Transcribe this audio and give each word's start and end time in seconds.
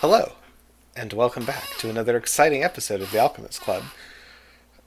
Hello, 0.00 0.30
and 0.94 1.12
welcome 1.12 1.44
back 1.44 1.70
to 1.78 1.90
another 1.90 2.16
exciting 2.16 2.62
episode 2.62 3.00
of 3.00 3.10
the 3.10 3.18
Alchemist 3.18 3.60
Club. 3.60 3.82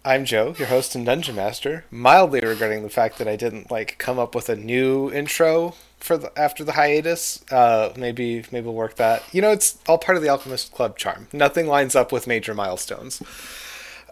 I'm 0.05 0.23
Joe, 0.23 0.55
your 0.57 0.69
host 0.69 0.95
and 0.95 1.05
dungeon 1.05 1.35
master, 1.35 1.83
mildly 1.91 2.39
regretting 2.39 2.81
the 2.81 2.89
fact 2.89 3.17
that 3.17 3.27
I 3.27 3.35
didn't 3.35 3.69
like 3.69 3.97
come 3.97 4.17
up 4.17 4.33
with 4.33 4.47
a 4.47 4.55
new 4.55 5.11
intro 5.11 5.75
for 5.97 6.15
the, 6.15 6.31
after 6.39 6.63
the 6.63 6.71
hiatus. 6.71 7.43
Uh, 7.51 7.91
maybe 7.97 8.45
maybe 8.53 8.63
we'll 8.63 8.73
work 8.73 8.95
that. 8.95 9.21
You 9.33 9.41
know, 9.41 9.51
it's 9.51 9.79
all 9.85 9.97
part 9.97 10.15
of 10.15 10.23
the 10.23 10.29
Alchemist 10.29 10.71
Club 10.71 10.97
charm. 10.97 11.27
Nothing 11.33 11.67
lines 11.67 11.93
up 11.93 12.13
with 12.13 12.25
major 12.25 12.53
milestones. 12.53 13.21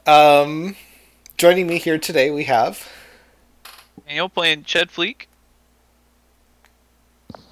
Um, 0.05 0.75
joining 1.37 1.65
me 1.65 1.77
here 1.77 1.97
today, 1.97 2.29
we 2.29 2.43
have 2.43 2.85
Daniel 4.05 4.27
playing 4.27 4.63
Ched 4.63 4.91
Fleek. 4.91 5.27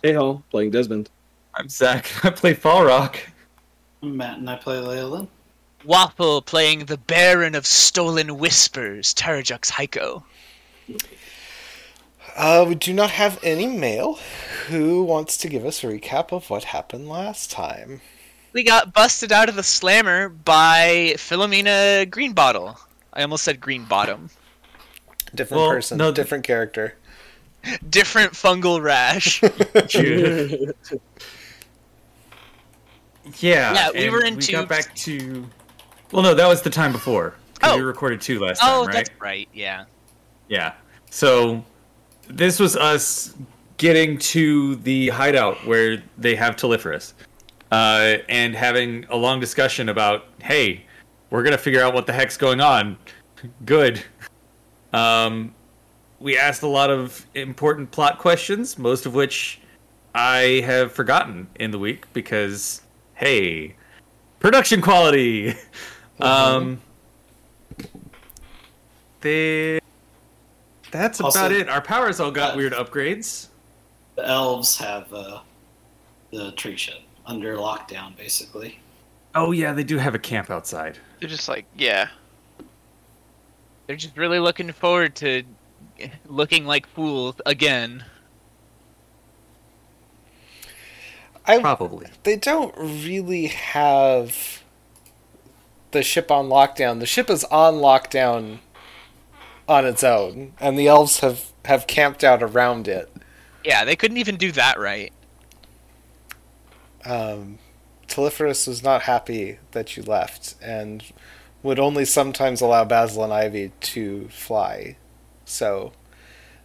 Hey 0.03 0.11
ho, 0.11 0.43
playing 0.51 0.71
Desmond. 0.71 1.09
I'm 1.53 1.69
Zach. 1.69 2.11
I 2.25 2.31
play 2.31 2.53
Falrock. 2.53 3.15
I'm 4.01 4.15
Matt 4.15 4.37
and 4.37 4.49
I 4.49 4.55
play 4.55 4.77
Leolin. 4.77 5.27
Waffle 5.83 6.41
playing 6.41 6.85
the 6.85 6.97
Baron 6.97 7.55
of 7.55 7.65
Stolen 7.65 8.37
Whispers, 8.37 9.13
Tarajux 9.13 9.71
Heiko. 9.71 10.23
Uh, 12.35 12.65
we 12.67 12.75
do 12.75 12.93
not 12.93 13.09
have 13.11 13.39
any 13.43 13.65
mail. 13.65 14.19
Who 14.67 15.03
wants 15.03 15.37
to 15.37 15.49
give 15.49 15.65
us 15.65 15.83
a 15.83 15.87
recap 15.87 16.31
of 16.31 16.49
what 16.49 16.65
happened 16.65 17.09
last 17.09 17.49
time? 17.49 18.01
We 18.53 18.63
got 18.63 18.93
busted 18.93 19.31
out 19.31 19.49
of 19.49 19.55
the 19.55 19.63
slammer 19.63 20.29
by 20.29 21.15
Philomena 21.17 22.05
Greenbottle. 22.09 22.77
I 23.13 23.23
almost 23.23 23.43
said 23.43 23.59
Green 23.59 23.85
Bottom. 23.85 24.29
Different 25.33 25.61
Well, 25.61 25.71
person, 25.71 25.97
no, 25.97 26.11
different 26.11 26.43
character. 26.43 26.95
Different 27.89 28.33
fungal 28.33 28.81
rash. 28.81 29.41
yeah. 33.39 33.73
Yeah, 33.73 33.89
we 33.93 34.09
were 34.09 34.23
in 34.23 34.35
We 34.35 34.41
tubes. 34.41 34.49
got 34.51 34.67
back 34.69 34.93
to. 34.95 35.45
Well, 36.11 36.23
no, 36.23 36.33
that 36.33 36.47
was 36.47 36.61
the 36.61 36.69
time 36.69 36.91
before. 36.91 37.35
'cause 37.59 37.71
Oh. 37.73 37.77
we 37.77 37.81
recorded 37.83 38.21
two 38.21 38.39
last 38.39 38.61
oh, 38.63 38.85
time, 38.85 38.87
right? 38.87 38.93
that's 38.93 39.09
right. 39.19 39.49
Yeah. 39.53 39.85
Yeah. 40.47 40.73
So 41.09 41.63
this 42.27 42.59
was 42.59 42.75
us 42.75 43.33
getting 43.77 44.17
to 44.19 44.75
the 44.77 45.09
hideout 45.09 45.65
where 45.65 46.03
they 46.17 46.35
have 46.35 46.55
Telephorus, 46.55 47.13
uh, 47.71 48.17
and 48.29 48.55
having 48.55 49.05
a 49.09 49.15
long 49.17 49.39
discussion 49.39 49.89
about, 49.89 50.25
hey, 50.41 50.83
we're 51.29 51.43
gonna 51.43 51.57
figure 51.57 51.81
out 51.81 51.93
what 51.93 52.05
the 52.05 52.13
heck's 52.13 52.37
going 52.37 52.61
on. 52.61 52.97
Good. 53.65 54.03
Um, 54.93 55.53
we 56.19 56.37
asked 56.37 56.61
a 56.63 56.67
lot 56.67 56.89
of 56.89 57.25
important 57.35 57.91
plot 57.91 58.17
questions, 58.19 58.77
most 58.77 59.05
of 59.05 59.13
which 59.13 59.59
I 60.15 60.61
have 60.65 60.91
forgotten 60.91 61.47
in 61.55 61.71
the 61.71 61.77
week 61.79 62.05
because, 62.13 62.81
hey, 63.17 63.75
production 64.39 64.81
quality. 64.81 65.53
Um, 66.19 66.81
they. 69.21 69.79
That's 70.89 71.21
Also- 71.21 71.39
about 71.39 71.51
it. 71.51 71.69
Our 71.69 71.79
powers 71.79 72.19
all 72.19 72.31
got 72.31 72.53
uh, 72.53 72.57
weird 72.57 72.73
upgrades. 72.73 73.49
The 74.15 74.27
elves 74.27 74.75
have 74.79 75.13
uh, 75.13 75.41
the 76.33 76.53
tree 76.53 76.75
shed 76.75 77.01
under 77.27 77.55
lockdown, 77.55 78.17
basically. 78.17 78.79
Oh 79.35 79.51
yeah, 79.51 79.73
they 79.73 79.83
do 79.83 79.99
have 79.99 80.15
a 80.15 80.19
camp 80.19 80.49
outside. 80.49 80.97
They're 81.19 81.29
just 81.29 81.47
like, 81.47 81.65
yeah. 81.77 82.07
They're 83.85 83.95
just 83.95 84.17
really 84.17 84.39
looking 84.39 84.71
forward 84.71 85.13
to 85.17 85.43
looking 86.25 86.65
like 86.65 86.87
fools 86.87 87.35
again. 87.45 88.03
I 91.47 91.59
Probably. 91.59 92.07
they 92.23 92.35
don't 92.35 92.75
really 92.77 93.47
have 93.47 94.63
the 95.91 96.03
ship 96.03 96.29
on 96.29 96.49
lockdown. 96.49 96.99
The 96.99 97.05
ship 97.05 97.29
is 97.29 97.45
on 97.45 97.75
lockdown 97.75 98.59
on 99.67 99.85
its 99.85 100.03
own, 100.03 100.53
and 100.59 100.77
the 100.77 100.87
elves 100.87 101.21
have 101.21 101.51
have 101.65 101.87
camped 101.87 102.23
out 102.23 102.43
around 102.43 102.87
it. 102.87 103.11
Yeah, 103.63 103.85
they 103.85 103.95
couldn't 103.95 104.17
even 104.17 104.37
do 104.37 104.51
that 104.53 104.79
right. 104.79 105.11
Um, 107.05 107.59
Telephorus 108.07 108.67
was 108.67 108.83
not 108.83 109.03
happy 109.03 109.59
that 109.71 109.95
you 109.95 110.03
left, 110.03 110.55
and 110.61 111.03
would 111.63 111.79
only 111.79 112.05
sometimes 112.05 112.61
allow 112.61 112.85
Basil 112.85 113.23
and 113.23 113.33
Ivy 113.33 113.71
to 113.81 114.27
fly. 114.29 114.97
So 115.45 115.93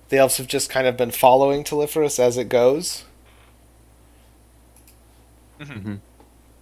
the 0.09 0.19
elves 0.19 0.37
have 0.37 0.47
just 0.47 0.71
kind 0.71 0.87
of 0.87 0.97
been 0.97 1.11
following 1.11 1.65
Telephorus 1.65 2.19
as 2.19 2.37
it 2.37 2.49
goes. 2.49 3.05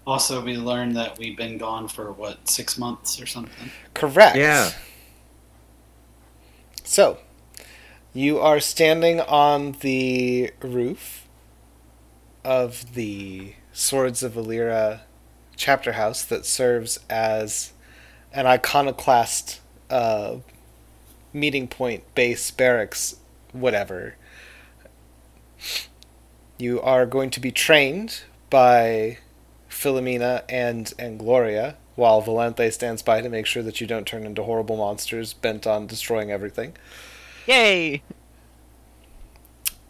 Also, 0.06 0.43
we 0.43 0.56
learned 0.56 0.97
that 0.97 1.19
we've 1.19 1.37
been 1.37 1.59
gone 1.59 1.87
for 1.87 2.11
what 2.12 2.49
six 2.49 2.78
months 2.78 3.21
or 3.21 3.27
something. 3.27 3.71
Correct. 3.94 4.37
Yeah. 4.37 4.71
So, 6.84 7.19
you 8.12 8.39
are 8.39 8.59
standing 8.59 9.21
on 9.21 9.77
the 9.81 10.53
roof 10.60 11.28
of 12.44 12.94
the 12.94 13.55
Swords 13.72 14.22
of 14.22 14.33
Valyra 14.33 15.00
chapter 15.56 15.93
house 15.93 16.25
that 16.25 16.44
serves 16.44 16.99
as 17.09 17.72
an 18.33 18.47
iconoclast 18.47 19.60
uh, 19.91 20.37
meeting 21.33 21.69
point, 21.69 22.03
base, 22.15 22.50
barracks, 22.50 23.16
whatever. 23.53 24.16
You 26.59 26.81
are 26.81 27.06
going 27.06 27.31
to 27.31 27.41
be 27.41 27.53
trained 27.53 28.22
by 28.50 29.19
Philomena 29.71 30.43
and 30.49 30.93
and 30.99 31.19
Gloria, 31.19 31.77
while 31.94 32.22
Valente 32.22 32.72
stands 32.72 33.03
by 33.03 33.21
to 33.21 33.28
make 33.28 33.47
sure 33.47 33.62
that 33.62 33.81
you 33.81 33.87
don't 33.87 34.06
turn 34.06 34.25
into 34.25 34.43
horrible 34.43 34.77
monsters 34.77 35.33
bent 35.33 35.66
on 35.66 35.87
destroying 35.87 36.31
everything. 36.31 36.75
Yay! 37.47 38.03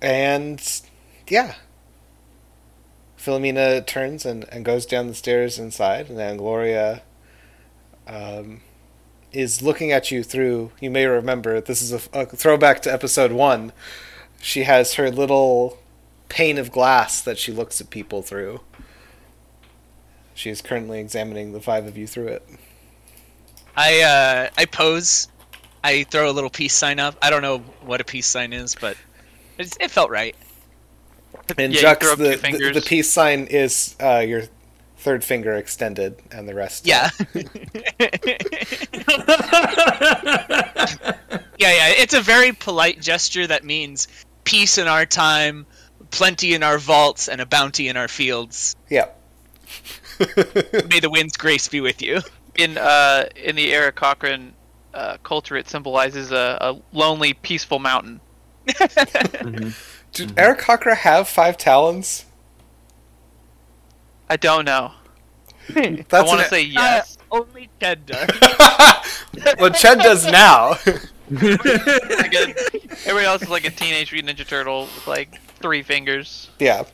And 0.00 0.82
yeah. 1.28 1.54
Philomena 3.18 3.86
turns 3.86 4.24
and, 4.24 4.46
and 4.50 4.64
goes 4.64 4.86
down 4.86 5.06
the 5.06 5.14
stairs 5.14 5.58
inside, 5.58 6.08
and 6.08 6.18
then 6.18 6.38
Gloria 6.38 7.02
um, 8.06 8.62
is 9.30 9.60
looking 9.60 9.92
at 9.92 10.10
you 10.10 10.22
through. 10.22 10.72
You 10.80 10.90
may 10.90 11.04
remember 11.04 11.60
this 11.60 11.82
is 11.82 11.92
a, 11.92 12.00
a 12.18 12.24
throwback 12.24 12.80
to 12.82 12.92
episode 12.92 13.32
one. 13.32 13.72
She 14.40 14.62
has 14.62 14.94
her 14.94 15.10
little 15.10 15.78
pane 16.30 16.56
of 16.56 16.72
glass 16.72 17.20
that 17.20 17.36
she 17.36 17.52
looks 17.52 17.80
at 17.82 17.90
people 17.90 18.22
through. 18.22 18.60
She 20.32 20.48
is 20.48 20.62
currently 20.62 21.00
examining 21.00 21.52
the 21.52 21.60
five 21.60 21.86
of 21.86 21.98
you 21.98 22.06
through 22.06 22.28
it. 22.28 22.48
I 23.76 24.00
uh 24.00 24.48
I 24.56 24.64
pose. 24.64 25.28
I 25.84 26.04
throw 26.04 26.30
a 26.30 26.32
little 26.32 26.48
peace 26.48 26.74
sign 26.74 26.98
up. 26.98 27.16
I 27.20 27.28
don't 27.28 27.42
know 27.42 27.58
what 27.82 28.00
a 28.00 28.04
peace 28.04 28.26
sign 28.26 28.52
is, 28.52 28.74
but 28.74 28.96
it's, 29.58 29.76
it 29.80 29.90
felt 29.90 30.10
right. 30.10 30.34
And 31.58 31.72
Yeah, 31.72 31.94
Jux, 31.94 32.16
the, 32.16 32.58
the, 32.58 32.72
the 32.72 32.82
peace 32.82 33.10
sign 33.10 33.46
is 33.46 33.96
uh, 34.00 34.18
your 34.18 34.42
third 34.98 35.24
finger 35.24 35.54
extended, 35.54 36.20
and 36.30 36.46
the 36.48 36.54
rest. 36.54 36.86
Yeah. 36.86 37.08
yeah, 37.34 37.42
yeah. 41.58 41.88
It's 41.96 42.14
a 42.14 42.20
very 42.20 42.52
polite 42.52 43.00
gesture 43.00 43.46
that 43.46 43.64
means 43.64 44.08
peace 44.44 44.78
in 44.78 44.86
our 44.86 45.06
time, 45.06 45.66
plenty 46.10 46.54
in 46.54 46.62
our 46.62 46.78
vaults, 46.78 47.28
and 47.28 47.40
a 47.40 47.46
bounty 47.46 47.88
in 47.88 47.96
our 47.96 48.08
fields. 48.08 48.76
Yeah. 48.88 49.08
May 50.18 51.00
the 51.00 51.08
wind's 51.10 51.36
grace 51.36 51.68
be 51.68 51.80
with 51.80 52.02
you. 52.02 52.20
In 52.56 52.76
uh, 52.76 53.24
in 53.36 53.56
the 53.56 53.72
Aarakocra 53.72 54.50
uh, 54.92 55.16
culture, 55.22 55.56
it 55.56 55.68
symbolizes 55.68 56.30
a, 56.30 56.58
a 56.60 56.80
lonely, 56.92 57.32
peaceful 57.32 57.78
mountain. 57.78 58.20
Did 58.66 60.34
Aarakocra 60.36 60.96
have 60.96 61.28
five 61.28 61.56
talons? 61.56 62.26
I 64.28 64.36
don't 64.36 64.64
know. 64.64 64.92
I 65.74 66.04
want 66.12 66.40
to 66.40 66.48
say 66.48 66.62
yes. 66.62 67.16
Uh, 67.30 67.36
only 67.36 67.70
Ted 67.78 68.06
does. 68.06 68.28
well, 69.58 69.70
Ched 69.70 70.02
does 70.02 70.26
now. 70.26 70.70
Like 71.30 72.34
a- 72.34 72.54
everybody 73.06 73.24
else 73.24 73.42
is 73.42 73.48
like 73.48 73.64
a 73.64 73.70
teenage 73.70 74.12
mutant 74.12 74.36
ninja 74.36 74.46
turtle 74.46 74.82
with 74.82 75.06
like 75.06 75.40
three 75.60 75.82
fingers. 75.82 76.50
yeah. 76.58 76.84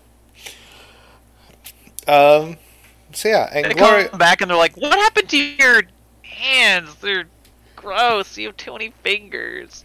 Um. 2.07 2.57
So 3.13 3.29
yeah, 3.29 3.49
and 3.53 3.65
they 3.67 3.75
come 3.75 4.19
back 4.19 4.41
and 4.41 4.51
they're 4.51 4.57
like, 4.59 4.77
"What 4.77 4.93
happened 4.99 5.29
to 5.31 5.37
your 5.37 5.83
hands? 6.23 6.95
They're 6.97 7.25
gross. 7.75 8.37
You 8.37 8.49
have 8.49 8.57
too 8.57 8.73
many 8.73 8.93
fingers." 9.03 9.85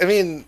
I 0.00 0.04
mean, 0.04 0.44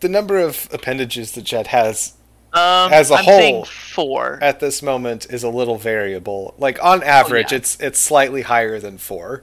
the 0.00 0.08
number 0.08 0.38
of 0.38 0.68
appendages 0.72 1.32
that 1.32 1.44
Ched 1.44 1.66
has 1.68 2.14
Um, 2.54 2.92
As 2.92 3.10
a 3.10 3.16
I'm 3.16 3.24
whole, 3.24 3.64
four. 3.66 4.38
at 4.40 4.58
this 4.58 4.82
moment 4.82 5.26
is 5.30 5.42
a 5.42 5.50
little 5.50 5.76
variable. 5.76 6.54
Like 6.58 6.82
on 6.82 7.02
average, 7.02 7.52
yeah. 7.52 7.58
it's 7.58 7.78
it's 7.78 8.00
slightly 8.00 8.42
higher 8.42 8.80
than 8.80 8.96
four. 8.98 9.42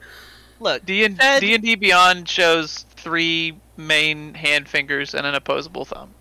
Look, 0.59 0.85
D 0.85 1.03
and 1.05 1.19
Ted- 1.19 1.41
D 1.41 1.53
and 1.53 1.63
D 1.63 1.75
Beyond 1.75 2.27
shows 2.27 2.85
three 2.95 3.55
main 3.77 4.33
hand 4.33 4.67
fingers 4.67 5.13
and 5.13 5.25
an 5.27 5.35
opposable 5.35 5.85
thumb. 5.85 6.15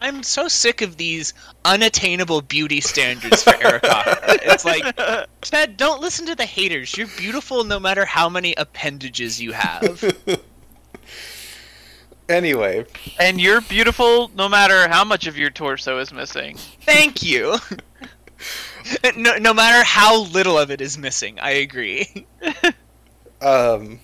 I'm 0.00 0.22
so 0.22 0.48
sick 0.48 0.80
of 0.82 0.96
these 0.96 1.34
unattainable 1.64 2.42
beauty 2.42 2.80
standards 2.80 3.42
for 3.42 3.52
Aarakocra. 3.52 4.38
it's 4.42 4.64
like, 4.64 4.96
Ted, 5.40 5.76
don't 5.76 6.00
listen 6.00 6.26
to 6.26 6.34
the 6.34 6.46
haters. 6.46 6.96
You're 6.96 7.08
beautiful 7.16 7.64
no 7.64 7.80
matter 7.80 8.04
how 8.04 8.28
many 8.28 8.54
appendages 8.56 9.40
you 9.40 9.52
have. 9.52 10.02
Anyway, 12.28 12.84
And 13.18 13.40
you're 13.40 13.62
beautiful 13.62 14.30
no 14.34 14.50
matter 14.50 14.86
how 14.86 15.02
much 15.02 15.26
of 15.26 15.38
your 15.38 15.48
torso 15.48 15.98
is 15.98 16.12
missing. 16.12 16.58
Thank 16.82 17.22
you. 17.22 17.56
no, 19.16 19.36
no 19.38 19.54
matter 19.54 19.82
how 19.82 20.24
little 20.24 20.58
of 20.58 20.70
it 20.70 20.82
is 20.82 20.98
missing, 20.98 21.40
I 21.40 21.52
agree. 21.52 22.26
um, 23.40 24.00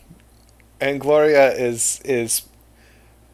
and 0.81 1.00
Gloria 1.00 1.52
is 1.52 2.00
is 2.05 2.43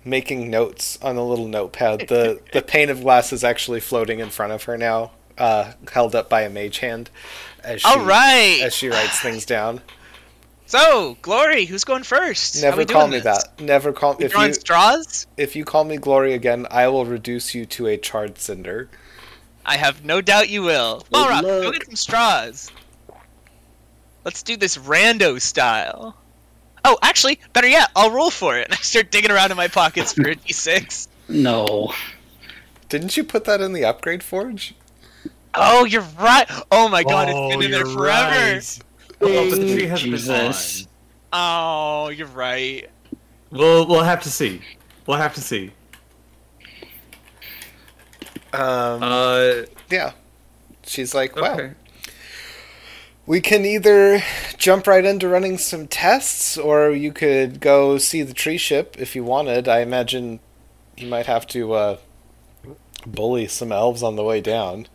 making 0.04 0.50
notes 0.50 0.98
on 1.02 1.16
a 1.16 1.24
little 1.24 1.48
notepad. 1.48 2.08
The 2.08 2.40
the 2.52 2.62
pane 2.62 2.90
of 2.90 3.02
glass 3.02 3.32
is 3.32 3.44
actually 3.44 3.80
floating 3.80 4.20
in 4.20 4.30
front 4.30 4.52
of 4.52 4.64
her 4.64 4.76
now, 4.76 5.12
uh, 5.38 5.72
held 5.92 6.14
up 6.14 6.28
by 6.28 6.42
a 6.42 6.50
mage 6.50 6.78
hand. 6.78 7.10
As 7.62 7.82
she, 7.82 7.88
All 7.88 8.04
right. 8.04 8.60
As 8.62 8.74
she 8.74 8.88
writes 8.88 9.20
things 9.20 9.44
down. 9.44 9.82
So, 10.66 11.16
Glory, 11.20 11.64
who's 11.64 11.82
going 11.82 12.04
first? 12.04 12.62
Never 12.62 12.84
call 12.84 13.08
me 13.08 13.18
this? 13.18 13.42
that. 13.42 13.60
Never 13.60 13.92
call 13.92 14.14
We 14.16 14.26
if 14.26 14.32
drawing 14.32 14.48
you 14.48 14.54
straws? 14.54 15.26
if 15.36 15.56
you 15.56 15.64
call 15.64 15.82
me 15.82 15.96
Glory 15.96 16.32
again, 16.32 16.66
I 16.70 16.86
will 16.88 17.04
reduce 17.04 17.54
you 17.56 17.66
to 17.66 17.88
a 17.88 17.96
charred 17.96 18.38
cinder. 18.38 18.88
I 19.66 19.76
have 19.76 20.04
no 20.04 20.20
doubt 20.20 20.48
you 20.48 20.62
will. 20.62 21.04
Balrog, 21.12 21.42
go 21.42 21.60
luck. 21.60 21.72
get 21.74 21.86
some 21.86 21.96
straws. 21.96 22.70
Let's 24.24 24.42
do 24.42 24.56
this 24.56 24.76
rando 24.78 25.40
style. 25.40 26.14
Oh, 26.84 26.98
actually, 27.02 27.40
better 27.52 27.66
yet, 27.68 27.90
I'll 27.96 28.10
roll 28.10 28.30
for 28.30 28.56
it. 28.58 28.66
And 28.66 28.72
I 28.74 28.76
start 28.76 29.10
digging 29.10 29.30
around 29.30 29.50
in 29.50 29.56
my 29.56 29.68
pockets 29.68 30.12
for 30.12 30.28
a 30.28 30.34
d6. 30.36 31.08
No. 31.28 31.92
Didn't 32.88 33.16
you 33.16 33.24
put 33.24 33.44
that 33.44 33.60
in 33.60 33.72
the 33.72 33.84
upgrade 33.84 34.22
forge? 34.22 34.74
Oh, 35.54 35.84
you're 35.84 36.06
right. 36.18 36.46
Oh 36.70 36.88
my 36.88 37.02
god, 37.02 37.28
Oh, 37.30 37.48
it's 37.48 37.56
been 37.56 37.64
in 37.66 37.70
there 37.72 37.86
you're 37.86 37.96
forever. 37.96 38.54
right. 38.54 38.78
Well, 39.20 39.50
the 39.50 39.56
tree 39.56 39.86
hasn't 39.86 40.12
Jesus. 40.12 40.82
been 40.82 40.88
Oh, 41.32 42.08
you're 42.08 42.26
right. 42.28 42.84
on. 42.84 43.18
We'll 43.58 43.86
we'll 43.86 44.02
have 44.04 44.22
to 44.22 44.30
see. 44.30 44.60
We'll 45.06 45.18
have 45.18 45.34
to 45.34 45.40
see. 45.40 45.72
Um, 48.52 49.02
Uh, 49.02 49.52
yeah. 49.90 50.12
She's 50.84 51.14
like, 51.14 51.36
well, 51.36 51.54
okay. 51.60 51.72
We 53.26 53.40
can 53.40 53.64
either 53.64 54.22
jump 54.56 54.86
right 54.86 55.04
into 55.04 55.28
running 55.28 55.58
some 55.58 55.86
tests, 55.86 56.58
or 56.58 56.90
you 56.90 57.12
could 57.12 57.60
go 57.60 57.98
see 57.98 58.22
the 58.22 58.34
tree 58.34 58.58
ship 58.58 58.96
if 58.98 59.14
you 59.14 59.22
wanted. 59.22 59.68
I 59.68 59.80
imagine 59.80 60.40
you 60.96 61.06
might 61.06 61.26
have 61.26 61.46
to 61.48 61.72
uh, 61.74 61.96
bully 63.06 63.46
some 63.46 63.72
elves 63.72 64.02
on 64.02 64.16
the 64.16 64.24
way 64.24 64.40
down. 64.40 64.86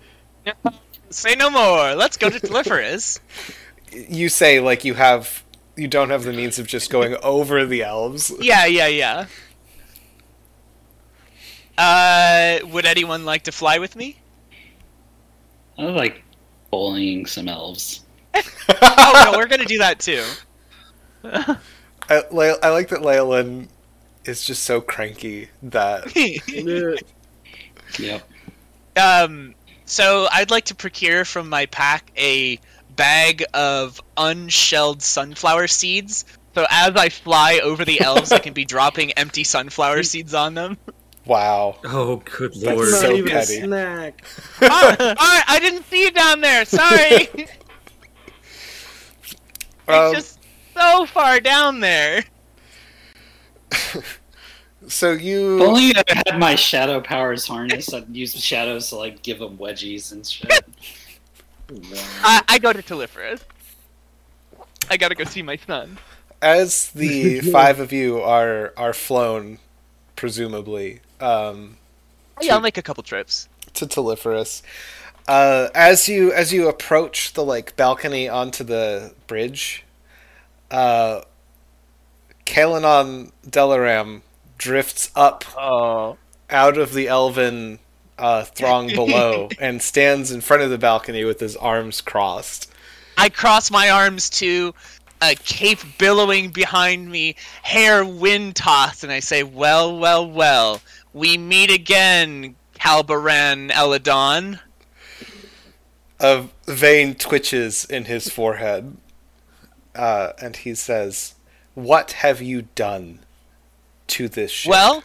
Say 1.09 1.35
no 1.35 1.49
more. 1.49 1.95
Let's 1.95 2.17
go 2.17 2.29
to 2.29 2.39
Telephorus. 2.39 3.19
You 3.91 4.27
say 4.27 4.59
like 4.59 4.83
you 4.83 4.93
have, 4.95 5.41
you 5.77 5.87
don't 5.87 6.09
have 6.09 6.23
the 6.23 6.33
means 6.33 6.59
of 6.59 6.67
just 6.67 6.89
going 6.91 7.15
over 7.23 7.65
the 7.65 7.81
elves. 7.83 8.29
yeah, 8.41 8.65
yeah, 8.65 8.87
yeah. 8.87 9.27
Uh, 11.77 12.67
would 12.67 12.85
anyone 12.85 13.23
like 13.23 13.43
to 13.43 13.53
fly 13.53 13.77
with 13.79 13.95
me? 13.95 14.17
I 15.77 15.83
like 15.83 16.23
bullying 16.71 17.25
some 17.25 17.47
elves. 17.47 18.04
Oh 18.81 19.29
no, 19.31 19.37
we're 19.37 19.47
gonna 19.47 19.65
do 19.65 19.77
that 19.79 19.99
too. 19.99 20.23
I, 21.23 22.23
Le- 22.31 22.57
I 22.61 22.69
like 22.69 22.89
that 22.89 22.99
Leolin 23.01 23.67
is 24.25 24.45
just 24.45 24.63
so 24.63 24.81
cranky 24.81 25.49
that 25.63 26.15
Yeah. 26.15 26.95
Yep. 27.99 28.23
um, 28.97 29.53
so 29.85 30.27
I'd 30.31 30.51
like 30.51 30.65
to 30.65 30.75
procure 30.75 31.23
from 31.25 31.47
my 31.49 31.65
pack 31.67 32.11
a 32.17 32.59
bag 32.95 33.43
of 33.53 34.01
unshelled 34.17 35.01
sunflower 35.01 35.67
seeds. 35.67 36.25
So 36.55 36.65
as 36.69 36.95
I 36.95 37.09
fly 37.09 37.59
over 37.63 37.85
the 37.85 38.01
elves, 38.01 38.31
I 38.31 38.39
can 38.39 38.53
be 38.53 38.65
dropping 38.65 39.11
empty 39.13 39.43
sunflower 39.43 40.03
seeds 40.03 40.33
on 40.33 40.53
them. 40.55 40.77
wow. 41.25 41.77
Oh, 41.85 42.17
good 42.25 42.53
That's 42.53 42.63
lord. 42.65 42.89
Not 42.89 42.99
so 43.01 43.11
even 43.13 43.31
petty. 43.31 43.57
a 43.59 43.63
snack. 43.65 44.25
oh, 44.61 44.95
all 44.99 45.05
right, 45.13 45.43
I 45.47 45.59
didn't 45.61 45.83
see 45.85 46.01
you 46.03 46.11
down 46.11 46.41
there. 46.41 46.65
Sorry, 46.65 47.27
it's 49.87 50.09
Um, 50.09 50.13
just 50.13 50.39
so 50.75 51.05
far 51.05 51.39
down 51.39 51.79
there. 51.79 52.23
so 54.87 55.11
you 55.13 55.57
If 55.57 55.61
only 55.61 55.93
I 55.95 56.03
had 56.27 56.39
my 56.39 56.55
shadow 56.55 57.01
powers 57.01 57.47
harness, 57.47 57.93
I'd 57.93 58.15
use 58.15 58.33
the 58.33 58.39
shadows 58.39 58.89
to 58.89 58.97
like 58.97 59.21
give 59.23 59.39
them 59.39 59.57
wedgies 59.57 60.11
and 60.11 60.25
shit. 60.25 60.51
I, 62.23 62.43
I 62.47 62.59
go 62.59 62.71
to 62.73 62.81
Telephorus. 62.83 63.41
I 64.89 64.97
gotta 64.97 65.15
go 65.15 65.23
see 65.23 65.41
my 65.41 65.57
son. 65.57 65.97
as 66.41 66.91
the 66.91 67.41
five 67.51 67.79
of 67.79 67.91
you 67.91 68.21
are 68.21 68.73
are 68.77 68.93
flown, 68.93 69.57
presumably, 70.15 71.01
um, 71.19 71.77
Yeah, 72.41 72.53
I'll 72.55 72.61
make 72.61 72.77
a 72.77 72.83
couple 72.83 73.01
trips. 73.03 73.49
to 73.73 73.87
Telephorus. 73.87 74.61
Uh, 75.27 75.69
as 75.73 76.07
you 76.07 76.31
as 76.31 76.53
you 76.53 76.67
approach 76.69 77.33
the 77.33 77.43
like 77.43 77.75
balcony 77.75 78.29
onto 78.29 78.63
the 78.63 79.13
bridge, 79.27 79.83
uh, 80.69 81.21
Kalanon 82.45 83.31
Delaram 83.47 84.21
drifts 84.57 85.11
up 85.15 85.43
Oh. 85.57 86.17
out 86.49 86.77
of 86.77 86.93
the 86.93 87.07
elven 87.07 87.79
uh, 88.17 88.43
throng 88.43 88.87
below 88.87 89.49
and 89.59 89.81
stands 89.81 90.31
in 90.31 90.41
front 90.41 90.61
of 90.63 90.69
the 90.69 90.77
balcony 90.77 91.23
with 91.23 91.39
his 91.39 91.55
arms 91.55 92.01
crossed. 92.01 92.71
I 93.17 93.29
cross 93.29 93.71
my 93.71 93.89
arms 93.89 94.29
to 94.31 94.73
a 95.21 95.35
cape 95.35 95.79
billowing 95.97 96.49
behind 96.51 97.09
me, 97.09 97.35
hair 97.63 98.05
wind 98.05 98.55
tossed, 98.55 99.03
and 99.03 99.11
I 99.11 99.21
say, 99.21 99.41
Well, 99.43 99.97
well, 99.97 100.29
well, 100.29 100.81
we 101.13 101.37
meet 101.37 101.71
again, 101.71 102.55
Calbaran 102.75 103.71
Eladon. 103.71 104.59
A 106.19 106.45
vein 106.65 107.15
twitches 107.15 107.85
in 107.85 108.05
his 108.05 108.29
forehead, 108.29 108.97
uh, 109.93 110.31
and 110.41 110.55
he 110.55 110.73
says, 110.75 111.35
"What 111.73 112.13
have 112.13 112.41
you 112.41 112.63
done 112.75 113.19
to 114.07 114.27
this 114.29 114.51
ship?" 114.51 114.69
Well, 114.69 115.03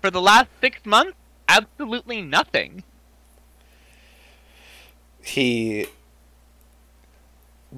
for 0.00 0.10
the 0.10 0.22
last 0.22 0.48
six 0.60 0.84
months, 0.84 1.16
absolutely 1.48 2.22
nothing. 2.22 2.84
he 5.24 5.86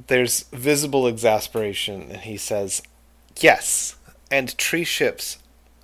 there's 0.08 0.43
visible 0.53 1.06
exasperation 1.06 2.10
and 2.10 2.22
he 2.22 2.36
says 2.36 2.82
yes 3.38 3.96
and 4.31 4.58
tree 4.58 4.84
ships 4.84 5.38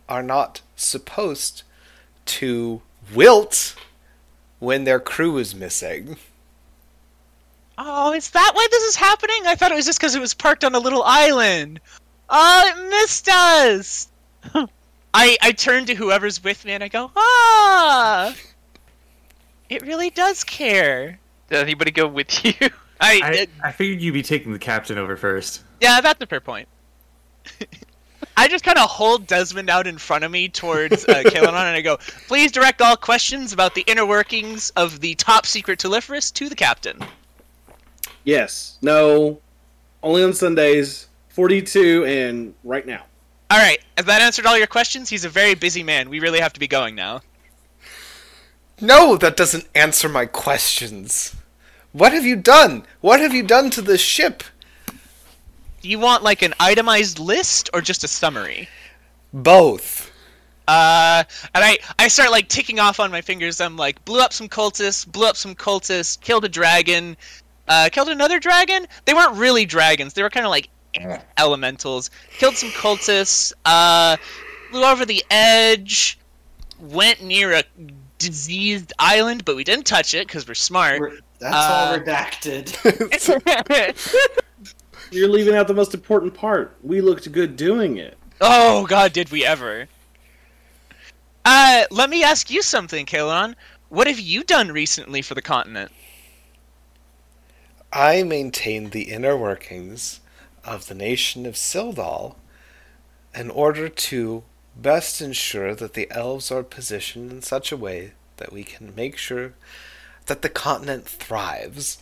are 0.08 0.22
not 0.22 0.60
supposed 0.74 1.62
to 2.26 2.82
wilt 3.14 3.74
when 4.58 4.84
their 4.84 5.00
crew 5.00 5.38
is 5.38 5.54
missing 5.54 6.16
Oh, 7.84 8.12
is 8.12 8.30
that 8.30 8.52
why 8.54 8.66
this 8.70 8.84
is 8.84 8.96
happening? 8.96 9.42
I 9.44 9.56
thought 9.56 9.72
it 9.72 9.74
was 9.74 9.86
just 9.86 9.98
because 9.98 10.14
it 10.14 10.20
was 10.20 10.34
parked 10.34 10.62
on 10.62 10.74
a 10.74 10.78
little 10.78 11.02
island. 11.02 11.80
Oh, 12.30 12.62
it 12.66 12.90
missed 12.90 13.28
us. 13.28 14.08
I 15.14 15.36
I 15.42 15.50
turn 15.52 15.86
to 15.86 15.94
whoever's 15.94 16.42
with 16.44 16.64
me 16.64 16.72
and 16.72 16.84
I 16.84 16.88
go, 16.88 17.10
ah, 17.16 18.34
it 19.68 19.82
really 19.82 20.10
does 20.10 20.44
care. 20.44 21.18
Did 21.48 21.58
anybody 21.58 21.90
go 21.90 22.06
with 22.06 22.44
you? 22.44 22.54
I, 23.00 23.48
I, 23.62 23.68
I 23.68 23.72
figured 23.72 24.00
you'd 24.00 24.12
be 24.14 24.22
taking 24.22 24.52
the 24.52 24.60
captain 24.60 24.96
over 24.96 25.16
first. 25.16 25.62
yeah, 25.80 26.00
that's 26.00 26.22
a 26.22 26.26
fair 26.26 26.40
point. 26.40 26.68
I 28.36 28.46
just 28.46 28.62
kind 28.62 28.78
of 28.78 28.88
hold 28.88 29.26
Desmond 29.26 29.68
out 29.68 29.88
in 29.88 29.98
front 29.98 30.22
of 30.22 30.30
me 30.30 30.48
towards 30.48 31.04
uh, 31.04 31.22
Kalanon 31.24 31.48
and 31.48 31.76
I 31.76 31.80
go, 31.80 31.98
please 32.28 32.52
direct 32.52 32.80
all 32.80 32.96
questions 32.96 33.52
about 33.52 33.74
the 33.74 33.82
inner 33.88 34.06
workings 34.06 34.70
of 34.76 35.00
the 35.00 35.16
top 35.16 35.46
secret 35.46 35.80
Telephorus 35.80 36.32
to 36.34 36.48
the 36.48 36.54
captain. 36.54 36.98
Yes. 38.24 38.78
No. 38.82 39.40
Only 40.02 40.22
on 40.24 40.32
Sundays. 40.32 41.08
42 41.30 42.04
and 42.04 42.54
right 42.64 42.86
now. 42.86 43.04
All 43.50 43.58
right, 43.58 43.80
has 43.96 44.06
that 44.06 44.22
answered 44.22 44.46
all 44.46 44.56
your 44.56 44.66
questions? 44.66 45.08
He's 45.08 45.24
a 45.24 45.28
very 45.28 45.54
busy 45.54 45.82
man. 45.82 46.08
We 46.10 46.20
really 46.20 46.40
have 46.40 46.52
to 46.54 46.60
be 46.60 46.66
going 46.68 46.94
now. 46.94 47.20
no 48.80 49.16
that 49.16 49.36
doesn't 49.36 49.68
answer 49.74 50.08
my 50.08 50.26
questions 50.26 51.36
what 51.92 52.12
have 52.12 52.24
you 52.24 52.34
done 52.34 52.84
what 53.00 53.20
have 53.20 53.32
you 53.32 53.42
done 53.42 53.70
to 53.70 53.80
the 53.82 53.96
ship 53.98 54.42
Do 55.82 55.88
you 55.88 55.98
want 55.98 56.22
like 56.22 56.42
an 56.42 56.54
itemized 56.58 57.18
list 57.18 57.70
or 57.72 57.80
just 57.80 58.02
a 58.04 58.08
summary? 58.08 58.68
both 59.32 60.10
Uh, 60.68 61.24
and 61.54 61.64
I 61.64 61.78
I 61.98 62.08
start 62.08 62.30
like 62.30 62.48
ticking 62.48 62.78
off 62.78 63.00
on 63.00 63.10
my 63.10 63.20
fingers. 63.20 63.60
I'm 63.60 63.76
like 63.76 64.02
blew 64.04 64.20
up 64.20 64.32
some 64.32 64.48
cultists, 64.48 65.04
blew 65.06 65.26
up 65.26 65.36
some 65.36 65.54
cultists, 65.56 66.18
killed 66.20 66.44
a 66.44 66.48
dragon, 66.48 67.16
uh, 67.68 67.88
killed 67.92 68.08
another 68.08 68.38
dragon. 68.38 68.86
They 69.04 69.14
weren't 69.14 69.36
really 69.36 69.64
dragons. 69.64 70.14
They 70.14 70.22
were 70.22 70.30
kind 70.30 70.46
of 70.46 70.50
like 70.50 70.68
elementals. 71.38 72.10
Killed 72.38 72.56
some 72.56 72.70
cultists. 72.70 73.52
Uh, 73.64 74.16
flew 74.70 74.84
over 74.84 75.04
the 75.04 75.24
edge. 75.30 76.18
Went 76.80 77.22
near 77.22 77.52
a 77.52 77.62
diseased 78.18 78.92
island, 78.98 79.44
but 79.44 79.56
we 79.56 79.64
didn't 79.64 79.86
touch 79.86 80.14
it 80.14 80.26
because 80.26 80.46
we're 80.48 80.54
smart. 80.54 81.00
We're- 81.00 81.18
That's 81.38 81.54
Uh, 81.54 81.58
all 81.92 81.98
redacted. 81.98 82.72
You're 85.10 85.28
leaving 85.28 85.54
out 85.54 85.68
the 85.68 85.74
most 85.74 85.92
important 85.94 86.32
part. 86.34 86.76
We 86.82 87.00
looked 87.00 87.30
good 87.32 87.56
doing 87.56 87.98
it. 87.98 88.16
oh 88.40 88.86
God, 88.86 89.12
did 89.12 89.30
we 89.30 89.44
ever? 89.44 89.86
Uh, 91.44 91.82
let 91.90 92.08
me 92.08 92.22
ask 92.22 92.50
you 92.50 92.62
something, 92.62 93.04
Kalon. 93.06 93.54
What 93.88 94.06
have 94.06 94.18
you 94.20 94.42
done 94.44 94.70
recently 94.72 95.20
for 95.22 95.34
the 95.34 95.42
continent? 95.42 95.90
I 97.92 98.22
maintain 98.22 98.90
the 98.90 99.10
inner 99.10 99.36
workings 99.36 100.20
of 100.64 100.86
the 100.86 100.94
nation 100.94 101.44
of 101.44 101.54
Sildal 101.54 102.36
in 103.34 103.50
order 103.50 103.88
to 103.88 104.44
best 104.76 105.20
ensure 105.20 105.74
that 105.74 105.92
the 105.94 106.10
elves 106.10 106.50
are 106.50 106.62
positioned 106.62 107.30
in 107.30 107.42
such 107.42 107.70
a 107.70 107.76
way 107.76 108.12
that 108.38 108.52
we 108.52 108.64
can 108.64 108.94
make 108.94 109.18
sure 109.18 109.52
that 110.26 110.42
the 110.42 110.48
continent 110.48 111.06
thrives. 111.06 111.98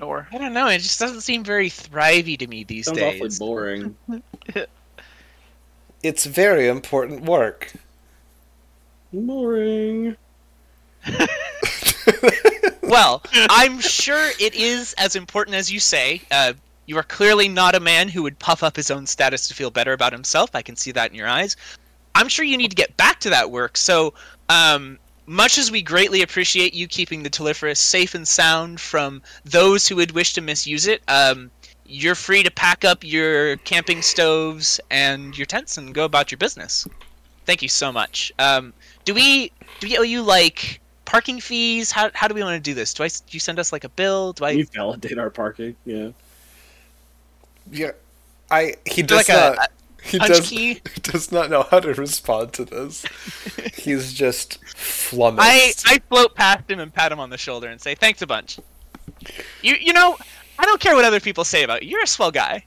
Or 0.00 0.28
I 0.32 0.38
don't 0.38 0.54
know. 0.54 0.68
It 0.68 0.78
just 0.78 1.00
doesn't 1.00 1.22
seem 1.22 1.44
very 1.44 1.68
thrivey 1.68 2.38
to 2.38 2.46
me 2.46 2.64
these 2.64 2.86
Sounds 2.86 3.00
awfully 3.00 3.30
boring. 3.38 3.96
It's 6.00 6.26
very 6.26 6.68
important 6.68 7.24
work. 7.24 7.72
boring. 9.12 10.16
Well, 12.88 13.22
I'm 13.34 13.80
sure 13.80 14.30
it 14.40 14.54
is 14.54 14.94
as 14.94 15.14
important 15.14 15.56
as 15.56 15.70
you 15.70 15.78
say. 15.78 16.22
Uh, 16.30 16.54
you 16.86 16.96
are 16.96 17.02
clearly 17.02 17.46
not 17.46 17.74
a 17.74 17.80
man 17.80 18.08
who 18.08 18.22
would 18.22 18.38
puff 18.38 18.62
up 18.62 18.76
his 18.76 18.90
own 18.90 19.06
status 19.06 19.46
to 19.48 19.54
feel 19.54 19.70
better 19.70 19.92
about 19.92 20.14
himself. 20.14 20.50
I 20.54 20.62
can 20.62 20.74
see 20.74 20.90
that 20.92 21.10
in 21.10 21.14
your 21.14 21.28
eyes. 21.28 21.54
I'm 22.14 22.28
sure 22.28 22.46
you 22.46 22.56
need 22.56 22.70
to 22.70 22.76
get 22.76 22.96
back 22.96 23.20
to 23.20 23.30
that 23.30 23.50
work. 23.50 23.76
So, 23.76 24.14
um, 24.48 24.98
much 25.26 25.58
as 25.58 25.70
we 25.70 25.82
greatly 25.82 26.22
appreciate 26.22 26.72
you 26.72 26.88
keeping 26.88 27.22
the 27.22 27.28
Telephorus 27.28 27.76
safe 27.76 28.14
and 28.14 28.26
sound 28.26 28.80
from 28.80 29.20
those 29.44 29.86
who 29.86 29.96
would 29.96 30.12
wish 30.12 30.32
to 30.32 30.40
misuse 30.40 30.86
it, 30.86 31.02
um, 31.08 31.50
you're 31.84 32.14
free 32.14 32.42
to 32.42 32.50
pack 32.50 32.86
up 32.86 33.04
your 33.04 33.58
camping 33.58 34.00
stoves 34.00 34.80
and 34.90 35.36
your 35.36 35.44
tents 35.44 35.76
and 35.76 35.94
go 35.94 36.06
about 36.06 36.30
your 36.32 36.38
business. 36.38 36.88
Thank 37.44 37.60
you 37.60 37.68
so 37.68 37.92
much. 37.92 38.32
Um, 38.38 38.72
do 39.04 39.12
we 39.12 39.52
do 39.80 39.88
we 39.88 39.98
owe 39.98 40.02
you 40.02 40.22
like 40.22 40.80
parking 41.08 41.40
fees? 41.40 41.90
How, 41.90 42.10
how 42.12 42.28
do 42.28 42.34
we 42.34 42.42
want 42.42 42.62
to 42.62 42.70
do 42.70 42.74
this? 42.74 42.92
Do 42.92 43.02
I 43.02 43.08
do 43.08 43.14
you 43.30 43.40
send 43.40 43.58
us 43.58 43.72
like 43.72 43.84
a 43.84 43.88
bill? 43.88 44.34
Do 44.34 44.44
I 44.44 44.50
You 44.50 44.66
validate 44.66 45.18
our 45.18 45.30
parking. 45.30 45.74
Yeah. 45.86 46.10
Yeah, 47.72 47.92
I 48.50 48.74
he 48.84 49.02
do 49.02 49.08
does 49.08 49.28
like 49.28 49.36
a, 49.36 49.56
not 49.56 49.70
he 50.02 50.18
does 50.18 50.48
key? 50.48 50.80
does 51.02 51.32
not 51.32 51.50
know 51.50 51.66
how 51.70 51.80
to 51.80 51.94
respond 51.94 52.52
to 52.54 52.64
this. 52.64 53.04
He's 53.74 54.12
just 54.12 54.58
I 54.62 54.68
flummoxed. 54.76 55.84
I 55.86 55.98
float 56.10 56.34
past 56.34 56.70
him 56.70 56.78
and 56.78 56.92
pat 56.92 57.10
him 57.10 57.20
on 57.20 57.30
the 57.30 57.38
shoulder 57.38 57.68
and 57.68 57.80
say 57.80 57.94
thanks 57.94 58.20
a 58.20 58.26
bunch. 58.26 58.58
You 59.62 59.76
you 59.76 59.94
know 59.94 60.16
I 60.58 60.64
don't 60.64 60.80
care 60.80 60.94
what 60.94 61.06
other 61.06 61.20
people 61.20 61.44
say 61.44 61.62
about 61.62 61.82
you. 61.82 61.90
You're 61.90 62.02
a 62.02 62.06
swell 62.06 62.30
guy. 62.30 62.64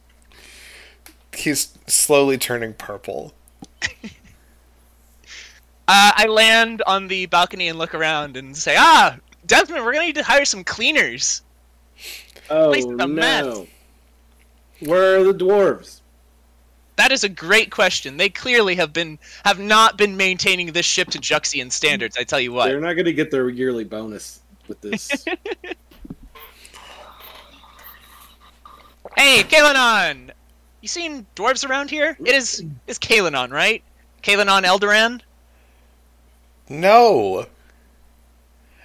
He's 1.35 1.77
slowly 1.85 2.39
turning 2.39 2.73
purple. 2.73 3.33
Uh, 5.87 6.11
I 6.15 6.27
land 6.27 6.81
on 6.87 7.07
the 7.07 7.25
balcony 7.25 7.67
and 7.67 7.77
look 7.77 7.93
around 7.93 8.37
and 8.37 8.55
say, 8.55 8.75
Ah, 8.77 9.17
Desmond, 9.45 9.83
we're 9.83 9.93
gonna 9.93 10.05
need 10.05 10.15
to 10.15 10.23
hire 10.23 10.45
some 10.45 10.63
cleaners. 10.63 11.41
Oh 12.49 12.69
Place 12.69 12.85
is 12.85 12.99
a 12.99 13.07
mess. 13.07 13.45
no. 13.45 13.67
Where 14.81 15.19
are 15.19 15.23
the 15.23 15.33
dwarves? 15.33 16.01
That 16.95 17.11
is 17.11 17.23
a 17.23 17.29
great 17.29 17.71
question. 17.71 18.17
They 18.17 18.29
clearly 18.29 18.75
have 18.75 18.93
been 18.93 19.17
have 19.45 19.59
not 19.59 19.97
been 19.97 20.17
maintaining 20.17 20.71
this 20.71 20.85
ship 20.85 21.09
to 21.09 21.19
Juxian 21.19 21.71
standards. 21.71 22.17
I 22.17 22.23
tell 22.23 22.39
you 22.39 22.51
what. 22.51 22.67
They're 22.67 22.79
not 22.79 22.93
going 22.93 23.05
to 23.05 23.13
get 23.13 23.31
their 23.31 23.49
yearly 23.49 23.83
bonus 23.83 24.41
with 24.67 24.81
this. 24.81 25.25
Hey, 29.17 29.43
Kalanon! 29.43 30.31
You 30.79 30.87
seen 30.87 31.25
dwarves 31.35 31.67
around 31.67 31.89
here? 31.89 32.17
It 32.23 32.33
is 32.33 32.63
is 32.87 32.97
Kalanon, 32.97 33.51
right? 33.51 33.83
Kalanon 34.23 34.63
Eldoran? 34.63 35.21
No. 36.71 37.47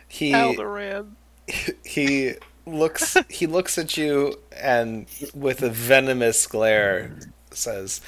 He 0.09 0.33
Alderaan. 0.33 1.12
he 1.85 2.35
looks 2.66 3.16
he 3.28 3.47
looks 3.47 3.78
at 3.78 3.97
you 3.97 4.38
and 4.61 5.07
with 5.35 5.62
a 5.62 5.71
venomous 5.71 6.47
glare 6.47 7.16
says, 7.50 8.00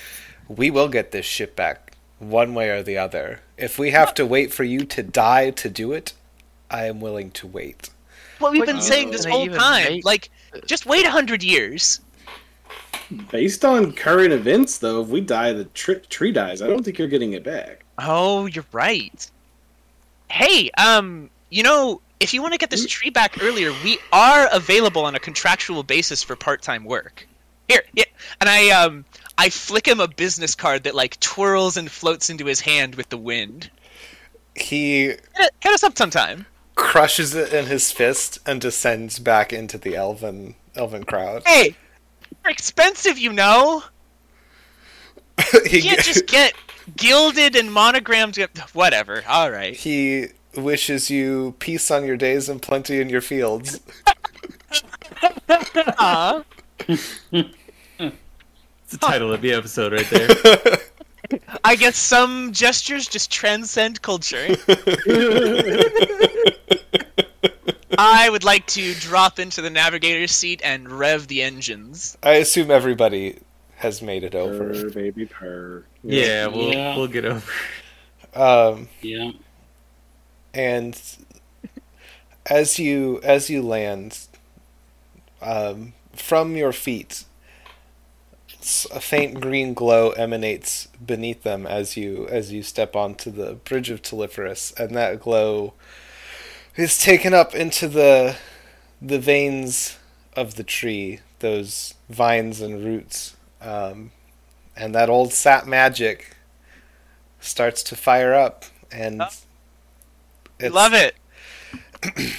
"We 0.49 0.70
will 0.70 0.88
get 0.88 1.12
this 1.12 1.26
ship 1.26 1.54
back 1.54 1.92
one 2.18 2.54
way 2.54 2.70
or 2.70 2.82
the 2.82 2.99
other. 2.99 3.40
If 3.56 3.78
we 3.78 3.90
have 3.90 4.14
to 4.14 4.26
wait 4.26 4.52
for 4.52 4.64
you 4.64 4.80
to 4.80 5.02
die 5.02 5.50
to 5.50 5.68
do 5.68 5.92
it, 5.92 6.12
I 6.70 6.87
am 6.87 7.00
willing 7.00 7.30
to 7.32 7.47
wait." 7.47 7.90
What 8.40 8.52
we've 8.52 8.64
been 8.64 8.76
do 8.76 8.82
saying 8.82 9.11
this 9.11 9.25
whole 9.25 9.49
time. 9.49 9.85
make? 9.85 10.04
Like, 10.04 10.30
just 10.64 10.87
wait 10.87 11.04
a 11.04 11.11
hundred 11.11 11.42
years. 11.42 12.00
Based 13.30 13.64
on 13.64 13.92
current 13.92 14.32
events, 14.32 14.78
though, 14.78 15.02
if 15.02 15.08
we 15.08 15.20
die, 15.20 15.52
the 15.52 15.64
tri- 15.66 16.00
tree 16.08 16.30
dies. 16.30 16.62
I 16.62 16.66
don't 16.66 16.85
think 16.85 16.99
you're 16.99 17.08
getting 17.08 17.32
it 17.32 17.42
back. 17.42 17.85
Oh, 17.99 18.47
you're 18.47 18.66
right. 18.73 19.28
Hey, 20.30 20.70
um, 20.78 21.30
you 21.50 21.62
know, 21.62 22.00
if 22.20 22.35
you 22.35 22.42
want 22.42 22.52
to 22.54 22.58
get 22.58 22.70
this 22.70 22.87
tree 22.87 23.11
back 23.11 23.42
earlier, 23.42 23.73
we 23.85 23.99
are 24.12 24.49
available 24.52 25.04
on 25.04 25.14
a 25.14 25.20
contractual 25.20 25.82
basis 25.82 26.23
for 26.23 26.37
part-time 26.37 26.85
work. 26.85 27.26
Here, 27.68 27.82
yeah, 27.92 28.04
and 28.40 28.49
I 28.49 28.70
um, 28.70 29.04
I 29.37 29.50
flick 29.50 29.87
him 29.87 30.00
a 30.00 30.08
business 30.08 30.54
card 30.54 30.85
that 30.85 30.94
like 30.94 31.20
twirls 31.20 31.76
and 31.76 31.90
floats 31.90 32.30
into 32.30 32.47
his 32.47 32.61
hand 32.61 32.94
with 32.94 33.08
the 33.11 33.18
wind. 33.18 33.70
He 34.56 35.08
Hit, 35.37 35.50
us 35.66 35.82
up 35.85 35.97
sometime. 35.97 36.47
crushes 36.75 37.35
it 37.35 37.52
in 37.52 37.66
his 37.66 37.92
fist 37.92 38.38
and 38.47 38.61
descends 38.61 39.18
back 39.18 39.52
into 39.52 39.76
the 39.78 39.94
elven 39.97 40.54
elven 40.75 41.04
crowd. 41.04 41.42
Hey, 41.47 41.76
they're 42.42 42.50
expensive, 42.52 43.18
you 43.18 43.32
know. 43.32 43.82
You 45.70 45.82
can't 45.82 46.00
just 46.00 46.26
get 46.26 46.52
gilded 46.97 47.57
and 47.57 47.73
monogrammed. 47.73 48.37
Whatever. 48.73 49.23
All 49.28 49.50
right. 49.50 49.75
he 49.75 50.28
wishes 50.57 51.11
you 51.11 51.54
peace 51.59 51.90
on 51.90 52.04
your 52.04 52.16
days 52.16 52.49
and 52.49 52.61
plenty 52.61 53.00
in 53.00 53.09
your 53.09 53.21
fields. 53.21 53.80
Aw. 55.49 56.42
It's 56.88 57.52
the 58.90 58.99
title 58.99 59.33
of 59.33 59.40
the 59.42 59.52
episode 59.52 59.92
right 59.92 60.09
there. 60.11 60.28
I 61.64 61.76
guess 61.76 61.97
some 61.97 62.52
gestures 62.52 63.07
just 63.07 63.30
transcend 63.30 64.00
culture. 64.02 64.47
I 68.00 68.28
would 68.30 68.45
like 68.45 68.66
to 68.68 68.95
drop 68.95 69.38
into 69.38 69.61
the 69.61 69.71
navigator's 69.71 70.30
seat 70.33 70.61
and 70.64 70.90
rev 70.90 71.26
the 71.28 71.42
engines. 71.42 72.16
I 72.23 72.35
assume 72.35 72.71
everybody 72.71 73.38
has 73.78 74.02
made 74.02 74.25
it 74.25 74.35
over. 74.35 74.73
Purr, 74.73 74.90
baby, 74.90 75.26
purr. 75.26 75.85
Yeah, 76.02 76.47
we'll 76.49 76.73
Yeah. 76.73 76.97
we'll 76.97 77.08
get 77.08 77.25
over. 77.25 77.50
Um, 78.35 78.88
yeah. 79.02 79.32
and 80.54 81.00
as 82.47 82.78
you 82.78 83.20
as 83.23 83.50
you 83.50 83.62
land 83.62 84.18
um, 85.42 85.92
from 86.12 86.56
your 86.56 86.73
feet 86.73 87.25
a 88.92 89.00
faint 89.00 89.40
green 89.40 89.73
glow 89.73 90.11
emanates 90.11 90.88
beneath 91.04 91.42
them 91.42 91.66
as 91.66 91.97
you 91.97 92.26
as 92.28 92.52
you 92.52 92.62
step 92.62 92.94
onto 92.94 93.30
the 93.30 93.54
bridge 93.54 93.88
of 93.90 94.02
Telephorus 94.02 94.73
and 94.78 94.94
that 94.94 95.20
glow 95.20 95.73
is 96.76 96.99
taken 96.99 97.32
up 97.32 97.54
into 97.54 97.88
the 97.88 98.37
the 99.00 99.18
veins 99.18 99.97
of 100.37 100.56
the 100.56 100.64
tree 100.64 101.20
those 101.38 101.94
vines 102.11 102.61
and 102.61 102.85
roots 102.85 103.37
um, 103.61 104.11
and 104.77 104.95
that 104.95 105.09
old 105.11 105.33
sap 105.33 105.67
magic 105.67 106.37
starts 107.41 107.83
to 107.85 107.97
fire 107.97 108.35
up 108.35 108.65
and 108.91 109.23
Oh. 109.23 109.27
it's- 110.59 110.73
Love 110.73 110.93
it. 110.95 111.15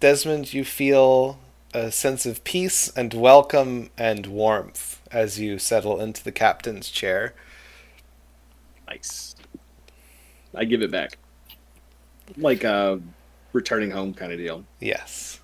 Desmond, 0.00 0.52
you 0.52 0.64
feel 0.64 1.38
a 1.74 1.90
sense 1.92 2.26
of 2.26 2.42
peace 2.44 2.90
and 2.96 3.14
welcome 3.14 3.90
and 3.96 4.26
warmth 4.26 5.00
as 5.10 5.38
you 5.38 5.58
settle 5.58 6.00
into 6.00 6.22
the 6.24 6.32
captain's 6.32 6.88
chair. 6.90 7.34
Nice. 8.88 9.34
I 10.54 10.64
give 10.64 10.82
it 10.82 10.90
back. 10.90 11.18
Like 12.36 12.64
a 12.64 13.00
returning 13.52 13.90
home 13.90 14.12
kind 14.14 14.32
of 14.32 14.38
deal. 14.38 14.64
Yes. 14.80 15.40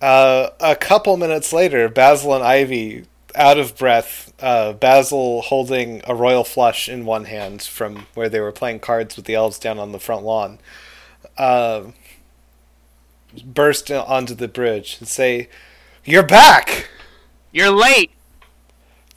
Uh, 0.00 0.50
a 0.60 0.74
couple 0.76 1.16
minutes 1.16 1.52
later, 1.52 1.88
Basil 1.88 2.34
and 2.34 2.44
Ivy, 2.44 3.04
out 3.34 3.58
of 3.58 3.76
breath, 3.76 4.32
uh, 4.40 4.72
Basil 4.72 5.42
holding 5.42 6.02
a 6.06 6.14
royal 6.14 6.44
flush 6.44 6.88
in 6.88 7.04
one 7.04 7.24
hand 7.26 7.62
from 7.62 8.06
where 8.14 8.28
they 8.28 8.40
were 8.40 8.52
playing 8.52 8.80
cards 8.80 9.16
with 9.16 9.24
the 9.26 9.34
elves 9.34 9.58
down 9.58 9.78
on 9.78 9.92
the 9.92 9.98
front 10.00 10.24
lawn, 10.24 10.58
uh, 11.38 11.84
burst 13.44 13.90
onto 13.90 14.34
the 14.34 14.48
bridge 14.48 14.96
and 14.98 15.08
say, 15.08 15.48
You're 16.04 16.22
back! 16.26 16.88
You're 17.52 17.70
late. 17.70 18.10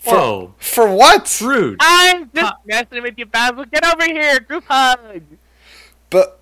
Whoa, 0.03 0.53
For 0.59 0.93
what? 0.93 1.39
rude. 1.41 1.77
I'm 1.81 2.29
just 2.33 2.53
messing 2.65 3.01
with 3.01 3.17
you, 3.17 3.25
Basil. 3.25 3.65
Get 3.65 3.83
over 3.85 4.03
here, 4.05 4.39
group 4.39 4.65
hug. 4.67 5.23
But 6.11 6.39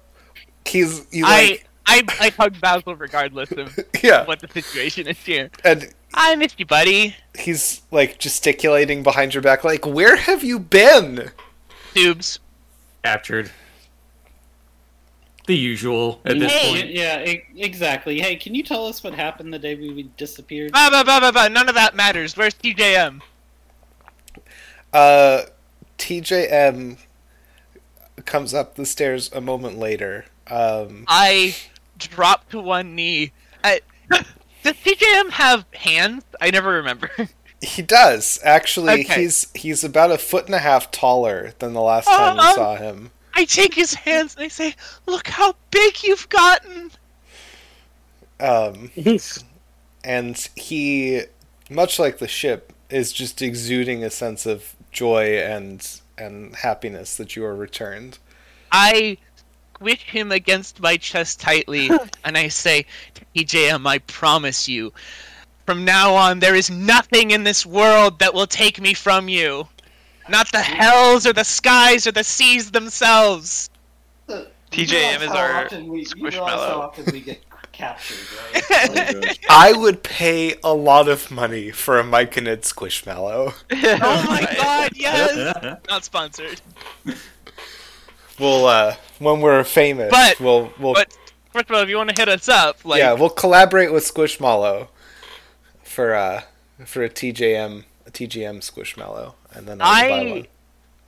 he's 0.65 1.08
you 1.12 1.24
like 1.24 1.68
I, 1.86 2.03
I 2.20 2.25
I 2.25 2.30
hug 2.30 2.60
Basil 2.60 2.96
regardless 2.96 3.51
of 3.51 3.77
yeah, 4.03 4.25
what 4.25 4.39
the 4.39 4.48
situation 4.50 5.08
is 5.08 5.18
here. 5.20 5.50
and 5.63 5.94
I 6.13 6.36
missed 6.36 6.60
you, 6.60 6.65
buddy. 6.65 7.15
he's 7.38 7.82
like 7.91 8.20
gesticulating 8.20 9.03
behind 9.03 9.34
your 9.34 9.41
back, 9.41 9.63
like, 9.63 9.86
"Where 9.86 10.15
have 10.15 10.43
you 10.43 10.60
been?" 10.60 11.32
Tubes. 11.93 12.39
Captured. 13.03 13.51
The 15.46 15.55
usual 15.58 16.22
at 16.25 16.39
this 16.39 16.51
Hey, 16.51 16.74
point. 16.82 16.91
yeah, 16.93 17.17
exactly. 17.58 18.20
Hey, 18.22 18.38
can 18.38 18.55
you 18.55 18.63
tell 18.63 18.86
us 18.88 19.03
what 19.03 19.13
happened 19.13 19.53
the 19.53 19.60
day 19.60 19.75
we 19.75 20.03
disappeared? 20.15 20.72
Bah, 20.72 20.89
bah, 20.89 21.03
bah, 21.03 21.20
bah, 21.20 21.32
bah. 21.34 21.50
None 21.50 21.67
of 21.67 21.75
that 21.75 21.96
matters. 21.96 22.38
Where's 22.38 22.53
TJM? 22.53 23.22
Uh, 24.93 25.41
TJM 25.98 26.98
comes 28.25 28.53
up 28.53 28.75
the 28.75 28.86
stairs 28.86 29.29
a 29.34 29.41
moment 29.41 29.77
later. 29.77 30.25
Um, 30.48 31.03
I 31.10 31.55
drop 31.98 32.50
to 32.51 32.60
one 32.62 32.96
knee. 32.96 33.34
I, 33.65 33.82
does 34.63 34.74
TJM 34.74 35.32
have 35.32 35.65
hands? 35.74 36.24
I 36.41 36.51
never 36.51 36.72
remember. 36.72 37.12
he 37.62 37.82
does 37.82 38.39
actually. 38.43 39.01
Okay. 39.01 39.22
He's 39.22 39.48
he's 39.53 39.84
about 39.84 40.12
a 40.12 40.17
foot 40.17 40.46
and 40.46 40.55
a 40.55 40.60
half 40.60 40.91
taller 40.91 41.53
than 41.60 41.74
the 41.74 41.82
last 41.82 42.13
time 42.15 42.38
we 42.38 42.41
Oh, 42.41 42.55
saw 42.55 42.75
him. 42.75 43.12
I 43.36 43.46
take 43.46 43.74
his 43.74 43.93
hands 43.93 44.36
and 44.36 44.46
I 44.46 44.48
say, 44.48 44.75
"Look 45.05 45.27
how 45.27 45.55
big 45.72 46.03
you've 46.03 46.29
gotten." 46.29 46.91
Um, 48.39 48.91
and 50.03 50.50
he, 50.55 51.22
much 51.70 52.00
like 52.00 52.17
the 52.17 52.27
ship, 52.27 52.74
is 52.89 53.13
just 53.13 53.41
exuding 53.41 54.03
a 54.03 54.10
sense 54.10 54.46
of 54.46 54.75
joy 54.91 55.38
and 55.38 56.01
and 56.17 56.55
happiness 56.58 57.15
that 57.17 57.36
you 57.36 57.43
are 57.46 57.55
returned. 57.55 58.20
I 58.72 59.17
squish 59.75 60.03
him 60.03 60.32
against 60.32 60.80
my 60.82 60.98
chest 60.98 61.39
tightly, 61.39 61.89
and 62.24 62.38
I 62.38 62.48
say, 62.48 62.86
TJM, 63.36 63.74
um, 63.74 63.88
I 63.88 64.00
promise 64.00 64.68
you, 64.68 64.94
from 65.65 65.86
now 65.86 66.13
on, 66.13 66.39
there 66.39 66.56
is 66.56 66.70
nothing 66.70 67.32
in 67.32 67.44
this 67.44 67.65
world 67.65 68.20
that 68.20 68.34
will 68.34 68.48
take 68.48 68.80
me 68.80 68.94
from 68.94 69.27
you. 69.27 69.68
Not 70.30 70.51
the 70.51 70.62
hells 70.62 71.27
or 71.27 71.34
the 71.34 71.44
skies 71.44 72.08
or 72.08 72.12
the 72.12 72.24
seas 72.24 72.72
themselves. 72.72 73.70
TJM 74.27 74.50
you 74.72 74.86
realize 74.88 75.22
is 75.22 75.27
how 75.30 75.36
our 75.38 75.65
often 75.65 75.88
we, 75.88 76.00
you 76.00 76.06
Squishmallow. 76.06 76.32
realize 76.32 76.70
how 76.70 76.82
often 76.82 77.06
we 77.12 77.20
get 77.22 77.42
captured, 77.72 78.18
right? 78.53 78.63
Oh 78.70 79.22
I 79.50 79.74
would 79.74 80.03
pay 80.03 80.56
a 80.63 80.74
lot 80.74 81.08
of 81.08 81.30
money 81.30 81.72
for 81.72 82.00
a 82.00 82.03
Myconid 82.03 82.62
Squishmallow. 82.62 83.53
Oh 83.72 84.24
my 84.27 84.56
god, 84.56 84.92
yes! 84.96 85.77
Not 85.89 86.06
sponsored. 86.06 86.62
We'll 88.39 88.65
uh, 88.65 88.95
when 89.19 89.41
we're 89.41 89.63
famous, 89.63 90.09
But- 90.11 90.39
we'll 90.39 90.71
we'll 90.79 90.93
But 90.93 91.15
first 91.51 91.69
of 91.69 91.75
all, 91.75 91.81
if 91.83 91.89
you 91.89 91.97
want 91.97 92.09
to 92.09 92.15
hit 92.19 92.29
us 92.29 92.49
up, 92.49 92.83
like, 92.83 92.99
yeah 92.99 93.13
we'll 93.13 93.29
collaborate 93.29 93.91
with 93.93 94.03
Squishmallow 94.03 94.87
for 95.83 96.15
uh 96.15 96.41
for 96.85 97.03
a 97.03 97.09
TJM 97.09 97.83
a 98.07 98.11
TGM 98.11 98.59
Squishmallow, 98.59 99.33
and 99.53 99.67
then 99.67 99.81
I'll 99.81 99.87
buy 100.09 100.09
I 100.19 100.25
one. 100.31 100.47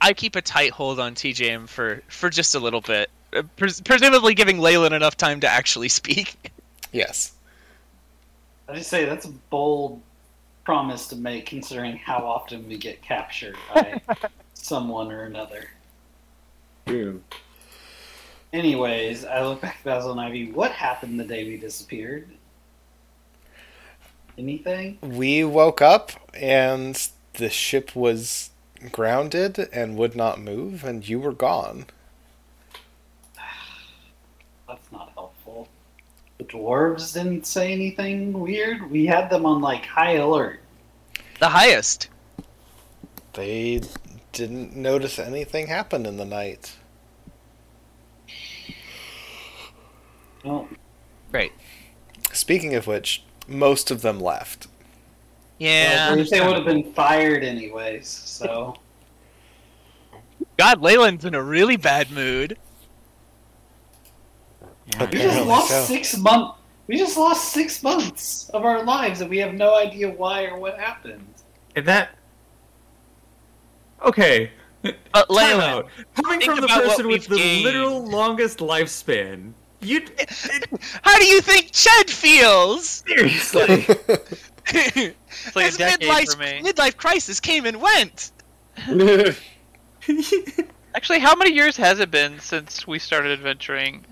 I 0.00 0.12
keep 0.12 0.36
a 0.36 0.42
tight 0.42 0.70
hold 0.72 1.00
on 1.00 1.14
TJM 1.14 1.68
for 1.68 2.02
for 2.08 2.30
just 2.30 2.54
a 2.54 2.58
little 2.58 2.80
bit, 2.80 3.10
uh, 3.34 3.42
pres- 3.56 3.80
presumably 3.80 4.34
giving 4.34 4.58
Leolin 4.58 4.92
enough 4.92 5.16
time 5.16 5.40
to 5.40 5.48
actually 5.48 5.88
speak. 6.00 6.36
Yes. 6.92 7.32
I 8.68 8.74
just 8.74 8.90
say 8.90 9.04
that's 9.04 9.26
a 9.26 9.30
bold 9.50 10.00
promise 10.64 11.06
to 11.08 11.16
make, 11.16 11.46
considering 11.46 11.96
how 11.96 12.18
often 12.18 12.66
we 12.68 12.76
get 12.76 13.00
captured 13.02 13.54
by 13.72 14.00
someone 14.54 15.12
or 15.12 15.22
another. 15.22 15.68
Yeah. 16.86 17.12
Anyways, 18.52 19.24
I 19.24 19.44
look 19.44 19.60
back 19.60 19.76
at 19.78 19.84
Basil 19.84 20.12
and 20.12 20.20
Ivy. 20.20 20.52
What 20.52 20.70
happened 20.70 21.18
the 21.18 21.24
day 21.24 21.44
we 21.44 21.56
disappeared? 21.56 22.28
Anything? 24.38 24.98
We 25.02 25.44
woke 25.44 25.82
up 25.82 26.12
and 26.34 27.08
the 27.34 27.50
ship 27.50 27.94
was 27.96 28.50
grounded 28.92 29.58
and 29.72 29.96
would 29.96 30.14
not 30.14 30.40
move, 30.40 30.84
and 30.84 31.06
you 31.06 31.18
were 31.18 31.32
gone. 31.32 31.86
That's 34.68 34.92
not 34.92 35.12
helpful. 35.14 35.68
The 36.38 36.44
dwarves 36.44 37.14
didn't 37.14 37.46
say 37.46 37.72
anything 37.72 38.38
weird. 38.38 38.90
We 38.90 39.06
had 39.06 39.30
them 39.30 39.46
on 39.46 39.60
like 39.60 39.84
high 39.84 40.14
alert. 40.14 40.60
The 41.40 41.48
highest. 41.48 42.08
They 43.32 43.80
didn't 44.36 44.76
notice 44.76 45.18
anything 45.18 45.68
happen 45.68 46.04
in 46.04 46.18
the 46.18 46.24
night. 46.26 46.76
Well, 50.44 50.68
Right. 51.32 51.52
Speaking 52.32 52.74
of 52.74 52.86
which, 52.86 53.24
most 53.48 53.90
of 53.90 54.02
them 54.02 54.20
left. 54.20 54.66
Yeah. 55.58 56.14
well, 56.14 56.24
they 56.30 56.40
would 56.40 56.54
have 56.54 56.66
been 56.66 56.92
fired 56.92 57.42
anyways. 57.42 58.06
So 58.08 58.76
God, 60.58 60.82
Leolin's 60.82 61.24
in 61.24 61.34
a 61.34 61.42
really 61.42 61.76
bad 61.76 62.10
mood. 62.10 62.58
we 65.00 65.06
just 65.06 65.46
lost 65.46 65.70
so. 65.70 65.82
six 65.84 66.16
months. 66.18 66.58
We 66.86 66.98
just 66.98 67.16
lost 67.16 67.52
six 67.52 67.82
months 67.82 68.48
of 68.50 68.64
our 68.64 68.84
lives, 68.84 69.20
and 69.20 69.28
we 69.28 69.38
have 69.38 69.54
no 69.54 69.74
idea 69.74 70.10
why 70.10 70.44
or 70.44 70.58
what 70.58 70.78
happened. 70.78 71.26
And 71.74 71.86
that. 71.86 72.10
Okay. 74.04 74.50
Uh, 74.84 74.92
but 75.12 75.28
Time 75.28 75.60
out. 75.60 75.88
Coming 76.22 76.40
from 76.42 76.60
the 76.60 76.68
person 76.68 77.08
with 77.08 77.26
the 77.26 77.36
gained. 77.36 77.64
literal 77.64 78.04
longest 78.04 78.58
lifespan, 78.58 79.52
you 79.80 80.00
how 81.02 81.18
do 81.18 81.24
you 81.26 81.40
think 81.40 81.72
Chad 81.72 82.08
feels? 82.10 83.02
seriously. 83.06 83.86
It's 85.46 85.54
like 85.54 85.66
His 85.66 85.78
midlife, 85.78 86.32
for 86.32 86.38
me. 86.40 86.60
midlife 86.64 86.96
crisis 86.96 87.38
came 87.40 87.66
and 87.66 87.80
went. 87.80 88.32
Actually, 90.94 91.18
how 91.18 91.34
many 91.36 91.52
years 91.52 91.76
has 91.76 92.00
it 92.00 92.10
been 92.10 92.38
since 92.40 92.86
we 92.86 92.98
started 92.98 93.32
adventuring? 93.32 94.04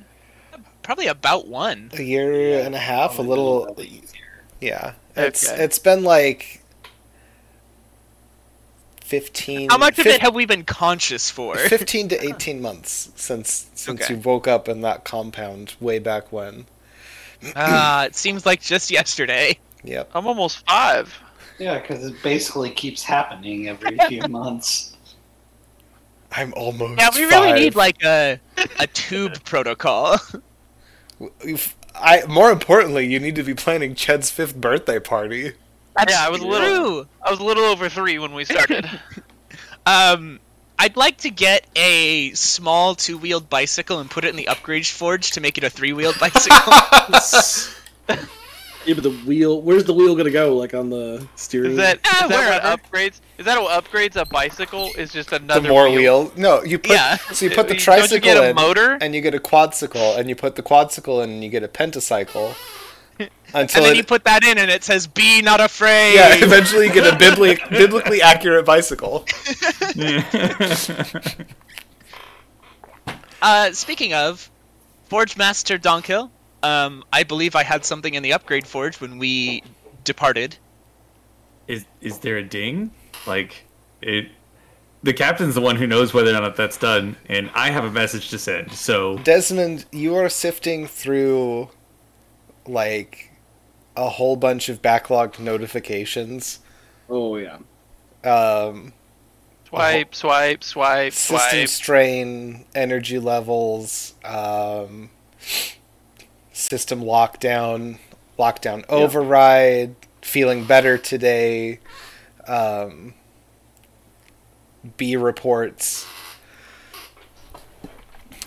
Probably 0.83 1.07
about 1.07 1.49
one. 1.49 1.90
A 1.94 2.03
year 2.03 2.61
and 2.61 2.75
a 2.75 2.79
half, 2.79 3.18
a 3.18 3.23
little. 3.23 3.73
been. 3.75 4.03
Yeah, 4.61 4.94
it's 5.16 5.51
Okay. 5.51 5.64
it's 5.64 5.79
been 5.79 6.05
like 6.05 6.62
fifteen. 9.05 9.69
How 9.71 9.79
much 9.79 9.99
of 9.99 10.05
fif- 10.05 10.17
it 10.17 10.21
have 10.23 10.35
we 10.35 10.47
been 10.47 10.64
conscious 10.64 11.31
for? 11.31 11.57
Fifteen 11.77 12.09
to 12.09 12.21
eighteen 12.25 12.61
months 12.61 13.11
since 13.14 13.71
since 13.75 14.03
Okay. 14.03 14.14
you 14.14 14.21
woke 14.21 14.49
up 14.49 14.69
in 14.69 14.81
that 14.81 15.05
compound 15.05 15.75
way 15.81 15.99
back 15.99 16.33
when. 16.33 16.67
Ah, 17.57 18.05
it 18.07 18.17
seems 18.17 18.47
like 18.47 18.62
just 18.62 18.90
yesterday. 18.90 19.59
Yep. 19.85 20.11
I'm 20.14 20.27
almost 20.27 20.67
five. 20.67 21.14
Yeah, 21.59 21.79
because 21.79 22.05
it 22.07 22.14
basically 22.23 22.71
keeps 22.71 23.03
happening 23.03 23.69
every 23.69 23.99
few 24.09 24.23
months. 24.29 24.97
I'm 26.33 26.55
almost. 26.55 26.99
Yeah, 26.99 27.11
we 27.14 27.25
really 27.25 27.51
five. 27.51 27.59
need 27.61 27.75
like 27.75 28.03
a 28.03 28.40
a 28.81 28.87
tube 28.88 29.45
protocol. 29.45 30.17
I 31.95 32.23
more 32.27 32.51
importantly, 32.51 33.07
you 33.07 33.21
need 33.21 33.37
to 33.37 33.43
be 33.43 33.55
planning 33.55 33.95
Ched's 33.95 34.31
fifth 34.31 34.57
birthday 34.57 34.99
party. 34.99 35.53
That's 35.96 36.12
Yeah, 36.12 36.26
I 36.26 36.30
was 36.30 36.40
a 36.40 36.46
little- 36.46 37.07
I 37.22 37.30
was 37.30 37.40
a 37.40 37.44
little 37.44 37.64
over 37.64 37.88
three 37.88 38.18
when 38.18 38.33
we 38.35 38.44
started. 38.54 38.88
Um, 39.87 40.40
I'd 40.78 40.96
like 40.96 41.18
to 41.18 41.30
get 41.30 41.66
a 41.76 42.33
small 42.33 42.94
two-wheeled 42.94 43.48
bicycle 43.48 44.00
and 44.00 44.11
put 44.11 44.24
it 44.24 44.28
in 44.28 44.37
the 44.37 44.48
upgrade 44.48 44.87
forge 44.87 45.30
to 45.33 45.40
make 45.40 45.57
it 45.57 45.64
a 45.64 45.70
three-wheeled 45.70 46.18
bicycle. 46.18 46.72
Yeah, 48.87 48.92
but 48.92 49.02
the 49.04 49.12
wheel. 49.24 49.62
Where's 49.62 49.85
the 49.85 49.94
wheel 49.94 50.14
gonna 50.14 50.30
go? 50.30 50.54
Like 50.59 50.74
on 50.74 50.90
the 50.90 51.26
steering? 51.37 51.70
Is 51.70 51.76
that, 51.78 52.00
Ah, 52.04 52.24
is 52.24 52.28
that 52.28 52.62
what 52.62 52.80
upgrades? 52.92 53.20
Is 53.38 53.46
that 53.46 53.59
what 53.62 53.83
upgrades 53.83 54.16
a 54.16 54.26
bicycle? 54.26 54.90
Is 54.98 55.11
just 55.11 55.30
The 55.30 55.37
another 55.37 55.70
more 55.70 55.88
wheel. 55.88 56.30
No, 56.37 56.62
you 56.62 56.78
put. 56.78 56.90
Yeah. 56.90 57.16
So 57.33 57.46
you 57.46 57.50
put 57.52 57.62
the 57.68 57.68
Don't 57.68 57.78
you 57.78 57.80
tricycle 57.80 58.18
get 58.20 58.37
a 58.37 58.50
in, 58.50 58.57
motor? 58.57 58.98
and 59.00 59.14
you 59.14 59.22
get 59.22 59.35
a 59.35 59.38
quadcycle, 59.38 60.18
and 60.18 60.28
you 60.28 60.37
put 60.37 60.57
the 60.57 60.62
quadcycle 60.62 61.24
in, 61.24 61.30
and 61.30 61.42
you 61.42 61.48
get 61.48 61.62
a 61.62 61.68
pentacycle. 61.68 62.54
Until 63.55 63.59
and 63.59 63.68
then 63.70 63.92
it, 63.92 63.96
you 63.96 64.05
put 64.05 64.24
that 64.24 64.44
in, 64.44 64.59
and 64.59 64.70
it 64.70 64.83
says 64.83 65.07
"Be 65.07 65.40
not 65.40 65.61
afraid." 65.61 66.14
yeah, 66.14 66.35
eventually 66.44 66.87
you 66.87 66.92
get 66.92 67.07
a 67.07 67.16
bibli- 67.16 67.70
biblically 67.70 68.20
accurate 68.20 68.64
bicycle. 68.64 69.24
Uh, 73.42 73.70
speaking 73.72 74.14
of, 74.14 74.50
Forge 75.11 75.37
Master 75.37 75.77
Donkhill, 75.77 76.31
um, 76.62 77.05
I 77.12 77.24
believe 77.24 77.55
I 77.55 77.62
had 77.62 77.85
something 77.85 78.14
in 78.14 78.22
the 78.22 78.33
upgrade 78.33 78.66
forge 78.66 78.98
when 79.03 79.18
we 79.18 79.62
departed. 80.03 80.57
is 81.68 81.85
is 82.00 82.20
there 82.20 82.38
a 82.38 82.42
ding? 82.42 82.90
Like 83.27 83.66
it. 84.00 84.29
The 85.03 85.12
captain's 85.12 85.55
the 85.55 85.61
one 85.61 85.77
who 85.77 85.87
knows 85.87 86.14
whether 86.14 86.31
or 86.31 86.40
not 86.40 86.57
that's 86.57 86.79
done, 86.79 87.16
and 87.27 87.50
I 87.55 87.70
have 87.70 87.85
a 87.85 87.90
message 87.90 88.31
to 88.31 88.38
send. 88.38 88.72
So 88.72 89.18
Desmond, 89.18 89.85
you 89.92 90.14
are 90.16 90.31
sifting 90.31 90.87
through 90.87 91.68
like 92.66 93.31
a 93.96 94.09
whole 94.09 94.37
bunch 94.37 94.68
of 94.68 94.83
backlogged 94.83 95.38
notifications. 95.38 96.61
Oh 97.09 97.37
yeah. 97.37 97.59
um, 98.24 98.92
Swipe, 99.68 100.14
swipe, 100.14 100.62
swipe, 100.62 101.12
system 101.12 101.38
swipe. 101.38 101.68
strain, 101.68 102.64
energy 102.77 103.18
levels, 103.18 104.14
um, 104.24 105.11
system 106.53 107.03
lockdown, 107.03 107.98
lockdown 108.38 108.85
override, 108.88 109.96
feeling 110.22 110.64
better 110.64 110.96
today, 110.96 111.81
um, 112.46 113.14
B 114.96 115.16
reports. 115.16 116.07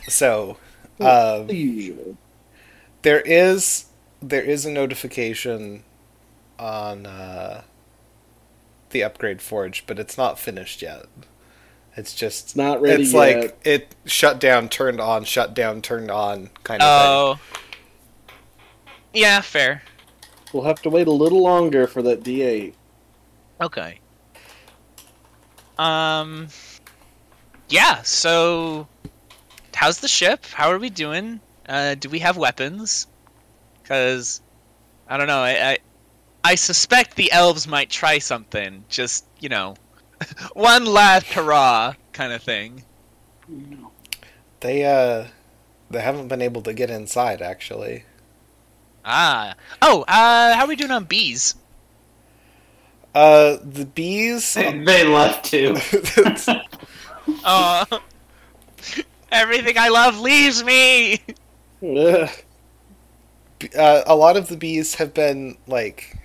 So, 0.08 0.56
um, 1.02 1.48
there 3.02 3.20
is 3.20 3.87
there 4.22 4.42
is 4.44 4.66
a 4.66 4.72
notification 4.72 5.84
on 6.60 7.06
uh, 7.06 7.64
the 8.90 9.04
upgrade 9.04 9.42
forge, 9.42 9.86
but 9.88 10.00
it's 10.00 10.18
not 10.18 10.40
finished 10.40 10.82
yet. 10.82 11.06
It's 11.96 12.14
just 12.14 12.46
It's 12.46 12.56
not 12.56 12.82
ready 12.82 13.04
it's 13.04 13.14
yet. 13.14 13.20
like 13.20 13.60
it 13.66 13.96
shut 14.06 14.40
down, 14.40 14.70
turned 14.70 15.00
on, 15.02 15.24
shut 15.24 15.54
down, 15.54 15.82
turned 15.82 16.12
on 16.12 16.50
kind 16.64 16.82
of 16.82 16.88
Oh. 16.88 17.40
Yeah, 19.14 19.42
fair. 19.42 19.82
We'll 20.54 20.64
have 20.64 20.82
to 20.84 20.90
wait 20.90 21.08
a 21.08 21.12
little 21.12 21.42
longer 21.42 21.88
for 21.88 22.02
that 22.04 22.24
D8. 22.24 22.74
Okay. 23.62 24.00
Um. 25.78 26.48
Yeah. 27.70 28.02
So, 28.04 28.88
how's 29.76 30.00
the 30.00 30.08
ship? 30.08 30.46
How 30.46 30.70
are 30.72 30.78
we 30.80 30.90
doing? 30.90 31.40
Uh, 31.68 31.96
do 31.96 32.10
we 32.10 32.20
have 32.20 32.38
weapons? 32.38 33.08
Because 33.88 34.42
I 35.08 35.16
don't 35.16 35.28
know. 35.28 35.40
I, 35.40 35.72
I 35.72 35.78
I 36.44 36.56
suspect 36.56 37.16
the 37.16 37.32
elves 37.32 37.68
might 37.68 37.90
try 37.90 38.20
something. 38.20 38.84
Just 38.90 39.26
you 39.40 39.48
know, 39.48 39.76
one 40.54 40.86
last 40.86 41.28
hurrah 41.28 41.94
kind 42.12 42.34
of 42.34 42.44
thing. 42.44 42.84
thing. 43.48 43.88
They 44.60 44.84
uh 44.84 45.28
they 45.90 46.02
haven't 46.02 46.28
been 46.28 46.42
able 46.42 46.62
to 46.64 46.74
get 46.74 46.90
inside 46.90 47.42
actually. 47.42 48.04
Ah. 49.06 49.56
Oh. 49.82 50.02
Uh. 50.02 50.54
How 50.56 50.66
are 50.66 50.68
we 50.68 50.76
doing 50.76 50.92
on 50.92 51.06
bees? 51.06 51.56
Uh 53.16 53.56
the 53.64 53.86
bees 53.86 54.54
they 54.56 55.08
left 55.08 55.46
too. 55.46 55.78
Oh. 57.44 57.84
Everything 59.34 59.78
I 59.78 59.90
love 59.90 60.18
leaves 60.20 60.64
me. 60.64 61.20
Ugh. 61.84 62.30
Uh, 63.78 64.04
a 64.06 64.16
lot 64.16 64.38
of 64.38 64.48
the 64.48 64.58
bees 64.58 64.96
have 64.96 65.14
been 65.14 65.58
like 65.68 66.18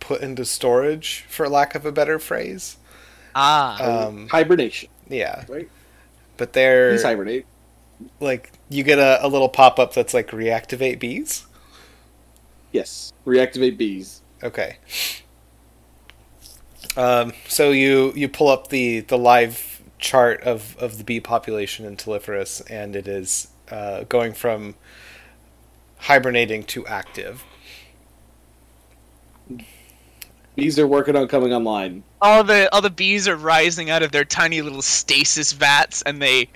put 0.00 0.20
into 0.22 0.44
storage 0.44 1.24
for 1.28 1.48
lack 1.48 1.74
of 1.74 1.84
a 1.86 1.92
better 1.92 2.18
phrase. 2.18 2.76
Ah. 3.34 4.06
Um 4.06 4.28
Hibernation. 4.28 4.88
yeah. 5.08 5.44
Right. 5.48 5.68
But 6.36 6.52
they're 6.52 6.90
Please 6.92 7.02
hibernate. 7.02 7.46
like 8.18 8.52
you 8.68 8.82
get 8.82 8.98
a, 8.98 9.24
a 9.24 9.28
little 9.28 9.48
pop 9.48 9.78
up 9.78 9.94
that's 9.94 10.14
like 10.14 10.30
reactivate 10.30 10.98
bees. 10.98 11.46
Yes. 12.72 13.12
Reactivate 13.26 13.76
bees. 13.76 14.22
Okay. 14.42 14.78
Um, 16.96 17.32
so 17.46 17.70
you 17.70 18.12
you 18.16 18.28
pull 18.28 18.48
up 18.48 18.68
the 18.68 19.00
the 19.00 19.18
live 19.18 19.80
chart 19.98 20.42
of 20.42 20.76
of 20.78 20.98
the 20.98 21.04
bee 21.04 21.20
population 21.20 21.84
in 21.84 21.96
Telephorus, 21.96 22.62
and 22.70 22.96
it 22.96 23.06
is 23.06 23.48
uh, 23.70 24.04
going 24.04 24.32
from 24.32 24.74
hibernating 26.00 26.64
to 26.64 26.86
active. 26.86 27.44
Bees 30.56 30.78
are 30.78 30.86
working 30.86 31.16
on 31.16 31.26
coming 31.28 31.54
online. 31.54 32.02
all 32.20 32.42
the 32.44 32.68
all 32.74 32.82
the 32.82 32.90
bees 32.90 33.26
are 33.28 33.36
rising 33.36 33.88
out 33.88 34.02
of 34.02 34.10
their 34.12 34.24
tiny 34.24 34.60
little 34.62 34.82
stasis 34.82 35.52
vats 35.52 36.02
and 36.02 36.20
they 36.20 36.48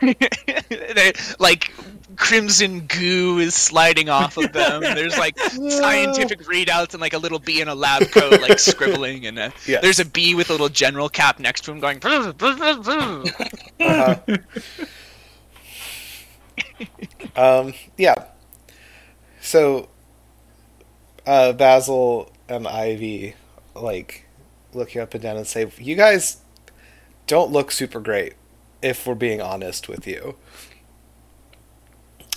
they 0.02 1.12
like 1.40 1.72
crimson 2.14 2.80
goo 2.86 3.38
is 3.38 3.54
sliding 3.54 4.10
off 4.10 4.36
of 4.36 4.52
them 4.52 4.80
there's 4.82 5.16
like 5.18 5.36
scientific 5.40 6.40
readouts 6.42 6.92
and 6.92 7.00
like 7.00 7.14
a 7.14 7.18
little 7.18 7.38
bee 7.38 7.62
in 7.62 7.68
a 7.68 7.74
lab 7.74 8.02
coat 8.10 8.38
like 8.42 8.58
scribbling 8.60 9.24
and 9.26 9.38
uh, 9.38 9.50
Yes. 9.66 9.80
there's 9.82 9.98
a 9.98 10.04
bee 10.04 10.34
with 10.34 10.50
a 10.50 10.52
little 10.52 10.68
general 10.68 11.08
cap 11.08 11.40
next 11.40 11.62
to 11.64 11.72
him 11.72 11.80
going. 11.80 11.98
Uh-huh. 12.04 14.36
um, 17.36 17.72
yeah. 17.96 18.14
So, 19.42 19.88
uh, 21.26 21.52
Basil 21.52 22.30
and 22.48 22.66
Ivy, 22.66 23.34
like, 23.74 24.26
look 24.72 24.94
you 24.94 25.02
up 25.02 25.14
and 25.14 25.22
down 25.22 25.36
and 25.36 25.46
say, 25.46 25.70
"You 25.78 25.96
guys 25.96 26.36
don't 27.26 27.50
look 27.50 27.72
super 27.72 27.98
great." 28.00 28.34
If 28.80 29.04
we're 29.06 29.16
being 29.16 29.42
honest 29.42 29.88
with 29.88 30.06
you, 30.06 30.36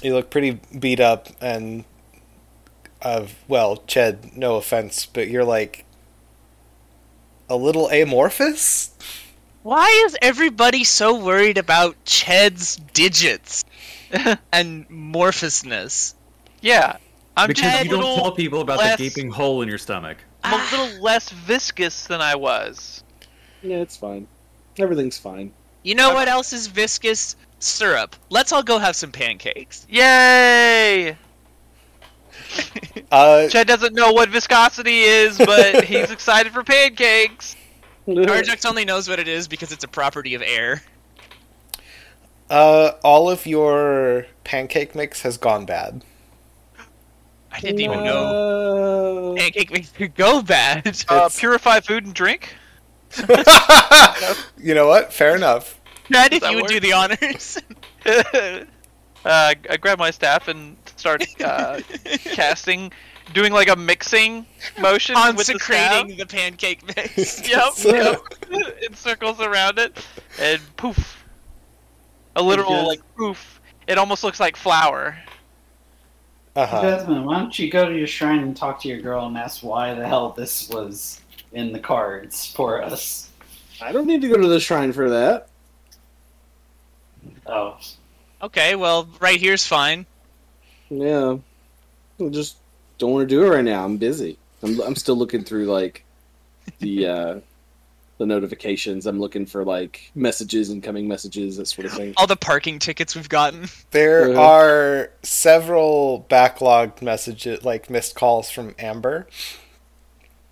you 0.01 0.13
look 0.15 0.29
pretty 0.31 0.59
beat 0.77 0.99
up, 0.99 1.27
and, 1.39 1.85
uh, 3.01 3.27
well, 3.47 3.77
Ched, 3.87 4.35
no 4.35 4.55
offense, 4.55 5.05
but 5.05 5.27
you're 5.27 5.45
like 5.45 5.85
a 7.49 7.55
little 7.55 7.87
amorphous. 7.89 8.91
why 9.61 9.87
is 10.07 10.17
everybody 10.21 10.83
so 10.83 11.15
worried 11.23 11.57
about 11.57 11.95
ched's 12.05 12.75
digits 12.93 13.63
and 14.51 14.89
morphousness 14.89 16.15
Yeah, 16.61 16.97
I'm 17.37 17.47
because 17.47 17.63
just 17.63 17.81
a 17.81 17.85
you 17.85 17.91
don't 17.91 18.15
tell 18.19 18.31
people 18.31 18.61
about 18.61 18.77
less- 18.77 18.97
the 18.97 19.09
gaping 19.09 19.29
hole 19.31 19.61
in 19.61 19.69
your 19.69 19.77
stomach. 19.77 20.17
I'm 20.43 20.59
a 20.59 20.77
little 20.77 21.01
less 21.03 21.29
viscous 21.29 22.05
than 22.07 22.21
I 22.21 22.35
was. 22.35 23.03
Yeah, 23.63 23.77
it's 23.77 23.97
fine. 23.97 24.27
Everything's 24.77 25.17
fine. 25.17 25.51
you 25.83 25.95
know 25.95 26.13
what 26.13 26.27
else 26.27 26.51
is 26.53 26.67
viscous 26.67 27.35
syrup 27.59 28.15
let's 28.29 28.51
all 28.51 28.61
go 28.61 28.77
have 28.77 28.95
some 28.95 29.11
pancakes 29.11 29.87
Yay! 29.89 31.15
Uh, 33.11 33.47
Chad 33.49 33.67
doesn't 33.67 33.93
know 33.93 34.11
what 34.11 34.29
viscosity 34.29 35.01
is, 35.01 35.37
but 35.37 35.83
he's 35.85 36.11
excited 36.11 36.51
for 36.53 36.63
pancakes. 36.63 37.55
Arjux 38.07 38.65
only 38.65 38.83
knows 38.85 39.07
what 39.09 39.19
it 39.19 39.27
is 39.27 39.47
because 39.47 39.71
it's 39.71 39.83
a 39.83 39.87
property 39.87 40.33
of 40.35 40.41
air. 40.41 40.81
Uh, 42.49 42.91
all 43.03 43.29
of 43.29 43.45
your 43.45 44.25
pancake 44.43 44.95
mix 44.95 45.21
has 45.21 45.37
gone 45.37 45.65
bad. 45.65 46.03
I 47.55 47.59
didn't 47.61 47.81
even 47.81 48.03
know 48.03 49.33
pancake 49.37 49.71
mix 49.71 49.91
could 49.91 50.15
go 50.15 50.41
bad. 50.41 51.03
Uh, 51.07 51.29
purify 51.37 51.79
food 51.79 52.05
and 52.05 52.13
drink. 52.13 52.53
you 54.57 54.73
know 54.73 54.87
what? 54.87 55.13
Fair 55.13 55.35
enough. 55.35 55.79
Chad, 56.11 56.33
if 56.33 56.43
you 56.43 56.55
would 56.55 56.63
work? 56.63 56.71
do 56.71 56.79
the 56.79 56.93
honors. 56.93 57.57
uh, 58.05 58.63
I 59.25 59.77
grab 59.79 59.99
my 59.99 60.11
staff 60.11 60.47
and 60.47 60.75
start 60.97 61.25
uh, 61.41 61.79
casting, 62.23 62.91
doing 63.33 63.53
like 63.53 63.69
a 63.69 63.75
mixing 63.75 64.45
motion 64.79 65.15
with 65.15 65.37
the 65.37 65.43
staff. 65.59 65.59
Consecrating 65.59 66.17
the 66.17 66.25
pancake 66.25 66.85
mix. 66.85 67.47
Yep, 67.47 67.73
yep. 67.85 68.21
it 68.51 68.95
circles 68.97 69.39
around 69.39 69.79
it, 69.79 70.05
and 70.39 70.61
poof. 70.75 71.23
A 72.35 72.41
literal 72.43 72.71
Yes. 72.71 72.87
like 72.87 73.15
poof. 73.15 73.61
It 73.87 73.97
almost 73.97 74.23
looks 74.23 74.39
like 74.39 74.57
flour. 74.57 75.17
Uh 76.55 76.65
huh. 76.65 76.81
Desmond, 76.81 77.25
why 77.25 77.39
don't 77.39 77.57
you 77.59 77.69
go 77.69 77.89
to 77.89 77.97
your 77.97 78.07
shrine 78.07 78.39
and 78.39 78.55
talk 78.55 78.81
to 78.81 78.87
your 78.87 79.01
girl 79.01 79.25
and 79.25 79.37
ask 79.37 79.61
why 79.61 79.93
the 79.93 80.07
hell 80.07 80.29
this 80.31 80.69
was 80.69 81.19
in 81.51 81.73
the 81.73 81.79
cards 81.79 82.45
for 82.45 82.81
us? 82.81 83.29
I 83.81 83.91
don't 83.91 84.07
need 84.07 84.21
to 84.21 84.29
go 84.29 84.37
to 84.37 84.47
the 84.47 84.59
shrine 84.59 84.93
for 84.93 85.09
that. 85.09 85.49
Oh, 87.45 87.77
Okay, 88.41 88.75
well, 88.75 89.09
right 89.19 89.39
here's 89.39 89.65
fine. 89.65 90.05
Yeah. 90.89 91.37
I 92.19 92.29
just 92.29 92.57
don't 92.97 93.11
want 93.11 93.27
to 93.27 93.35
do 93.35 93.43
it 93.43 93.49
right 93.49 93.63
now. 93.65 93.83
I'm 93.83 93.97
busy. 93.97 94.37
I'm, 94.61 94.79
I'm 94.81 94.95
still 94.95 95.15
looking 95.15 95.43
through 95.43 95.65
like 95.65 96.03
the 96.79 97.07
uh 97.07 97.39
the 98.17 98.25
notifications. 98.25 99.05
I'm 99.05 99.19
looking 99.19 99.45
for 99.45 99.63
like 99.65 100.11
messages, 100.15 100.69
incoming 100.69 101.07
messages, 101.07 101.57
that 101.57 101.67
sort 101.67 101.85
of 101.87 101.93
thing. 101.93 102.13
All 102.17 102.27
the 102.27 102.35
parking 102.37 102.79
tickets 102.79 103.15
we've 103.15 103.27
gotten. 103.29 103.67
There 103.91 104.29
Uh-huh. 104.31 104.41
are 104.41 105.11
several 105.23 106.25
backlogged 106.29 107.01
messages, 107.01 107.63
like 107.63 107.89
missed 107.89 108.15
calls 108.15 108.49
from 108.49 108.73
Amber. 108.79 109.27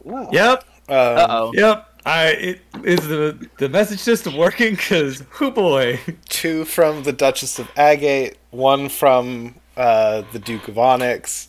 Wow. 0.04 0.30
Yep, 0.32 0.64
Um, 0.90 0.96
Uh 0.98 1.28
oh. 1.30 1.52
yep. 1.54 1.90
I 2.06 2.26
it, 2.32 2.62
is 2.84 3.08
the 3.08 3.48
the 3.60 3.70
message 3.70 4.00
system 4.00 4.36
working? 4.36 4.76
Cause 4.76 5.24
who 5.30 5.52
boy. 5.52 6.02
Two 6.28 6.66
from 6.66 7.04
the 7.04 7.14
Duchess 7.14 7.60
of 7.60 7.70
Agate, 7.78 8.38
one 8.52 8.90
from 8.90 9.56
uh, 9.78 10.24
the 10.34 10.40
Duke 10.40 10.68
of 10.68 10.78
Onyx. 10.78 11.48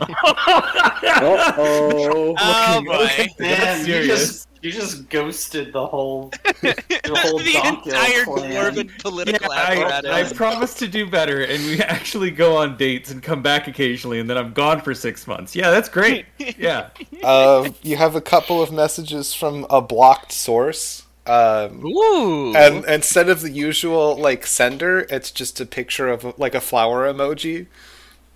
Uh-oh. 0.00 2.34
Oh 2.40 2.82
boy. 2.84 3.04
okay. 3.04 3.28
Man, 3.38 3.86
you 3.86 4.02
just 4.04 4.48
you 4.62 4.70
just 4.72 5.08
ghosted 5.08 5.72
the 5.72 5.86
whole 5.86 6.30
the 6.62 6.74
whole 7.08 7.38
the 7.38 7.52
Donkey 7.52 7.90
entire 7.90 8.24
clan. 8.24 8.50
dwarven 8.50 8.98
political 9.02 9.48
Yeah, 9.52 10.00
I, 10.04 10.20
I 10.20 10.32
promise 10.32 10.74
to 10.74 10.88
do 10.88 11.08
better, 11.08 11.42
and 11.42 11.64
we 11.64 11.80
actually 11.80 12.30
go 12.30 12.56
on 12.56 12.76
dates 12.76 13.10
and 13.10 13.22
come 13.22 13.42
back 13.42 13.68
occasionally, 13.68 14.18
and 14.20 14.28
then 14.28 14.36
I'm 14.36 14.52
gone 14.52 14.80
for 14.80 14.94
six 14.94 15.26
months. 15.26 15.54
Yeah, 15.54 15.70
that's 15.70 15.88
great. 15.88 16.26
Yeah. 16.38 16.90
Uh, 17.22 17.70
you 17.82 17.96
have 17.96 18.16
a 18.16 18.20
couple 18.20 18.62
of 18.62 18.72
messages 18.72 19.34
from 19.34 19.66
a 19.70 19.80
blocked 19.80 20.32
source. 20.32 21.04
Um, 21.26 21.84
Ooh. 21.84 22.54
and 22.56 22.86
instead 22.86 23.28
of 23.28 23.42
the 23.42 23.50
usual 23.50 24.16
like 24.16 24.46
sender, 24.46 25.00
it's 25.10 25.30
just 25.30 25.60
a 25.60 25.66
picture 25.66 26.08
of 26.08 26.38
like 26.38 26.54
a 26.54 26.60
flower 26.60 27.12
emoji. 27.12 27.66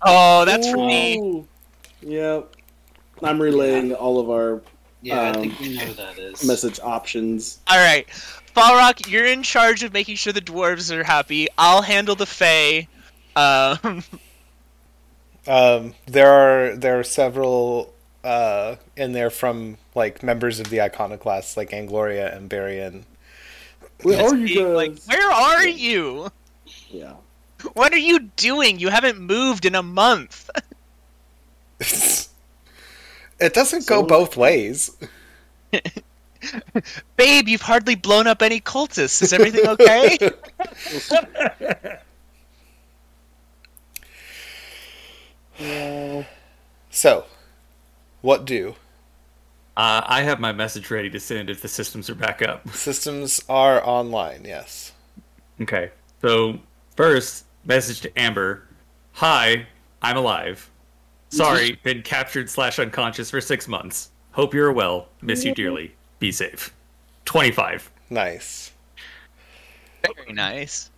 Oh, 0.05 0.45
that's 0.45 0.69
for 0.69 0.77
me. 0.77 1.45
Yep. 2.01 2.55
I'm 3.21 3.41
relaying 3.41 3.93
all 3.93 4.19
of 4.19 4.29
our 4.29 4.61
Yeah, 5.01 5.19
I 5.21 5.27
Um, 5.29 5.33
think 5.41 5.59
we 5.59 5.75
know 5.75 5.85
who 5.85 5.93
that 5.93 6.17
is. 6.19 6.45
message 6.45 6.79
options. 6.81 7.59
All 7.67 7.77
right, 7.77 8.07
Falrock, 8.55 9.09
you're 9.09 9.25
in 9.25 9.43
charge 9.43 9.83
of 9.83 9.93
making 9.93 10.15
sure 10.15 10.33
the 10.33 10.41
dwarves 10.41 10.91
are 10.91 11.03
happy. 11.03 11.47
I'll 11.57 11.81
handle 11.81 12.15
the 12.15 12.25
Fae. 12.25 12.87
Um, 13.35 14.03
Um, 15.45 15.93
there 16.05 16.31
are 16.31 16.75
there 16.77 16.97
are 16.99 17.03
several 17.03 17.93
uh, 18.23 18.77
in 18.95 19.11
there 19.11 19.29
from 19.29 19.77
like 19.93 20.23
members 20.23 20.59
of 20.61 20.69
the 20.69 20.79
Iconoclasts, 20.79 21.57
like 21.57 21.71
Angloria 21.71 22.33
and 22.33 22.49
Barian. 22.49 23.03
Where 24.03 24.23
are 24.25 24.35
you 24.37 24.63
guys? 24.63 24.73
like, 24.73 25.03
where 25.05 25.31
are 25.31 25.67
you? 25.67 26.29
Yeah. 26.89 27.15
What 27.73 27.93
are 27.93 27.97
you 27.97 28.19
doing? 28.19 28.79
You 28.79 28.89
haven't 28.89 29.19
moved 29.19 29.65
in 29.65 29.75
a 29.75 29.83
month. 29.83 30.49
it 33.39 33.53
doesn't 33.53 33.87
go 33.87 34.03
both 34.03 34.35
ways. 34.37 34.91
Babe, 37.15 37.47
you've 37.47 37.61
hardly 37.61 37.95
blown 37.95 38.27
up 38.27 38.41
any 38.41 38.59
cultists. 38.59 39.21
Is 39.21 39.31
everything 39.31 39.65
okay? 39.67 40.17
Yeah. 45.57 46.23
So, 46.89 47.25
what 48.21 48.45
do? 48.45 48.75
Uh, 49.75 50.01
I 50.05 50.21
have 50.21 50.39
my 50.39 50.51
message 50.51 50.91
ready 50.91 51.09
to 51.09 51.19
send 51.19 51.49
if 51.49 51.61
the 51.61 51.67
systems 51.67 52.09
are 52.09 52.15
back 52.15 52.41
up. 52.41 52.67
Systems 52.69 53.43
are 53.49 53.85
online, 53.87 54.45
yes. 54.45 54.91
Okay. 55.61 55.91
So 56.21 56.59
first, 56.95 57.45
message 57.65 58.01
to 58.01 58.19
Amber. 58.19 58.67
Hi, 59.13 59.67
I'm 60.01 60.17
alive. 60.17 60.69
Sorry, 61.29 61.79
been 61.83 62.01
captured 62.01 62.49
slash 62.49 62.79
unconscious 62.79 63.29
for 63.29 63.41
six 63.41 63.67
months. 63.67 64.11
Hope 64.31 64.53
you're 64.53 64.71
well. 64.71 65.07
Miss 65.21 65.43
you 65.43 65.53
dearly. 65.55 65.93
Be 66.19 66.31
safe. 66.31 66.73
Twenty-five. 67.25 67.89
Nice. 68.09 68.71
Very 70.15 70.33
nice. 70.33 70.89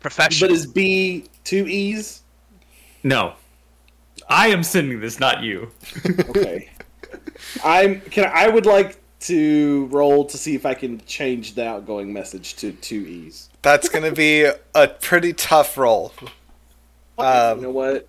Professional. 0.00 0.48
But 0.50 0.54
is 0.56 0.66
B 0.66 1.24
two 1.44 1.66
E's? 1.66 2.22
No. 3.02 3.34
I 4.28 4.48
am 4.48 4.62
sending 4.62 5.00
this, 5.00 5.20
not 5.20 5.42
you. 5.42 5.70
Okay. 6.28 6.70
I'm 7.64 8.00
can 8.00 8.30
I 8.32 8.48
would 8.48 8.66
like 8.66 9.00
to 9.20 9.86
roll 9.90 10.24
to 10.26 10.38
see 10.38 10.54
if 10.54 10.64
I 10.64 10.74
can 10.74 11.00
change 11.06 11.54
the 11.54 11.66
outgoing 11.66 12.12
message 12.12 12.54
to 12.56 12.72
two 12.72 13.00
E's. 13.00 13.48
That's 13.62 13.88
gonna 13.88 14.12
be 14.12 14.44
a 14.74 14.88
pretty 15.00 15.32
tough 15.32 15.76
roll. 15.76 16.12
you 16.22 16.28
Um, 17.24 17.62
know 17.62 17.70
what? 17.70 18.06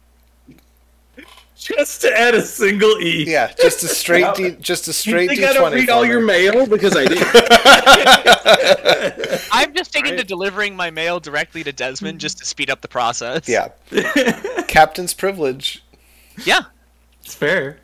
Just 1.58 2.02
to 2.04 2.18
add 2.18 2.36
a 2.36 2.42
single 2.42 2.98
E. 3.02 3.26
yeah, 3.30 3.52
just 3.60 3.84
a 3.84 3.88
straight 3.90 4.34
D, 4.36 4.52
just 4.62 4.88
a 4.88 4.92
You 4.92 4.94
straight 4.94 5.28
think 5.28 5.42
D 5.42 5.46
I 5.46 5.52
don't 5.52 5.74
read 5.74 5.90
all 5.90 6.06
your 6.06 6.22
mail 6.22 6.66
because 6.66 6.96
I 6.96 7.04
did. 7.06 7.18
I'm 9.52 9.74
just 9.74 9.92
taking 9.92 10.16
to 10.16 10.24
delivering 10.24 10.74
my 10.78 10.90
mail 10.90 11.20
directly 11.20 11.62
to 11.66 11.74
Desmond 11.74 12.22
just 12.22 12.38
to 12.38 12.46
speed 12.46 12.70
up 12.70 12.80
the 12.80 12.88
process. 12.88 13.50
Yeah, 13.50 13.70
captain's 14.70 15.14
privilege. 15.14 15.84
Yeah. 16.46 16.62
It's 17.24 17.36
fair. 17.36 17.80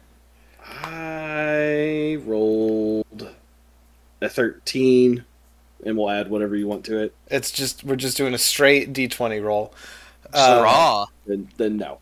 I 0.84 2.18
rolled 2.26 3.30
a 4.22 4.30
thirteen, 4.30 5.24
and 5.86 5.98
we'll 5.98 6.10
add 6.10 6.30
whatever 6.30 6.56
you 6.56 6.68
want 6.68 6.86
to 6.86 6.98
it. 6.98 7.14
It's 7.28 7.52
just 7.52 7.84
we're 7.84 7.96
just 7.96 8.18
doing 8.18 8.34
a 8.34 8.38
straight 8.38 8.94
D 8.94 9.08
twenty 9.08 9.40
roll. 9.40 9.74
Uh, 10.34 10.62
Raw. 10.64 11.06
Then, 11.26 11.48
then 11.58 11.78
no. 11.78 12.00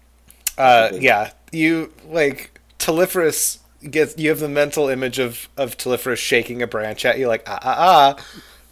Uh, 0.57 0.89
Okay. 0.93 1.03
yeah, 1.03 1.31
you 1.51 1.93
like 2.09 2.59
Telephorus 2.79 3.59
gets 3.89 4.17
you 4.17 4.29
have 4.29 4.39
the 4.39 4.49
mental 4.49 4.87
image 4.89 5.19
of 5.19 5.49
of 5.57 5.77
Telephorus 5.77 6.17
shaking 6.17 6.61
a 6.61 6.67
branch 6.67 7.05
at 7.05 7.19
you 7.19 7.27
like 7.27 7.43
ah 7.47 7.59
ah 7.61 7.75
ah. 8.17 8.25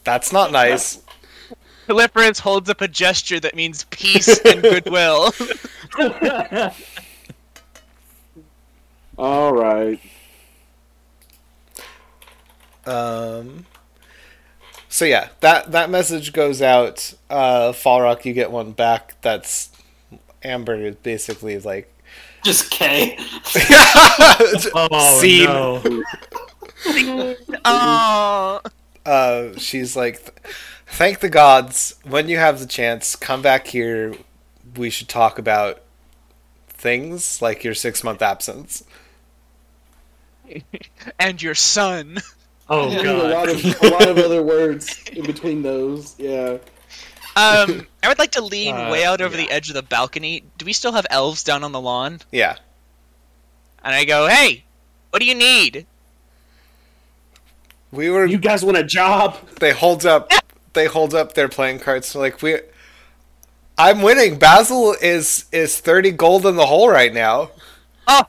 That's 0.03 0.31
not 0.33 0.51
nice. 0.51 1.01
Philipperus 1.87 2.39
holds 2.39 2.69
up 2.69 2.81
a 2.81 2.87
gesture 2.87 3.39
that 3.39 3.55
means 3.55 3.85
peace 3.89 4.39
and 4.45 4.61
goodwill. 4.61 5.31
All 9.21 9.53
right. 9.53 9.99
Um. 12.87 13.67
So 14.89 15.05
yeah, 15.05 15.29
that 15.41 15.71
that 15.73 15.91
message 15.91 16.33
goes 16.33 16.59
out. 16.59 17.13
Uh, 17.29 17.71
Falrock, 17.71 18.25
you 18.25 18.33
get 18.33 18.49
one 18.49 18.71
back. 18.71 19.21
That's 19.21 19.69
Amber 20.43 20.73
is 20.73 20.95
basically 20.95 21.59
like 21.59 21.93
Just 22.43 22.71
K. 22.71 23.15
Oh 24.73 25.19
Scene. 25.19 25.45
no. 25.45 27.35
oh. 27.63 28.59
uh, 29.05 29.49
she's 29.59 29.95
like, 29.95 30.41
thank 30.87 31.19
the 31.19 31.29
gods. 31.29 31.93
When 32.03 32.27
you 32.27 32.37
have 32.39 32.59
the 32.59 32.65
chance, 32.65 33.15
come 33.15 33.43
back 33.43 33.67
here. 33.67 34.15
We 34.75 34.89
should 34.89 35.09
talk 35.09 35.37
about 35.37 35.83
things 36.67 37.39
like 37.39 37.63
your 37.63 37.75
six 37.75 38.03
month 38.03 38.23
absence. 38.23 38.83
And 41.19 41.41
your 41.41 41.55
son. 41.55 42.17
Oh 42.69 42.87
a 42.87 42.95
lot 43.33 43.47
god. 43.47 43.49
of 43.49 43.81
a 43.83 43.89
lot 43.89 44.07
of 44.07 44.17
other 44.17 44.41
words 44.43 45.03
in 45.11 45.25
between 45.25 45.61
those. 45.61 46.15
Yeah. 46.17 46.57
Um, 47.35 47.87
I 48.03 48.07
would 48.07 48.19
like 48.19 48.31
to 48.31 48.41
lean 48.43 48.75
Uh, 48.75 48.91
way 48.91 49.03
out 49.03 49.21
over 49.21 49.35
yeah. 49.37 49.45
the 49.45 49.51
edge 49.51 49.69
of 49.69 49.75
the 49.75 49.83
balcony. 49.83 50.43
Do 50.57 50.65
we 50.65 50.73
still 50.73 50.91
have 50.93 51.05
elves 51.09 51.43
down 51.43 51.63
on 51.63 51.71
the 51.71 51.81
lawn? 51.81 52.19
Yeah. 52.31 52.55
And 53.83 53.95
I 53.95 54.05
go, 54.05 54.27
hey, 54.27 54.63
what 55.09 55.19
do 55.19 55.25
you 55.25 55.35
need? 55.35 55.85
We 57.91 58.09
were. 58.09 58.25
You 58.25 58.37
guys 58.37 58.63
want 58.63 58.77
a 58.77 58.83
job? 58.83 59.37
they 59.59 59.71
hold 59.71 60.05
up. 60.05 60.31
They 60.73 60.85
hold 60.85 61.13
up 61.13 61.33
their 61.33 61.49
playing 61.49 61.79
cards. 61.79 62.13
They're 62.13 62.21
like 62.21 62.41
we. 62.41 62.59
I'm 63.77 64.01
winning. 64.01 64.39
Basil 64.39 64.93
is 65.01 65.45
is 65.51 65.79
thirty 65.79 66.11
gold 66.11 66.45
in 66.45 66.55
the 66.55 66.65
hole 66.67 66.87
right 66.89 67.13
now. 67.13 67.51
Oh, 68.07 68.23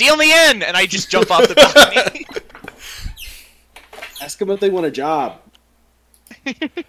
deal 0.00 0.16
me 0.16 0.32
in! 0.50 0.62
And 0.62 0.76
I 0.76 0.86
just 0.86 1.10
jump 1.10 1.30
off 1.30 1.46
the 1.46 1.54
balcony. 1.54 2.26
Ask 4.22 4.38
them 4.38 4.50
if 4.50 4.58
they 4.60 4.70
want 4.70 4.86
a 4.86 4.90
job. 4.90 5.40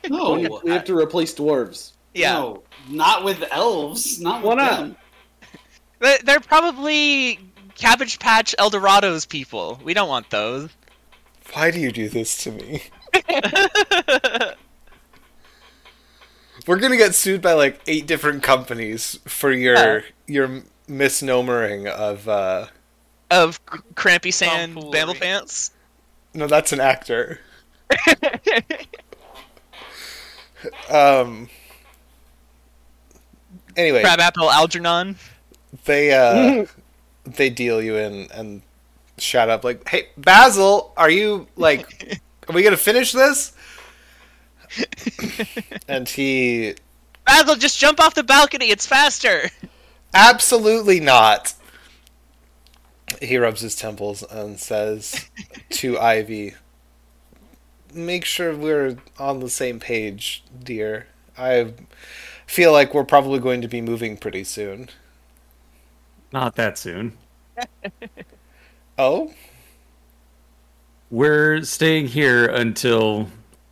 No, 0.10 0.34
we, 0.36 0.48
we 0.64 0.72
have 0.72 0.86
to 0.86 0.98
replace 0.98 1.34
dwarves. 1.36 1.92
yeah, 2.14 2.34
no, 2.34 2.64
not 2.90 3.24
with 3.24 3.44
elves. 3.52 4.20
Not 4.22 4.42
Why 4.44 4.50
with 4.50 4.58
not? 4.58 4.78
them. 4.80 4.96
They- 6.00 6.18
they're 6.24 6.40
probably 6.40 7.40
Cabbage 7.76 8.18
Patch 8.20 8.56
Eldorado's 8.60 9.26
people. 9.26 9.80
We 9.84 9.94
don't 9.94 10.10
want 10.10 10.30
those. 10.30 10.70
Why 11.54 11.70
do 11.72 11.80
you 11.80 11.92
do 11.92 12.08
this 12.10 12.44
to 12.44 12.52
me? 12.52 12.82
We're 16.68 16.78
gonna 16.78 16.98
get 16.98 17.16
sued 17.16 17.42
by 17.42 17.54
like 17.54 17.82
eight 17.88 18.06
different 18.08 18.44
companies 18.44 19.20
for 19.26 19.52
your 19.52 19.76
Yeah. 19.76 20.02
your 20.28 20.62
misnomering 20.88 21.88
of. 21.88 22.28
uh 22.30 22.68
of 23.32 23.60
Crampy 23.96 24.30
Sand 24.32 24.76
Tomfoolery. 24.76 24.92
Bamble 25.00 25.16
Pants. 25.16 25.72
No, 26.34 26.46
that's 26.48 26.72
an 26.72 26.80
actor. 26.80 27.40
Um. 30.90 31.50
Anyway, 33.76 34.02
Crabapple 34.02 34.52
Algernon. 34.52 35.16
they 35.86 36.12
uh 36.14 36.66
they 37.26 37.50
deal 37.50 37.82
you 37.82 37.96
in 37.96 38.28
and 38.34 38.62
shout 39.18 39.50
up 39.50 39.64
like, 39.64 39.88
"Hey, 39.88 40.10
Basil, 40.18 40.94
are 40.98 41.10
you 41.10 41.48
like, 41.56 42.22
are 42.48 42.54
we 42.54 42.64
gonna 42.64 42.78
finish 42.78 43.12
this?" 43.12 43.54
and 45.88 46.08
he 46.08 46.76
Basil, 47.26 47.56
just 47.56 47.80
jump 47.80 48.00
off 48.00 48.14
the 48.14 48.24
balcony. 48.24 48.70
It's 48.70 48.86
faster. 48.86 49.50
Absolutely 50.14 51.00
not. 51.00 51.54
He 53.22 53.38
rubs 53.38 53.62
his 53.62 53.76
temples 53.76 54.24
and 54.24 54.60
says 54.60 55.30
to 55.72 56.00
Ivy, 56.00 56.56
Make 57.94 58.24
sure 58.24 58.56
we're 58.56 58.98
on 59.20 59.40
the 59.40 59.50
same 59.50 59.80
page, 59.80 60.44
dear. 60.64 61.08
I 61.38 61.74
feel 62.48 62.72
like 62.72 62.94
we're 62.94 63.04
probably 63.04 63.40
going 63.40 63.62
to 63.62 63.68
be 63.68 63.82
moving 63.82 64.16
pretty 64.18 64.44
soon. 64.46 64.90
Not 66.32 66.56
that 66.56 66.78
soon. 66.78 67.18
Oh, 68.98 69.34
We're 71.10 71.64
staying 71.64 72.08
here 72.08 72.46
until 72.46 73.28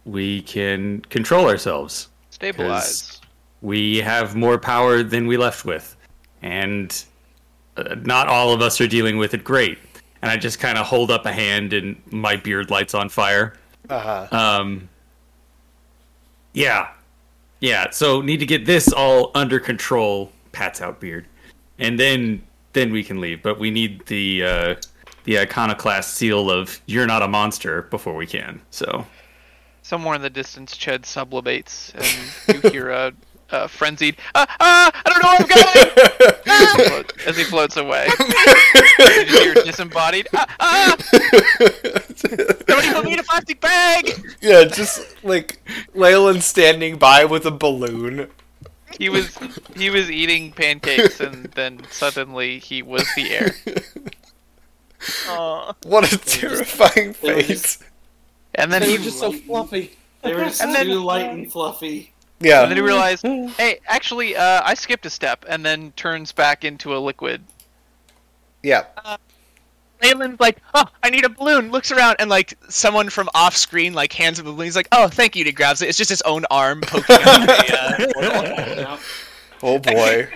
we 0.06 0.42
can 0.42 1.02
control 1.02 1.48
ourselves. 1.48 2.08
Stabilize. 2.32 3.22
We 3.62 3.98
have 3.98 4.36
more 4.36 4.58
power 4.58 5.04
than 5.04 5.28
we 5.28 5.38
left 5.38 5.66
with, 5.66 5.96
and 6.42 7.04
not 8.04 8.28
all 8.28 8.54
of 8.54 8.62
us 8.62 8.80
are 8.82 8.88
dealing 8.88 9.18
with 9.18 9.34
it 9.34 9.44
great. 9.44 9.78
And 10.22 10.30
I 10.30 10.38
just 10.38 10.60
kind 10.60 10.78
of 10.78 10.86
hold 10.86 11.12
up 11.12 11.26
a 11.26 11.32
hand, 11.32 11.74
and 11.74 12.02
my 12.12 12.36
beard 12.36 12.70
lights 12.70 12.94
on 12.94 13.10
fire. 13.10 13.54
uh 13.90 14.28
huh. 14.30 14.38
Um, 14.38 14.90
yeah, 16.54 16.90
yeah. 17.62 17.90
So 17.92 18.22
need 18.22 18.38
to 18.38 18.46
get 18.46 18.66
this 18.66 18.92
all 18.92 19.32
under 19.36 19.60
control. 19.60 20.32
Pats 20.52 20.82
out 20.82 21.00
beard, 21.00 21.26
and 21.78 21.98
then 22.00 22.42
then 22.74 22.92
we 22.92 23.04
can 23.04 23.22
leave. 23.22 23.42
But 23.42 23.60
we 23.60 23.72
need 23.72 24.06
the 24.08 24.44
uh, 24.44 24.76
the 25.24 25.40
iconoclast 25.40 26.16
seal 26.16 26.52
of 26.52 26.82
"You're 26.86 27.08
not 27.08 27.22
a 27.22 27.28
monster" 27.28 27.84
before 27.84 28.16
we 28.16 28.26
can. 28.26 28.62
So 28.72 29.06
Somewhere 29.82 30.14
in 30.16 30.22
the 30.22 30.30
distance, 30.30 30.78
Ched 30.78 31.04
sublimates, 31.04 31.94
and 32.48 32.64
you 32.64 32.70
hear 32.70 32.90
a, 32.90 33.14
a 33.52 33.68
frenzied, 33.68 34.18
ah, 34.36 34.46
ah, 34.60 34.92
I 35.06 35.10
don't 35.10 35.24
know 35.24 35.30
where 35.30 35.42
I'm 35.42 35.48
going! 35.48 36.34
as, 36.48 36.76
he 36.76 36.84
floats, 36.90 37.28
as 37.28 37.38
he 37.38 37.44
floats 37.44 37.78
away. 37.78 38.08
you 38.20 39.26
just 39.26 39.44
hear 39.44 39.54
disembodied, 39.56 40.28
ah, 40.34 40.56
ah! 40.60 40.96
Somebody 42.68 42.94
put 42.94 43.06
me 43.06 43.14
in 43.14 43.20
a 43.20 43.24
plastic 43.24 43.62
bag! 43.62 44.12
Yeah, 44.42 44.66
just 44.66 45.24
like 45.24 45.62
Leolin 45.96 46.42
standing 46.42 46.98
by 46.98 47.26
with 47.26 47.46
a 47.46 47.52
balloon. 47.52 48.30
He 48.98 49.08
was 49.08 49.38
he 49.76 49.90
was 49.90 50.10
eating 50.10 50.52
pancakes, 50.52 51.20
and 51.20 51.46
then 51.56 51.82
suddenly 51.92 52.60
he 52.60 52.82
was 52.82 53.08
the 53.16 53.30
air. 53.32 53.56
Aw. 55.28 55.74
What 55.84 56.12
a 56.12 56.18
terrifying 56.18 57.16
they 57.22 57.34
were 57.36 57.42
face. 57.44 57.80
And 58.56 58.72
then 58.74 58.82
They 58.82 58.92
he 58.92 58.98
were 58.98 59.04
just 59.06 59.20
so 59.20 59.32
fluffy. 59.32 59.92
They 60.24 60.34
were 60.34 60.44
just 60.46 60.62
And 60.62 60.74
then- 60.76 60.90
light 61.02 61.30
and 61.30 61.52
fluffy. 61.52 62.14
Yeah. 62.40 62.62
and 62.62 62.72
then 62.72 62.78
he 62.78 62.84
realized, 62.84 63.26
hey, 63.58 63.80
actually, 63.88 64.36
uh, 64.36 64.62
I 64.64 64.74
skipped 64.74 65.06
a 65.06 65.10
step, 65.10 65.46
and 65.48 65.66
then 65.66 65.92
turns 65.94 66.32
back 66.32 66.64
into 66.64 66.96
a 66.96 67.00
liquid. 67.00 67.44
Yeah. 68.64 68.86
Leolin's 70.02 70.40
like, 70.40 70.58
oh, 70.74 70.86
I 71.04 71.10
need 71.10 71.26
a 71.26 71.30
balloon. 71.30 71.72
Looks 71.72 71.92
around 71.92 72.18
and 72.20 72.30
like 72.30 72.54
someone 72.70 73.10
from 73.10 73.30
off 73.34 73.56
screen 73.56 73.94
like 73.94 74.14
hands 74.14 74.40
him 74.40 74.48
a 74.48 74.52
balloon. 74.52 74.66
He's 74.66 74.76
like, 74.76 74.88
oh, 74.92 75.08
thank 75.08 75.36
you. 75.36 75.42
And 75.42 75.48
he 75.48 75.52
grabs 75.52 75.82
it. 75.82 75.90
It's 75.90 75.98
just 75.98 76.10
his 76.10 76.22
own 76.24 76.46
arm 76.50 76.82
poking 76.86 77.18
out 77.20 77.46
the, 77.46 78.86
uh, 78.88 79.00
Oh 79.62 79.78
boy. 79.80 80.30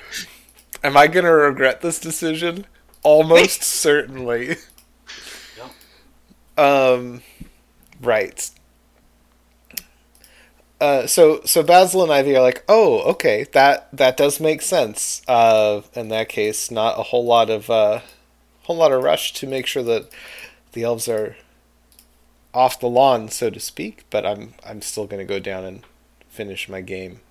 Am 0.83 0.97
I 0.97 1.07
gonna 1.07 1.31
regret 1.31 1.81
this 1.81 1.99
decision? 1.99 2.65
Almost 3.03 3.63
certainly. 3.63 4.57
Um, 6.57 7.21
right. 8.01 8.49
Uh, 10.83 11.07
so 11.07 11.39
so 11.45 11.63
Basil 11.63 12.03
and 12.03 12.11
Ivy 12.11 12.35
are 12.35 12.41
like, 12.41 12.65
oh, 12.67 12.99
okay, 13.11 13.45
that 13.53 13.87
that 13.95 14.17
does 14.17 14.41
make 14.41 14.61
sense. 14.61 15.21
Uh, 15.29 15.81
in 15.93 16.09
that 16.09 16.27
case, 16.27 16.69
not 16.69 16.99
a 16.99 17.03
whole 17.03 17.23
lot 17.23 17.49
of 17.49 17.69
uh, 17.69 18.01
whole 18.63 18.75
lot 18.75 18.91
of 18.91 19.01
rush 19.01 19.31
to 19.35 19.47
make 19.47 19.65
sure 19.65 19.83
that 19.83 20.09
the 20.73 20.83
elves 20.83 21.07
are 21.07 21.37
off 22.53 22.81
the 22.81 22.89
lawn, 22.89 23.29
so 23.29 23.49
to 23.49 23.61
speak. 23.61 24.03
But 24.09 24.25
I'm 24.25 24.55
I'm 24.67 24.81
still 24.81 25.07
gonna 25.07 25.23
go 25.23 25.39
down 25.39 25.63
and 25.63 25.85
finish 26.27 26.67
my 26.67 26.81
game. 26.81 27.21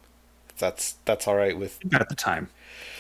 If 0.49 0.57
that's 0.57 0.95
that's 1.05 1.29
all 1.29 1.37
right 1.37 1.59
with 1.59 1.79
you 1.85 1.91
got 1.91 2.09
the 2.09 2.15
time. 2.15 2.49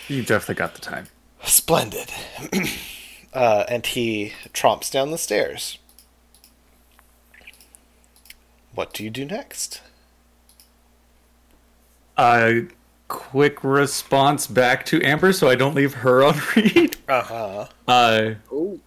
You 0.06 0.22
definitely 0.22 0.56
got 0.56 0.74
the 0.74 0.82
time. 0.82 1.06
Splendid. 1.44 2.12
uh, 3.32 3.64
and 3.70 3.86
he 3.86 4.34
tromps 4.52 4.90
down 4.90 5.12
the 5.12 5.16
stairs. 5.16 5.78
What 8.74 8.92
do 8.92 9.02
you 9.02 9.08
do 9.08 9.24
next? 9.24 9.80
Uh, 12.22 12.60
quick 13.08 13.64
response 13.64 14.46
back 14.46 14.86
to 14.86 15.02
Amber, 15.02 15.32
so 15.32 15.48
I 15.48 15.54
don't 15.56 15.74
leave 15.74 15.92
her 15.94 16.22
on 16.24 16.40
read. 16.56 16.96
Uh 17.08 17.22
huh. 17.22 17.66
Uh, 17.88 18.34
Oh, 18.52 18.78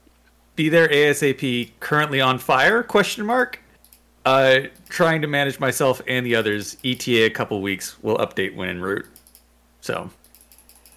be 0.55 0.69
there 0.69 0.87
ASAP. 0.87 1.71
Currently 1.81 2.21
on 2.21 2.39
fire? 2.39 2.81
Question 2.81 3.25
mark. 3.25 3.59
Uh, 4.25 4.61
trying 4.89 5.21
to 5.21 5.27
manage 5.27 5.59
myself 5.59 6.01
and 6.07 6.25
the 6.25 6.33
others. 6.35 6.77
ETA 6.83 7.25
a 7.25 7.29
couple 7.29 7.61
weeks. 7.61 7.97
We'll 8.01 8.17
update 8.17 8.55
when 8.55 8.69
en 8.69 8.81
route. 8.81 9.05
So, 9.81 10.09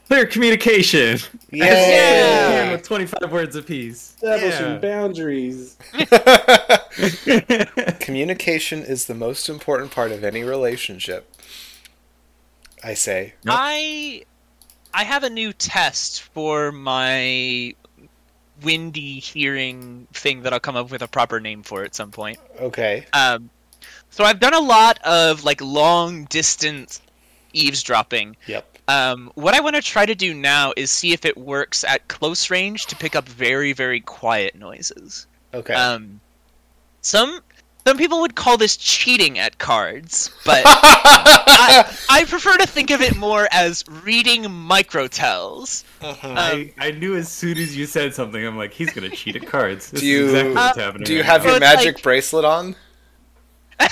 clear 0.07 0.25
communication. 0.25 1.19
Yay! 1.51 2.71
with 2.71 2.85
twenty 2.85 3.05
five 3.07 3.31
words 3.33 3.57
apiece. 3.57 4.15
establishing 4.15 4.75
Yeah. 4.75 4.79
boundaries. 4.79 5.77
Communication 8.01 8.83
is 8.85 9.07
the 9.07 9.15
most 9.15 9.49
important 9.49 9.91
part 9.91 10.13
of 10.13 10.23
any 10.25 10.45
relationship. 10.45 11.29
I 12.83 12.95
say. 12.95 13.35
I 13.47 14.25
I 14.95 15.05
have 15.05 15.25
a 15.25 15.31
new 15.31 15.53
test 15.53 16.23
for 16.23 16.73
my 16.73 17.75
windy 18.63 19.21
hearing 19.21 20.07
thing 20.13 20.43
that 20.43 20.53
I'll 20.53 20.61
come 20.61 20.77
up 20.77 20.91
with 20.91 21.03
a 21.03 21.09
proper 21.09 21.41
name 21.41 21.63
for 21.63 21.85
at 21.85 21.95
some 21.95 22.11
point. 22.11 22.39
Okay. 22.61 23.07
Um, 23.13 23.51
so 24.11 24.25
I've 24.25 24.41
done 24.41 24.55
a 24.55 24.61
lot 24.61 24.99
of 25.05 25.45
like 25.45 25.61
long 25.61 26.25
distance 26.25 27.01
eavesdropping. 27.53 28.37
Yep. 28.47 28.79
Um, 28.89 29.31
what 29.35 29.55
I 29.55 29.61
want 29.61 29.77
to 29.77 29.83
try 29.83 30.07
to 30.07 30.15
do 30.15 30.33
now 30.35 30.73
is 30.77 30.91
see 30.91 31.13
if 31.13 31.25
it 31.25 31.37
works 31.37 31.85
at 31.85 32.09
close 32.09 32.51
range 32.51 32.87
to 32.87 32.97
pick 32.97 33.15
up 33.15 33.29
very 33.29 33.73
very 33.73 34.01
quiet 34.01 34.55
noises. 34.55 35.27
Okay. 35.55 35.75
Um, 35.75 36.21
some 37.01 37.41
some 37.89 37.97
people 37.97 38.21
would 38.21 38.35
call 38.35 38.59
this 38.59 38.77
cheating 38.77 39.39
at 39.39 39.57
cards, 39.57 40.31
but 40.45 40.63
I, 40.67 41.97
I 42.11 42.25
prefer 42.25 42.55
to 42.59 42.67
think 42.67 42.91
of 42.91 43.01
it 43.01 43.17
more 43.17 43.49
as 43.51 43.83
reading 44.05 44.43
microtells. 44.45 45.85
Mhm. 46.03 46.37
I, 46.37 46.71
I 46.77 46.91
knew 46.91 47.17
as 47.17 47.31
soon 47.33 47.57
as 47.57 47.75
you 47.75 47.87
said 47.87 48.13
something, 48.15 48.45
I'm 48.47 48.59
like, 48.59 48.75
he's 48.75 48.91
gonna 48.93 49.09
cheat 49.09 49.37
at 49.37 49.47
cards. 49.47 49.91
This 49.91 50.03
Do 50.03 50.07
you- 50.07 50.27
is 50.27 50.35
exactly 50.35 50.55
what's 50.55 50.79
Uh, 50.79 50.91
do 51.05 51.13
you 51.15 51.21
right 51.21 51.27
have 51.27 51.41
now. 51.45 51.53
your 51.53 51.61
Well, 51.61 51.71
it's 51.73 51.77
magic 51.77 51.95
like- 51.95 52.03
bracelet 52.03 52.45
on? 52.45 52.77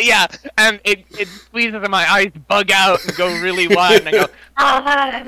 yeah, 0.00 0.26
and 0.58 0.80
it 0.82 1.04
it 1.20 1.28
squeezes 1.28 1.74
and 1.74 1.90
my 1.90 2.10
eyes 2.10 2.32
bug 2.48 2.70
out 2.72 3.04
and 3.04 3.14
go 3.16 3.28
really 3.40 3.68
wide, 3.68 4.00
and 4.00 4.08
I 4.08 4.12
go. 4.12 4.26
"Ah." 4.56 5.22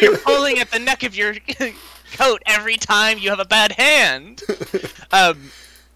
You're 0.00 0.16
pulling 0.18 0.58
at 0.60 0.70
the 0.70 0.78
neck 0.78 1.02
of 1.02 1.14
your 1.16 1.34
coat 2.12 2.40
every 2.46 2.76
time 2.76 3.18
you 3.18 3.30
have 3.30 3.40
a 3.40 3.44
bad 3.44 3.72
hand. 3.72 4.42
Um, 5.10 5.50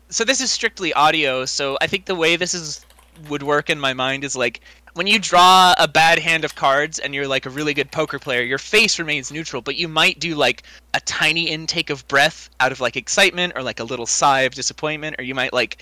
so 0.08 0.24
this 0.24 0.40
is 0.40 0.50
strictly 0.50 0.92
audio. 0.92 1.44
So 1.44 1.76
I 1.80 1.86
think 1.86 2.06
the 2.06 2.14
way 2.14 2.36
this 2.36 2.54
is 2.54 2.84
would 3.28 3.42
work 3.42 3.70
in 3.70 3.80
my 3.80 3.94
mind 3.94 4.24
is 4.24 4.36
like 4.36 4.60
when 4.94 5.06
you 5.06 5.18
draw 5.18 5.74
a 5.78 5.88
bad 5.88 6.18
hand 6.18 6.44
of 6.44 6.54
cards 6.54 6.98
and 6.98 7.14
you're 7.14 7.28
like 7.28 7.46
a 7.46 7.50
really 7.50 7.74
good 7.74 7.90
poker 7.90 8.18
player, 8.18 8.42
your 8.42 8.58
face 8.58 8.98
remains 8.98 9.30
neutral, 9.30 9.62
but 9.62 9.76
you 9.76 9.88
might 9.88 10.20
do 10.20 10.34
like 10.34 10.62
a 10.94 11.00
tiny 11.00 11.48
intake 11.48 11.90
of 11.90 12.06
breath 12.08 12.50
out 12.60 12.72
of 12.72 12.80
like 12.80 12.96
excitement 12.96 13.52
or 13.56 13.62
like 13.62 13.80
a 13.80 13.84
little 13.84 14.06
sigh 14.06 14.42
of 14.42 14.54
disappointment, 14.54 15.16
or 15.18 15.22
you 15.22 15.34
might 15.34 15.52
like 15.52 15.78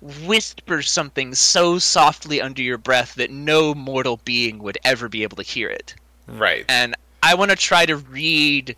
whisper 0.00 0.82
something 0.82 1.34
so 1.34 1.78
softly 1.78 2.40
under 2.40 2.62
your 2.62 2.78
breath 2.78 3.14
that 3.16 3.30
no 3.30 3.74
mortal 3.74 4.20
being 4.24 4.58
would 4.58 4.78
ever 4.84 5.08
be 5.08 5.22
able 5.22 5.36
to 5.36 5.42
hear 5.42 5.68
it 5.68 5.94
Right. 6.28 6.64
and 6.68 6.94
I 7.22 7.34
want 7.34 7.50
to 7.50 7.56
try 7.56 7.84
to 7.84 7.96
read 7.96 8.76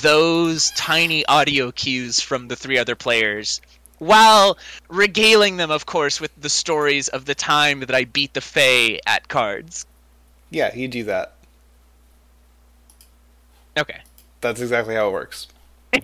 those 0.00 0.70
tiny 0.76 1.26
audio 1.26 1.72
cues 1.72 2.20
from 2.20 2.46
the 2.46 2.54
three 2.54 2.78
other 2.78 2.94
players 2.94 3.60
while 4.00 4.58
regaling 4.88 5.56
them, 5.58 5.70
of 5.70 5.86
course, 5.86 6.20
with 6.20 6.32
the 6.40 6.48
stories 6.48 7.08
of 7.08 7.26
the 7.26 7.34
time 7.34 7.80
that 7.80 7.94
I 7.94 8.04
beat 8.04 8.34
the 8.34 8.40
Fae 8.40 8.98
at 9.06 9.28
cards. 9.28 9.86
Yeah, 10.50 10.74
you 10.74 10.88
do 10.88 11.04
that. 11.04 11.34
Okay, 13.78 14.00
That's 14.40 14.60
exactly 14.60 14.94
how 14.96 15.08
it 15.08 15.12
works. 15.12 15.46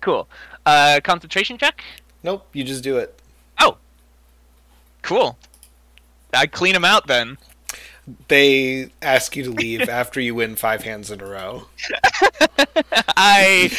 cool. 0.00 0.26
Uh, 0.64 1.00
concentration 1.04 1.58
check. 1.58 1.84
Nope, 2.22 2.46
you 2.52 2.64
just 2.64 2.82
do 2.82 2.96
it. 2.96 3.20
Oh. 3.60 3.76
Cool. 5.02 5.36
I 6.32 6.46
clean 6.46 6.72
them 6.74 6.84
out 6.84 7.06
then. 7.06 7.36
They 8.28 8.90
ask 9.02 9.36
you 9.36 9.44
to 9.44 9.50
leave 9.50 9.88
after 9.88 10.20
you 10.20 10.34
win 10.34 10.56
five 10.56 10.82
hands 10.82 11.10
in 11.10 11.20
a 11.20 11.26
row. 11.26 11.66
I 13.16 13.70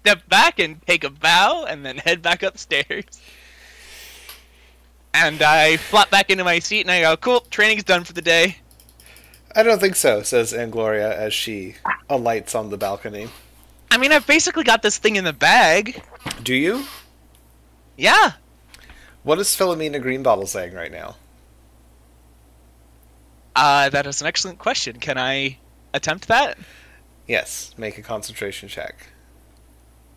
step 0.00 0.28
back 0.28 0.58
and 0.58 0.80
take 0.86 1.04
a 1.04 1.10
bow, 1.10 1.64
and 1.68 1.84
then 1.84 1.98
head 1.98 2.22
back 2.22 2.42
upstairs. 2.42 3.04
And 5.12 5.42
I 5.42 5.76
flop 5.76 6.10
back 6.10 6.30
into 6.30 6.44
my 6.44 6.58
seat, 6.58 6.82
and 6.82 6.90
I 6.90 7.00
go, 7.00 7.16
"Cool, 7.16 7.40
training's 7.50 7.84
done 7.84 8.04
for 8.04 8.12
the 8.12 8.22
day." 8.22 8.58
I 9.54 9.64
don't 9.64 9.80
think 9.80 9.96
so, 9.96 10.22
says 10.22 10.52
Angloria 10.52 11.12
as 11.12 11.34
she 11.34 11.74
alights 12.08 12.54
on 12.54 12.70
the 12.70 12.78
balcony. 12.78 13.28
I 13.90 13.98
mean, 13.98 14.12
I've 14.12 14.26
basically 14.26 14.62
got 14.62 14.82
this 14.82 14.98
thing 14.98 15.16
in 15.16 15.24
the 15.24 15.32
bag. 15.32 16.00
Do 16.42 16.54
you? 16.54 16.84
Yeah. 17.96 18.34
What 19.24 19.40
is 19.40 19.48
Philomena 19.48 20.00
Greenbottle 20.00 20.46
saying 20.46 20.74
right 20.74 20.92
now? 20.92 21.16
Uh, 23.56 23.88
that 23.90 24.06
is 24.06 24.20
an 24.20 24.28
excellent 24.28 24.58
question. 24.58 25.00
Can 25.00 25.18
I 25.18 25.58
attempt 25.92 26.28
that? 26.28 26.56
Yes, 27.26 27.74
make 27.76 27.98
a 27.98 28.02
concentration 28.02 28.68
check. 28.68 29.08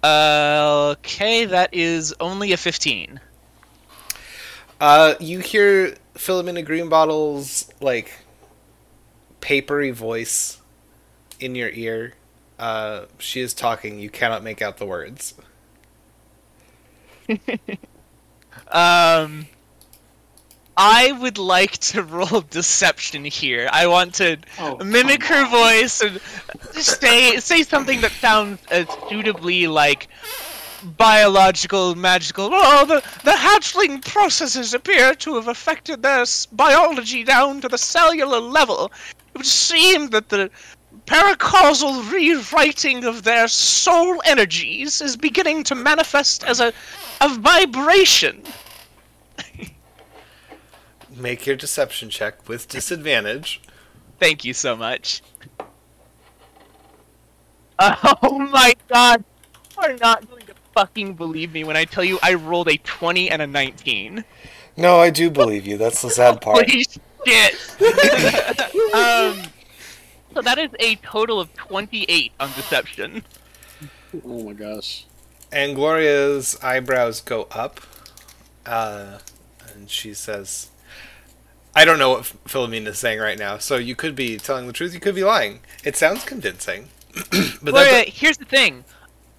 Uh, 0.03 0.95
okay, 0.97 1.45
that 1.45 1.73
is 1.73 2.13
only 2.19 2.51
a 2.51 2.57
15. 2.57 3.19
Uh, 4.81 5.13
you 5.19 5.39
hear 5.39 5.95
Philomena 6.15 6.65
Greenbottle's 6.65 7.71
like 7.79 8.11
papery 9.39 9.91
voice 9.91 10.61
in 11.39 11.55
your 11.55 11.69
ear. 11.69 12.13
Uh, 12.59 13.05
she 13.17 13.39
is 13.39 13.53
talking. 13.53 13.99
You 13.99 14.09
cannot 14.09 14.43
make 14.43 14.61
out 14.61 14.77
the 14.77 14.85
words. 14.85 15.33
Um, 18.71 19.47
I 20.77 21.11
would 21.11 21.37
like 21.37 21.77
to 21.79 22.03
roll 22.17 22.41
deception 22.49 23.25
here. 23.25 23.69
I 23.71 23.87
want 23.87 24.15
to 24.15 24.37
Oh, 24.59 24.77
mimic 24.77 25.23
her 25.25 25.45
voice 25.47 26.01
and 26.01 26.19
say 26.73 27.37
say 27.39 27.63
something 27.63 28.01
that 28.01 28.11
sounds 28.11 28.59
uh, 28.71 28.85
suitably 29.09 29.67
like 29.67 30.07
biological, 30.97 31.95
magical. 31.95 32.49
Oh, 32.51 32.85
the 32.85 33.01
the 33.23 33.31
hatchling 33.31 34.03
processes 34.05 34.73
appear 34.73 35.13
to 35.15 35.35
have 35.35 35.47
affected 35.47 36.01
their 36.01 36.25
biology 36.51 37.23
down 37.23 37.61
to 37.61 37.67
the 37.69 37.77
cellular 37.77 38.39
level. 38.39 38.91
It 39.33 39.37
would 39.37 39.45
seem 39.45 40.09
that 40.09 40.29
the 40.29 40.49
paracausal 41.05 42.11
rewriting 42.11 43.03
of 43.03 43.23
their 43.23 43.47
soul 43.47 44.21
energies 44.25 45.01
is 45.01 45.17
beginning 45.17 45.63
to 45.65 45.75
manifest 45.75 46.43
as 46.45 46.59
a 46.59 46.73
a 47.21 47.29
vibration. 47.29 48.43
Make 51.15 51.45
your 51.45 51.55
deception 51.55 52.09
check 52.09 52.47
with 52.47 52.67
disadvantage. 52.67 53.61
Thank 54.19 54.43
you 54.45 54.53
so 54.53 54.75
much. 54.75 55.21
Oh 57.79 58.39
my 58.51 58.73
god! 58.87 59.23
You 59.75 59.83
are 59.83 59.97
not 59.97 60.29
going 60.29 60.45
to 60.45 60.53
fucking 60.73 61.15
believe 61.15 61.51
me 61.53 61.63
when 61.63 61.75
I 61.75 61.85
tell 61.85 62.03
you 62.03 62.19
I 62.23 62.35
rolled 62.35 62.69
a 62.69 62.77
20 62.77 63.29
and 63.29 63.41
a 63.41 63.47
19. 63.47 64.23
No, 64.77 64.99
I 64.99 65.09
do 65.09 65.29
believe 65.29 65.67
you. 65.67 65.77
That's 65.77 66.01
the 66.01 66.09
sad 66.09 66.41
part. 66.41 66.69
Holy 66.69 66.83
shit! 66.83 67.53
um, 68.93 69.41
so 70.33 70.41
that 70.41 70.57
is 70.57 70.69
a 70.79 70.95
total 70.97 71.39
of 71.39 71.53
28 71.55 72.31
on 72.39 72.49
deception. 72.53 73.23
Oh 74.25 74.43
my 74.43 74.53
gosh. 74.53 75.05
And 75.51 75.75
Gloria's 75.75 76.57
eyebrows 76.63 77.21
go 77.21 77.47
up, 77.51 77.81
uh, 78.65 79.19
and 79.73 79.89
she 79.89 80.13
says, 80.13 80.69
"I 81.75 81.85
don't 81.85 81.99
know 81.99 82.11
what 82.11 82.23
Philomena 82.45 82.87
is 82.87 82.99
saying 82.99 83.19
right 83.19 83.37
now. 83.37 83.57
So 83.57 83.77
you 83.77 83.95
could 83.95 84.15
be 84.15 84.37
telling 84.37 84.67
the 84.67 84.73
truth. 84.73 84.93
You 84.93 84.99
could 84.99 85.15
be 85.15 85.23
lying. 85.23 85.59
It 85.83 85.95
sounds 85.95 86.23
convincing, 86.23 86.89
but 87.13 87.71
Gloria, 87.71 87.91
that, 87.91 88.09
here's 88.09 88.37
the 88.37 88.45
thing. 88.45 88.83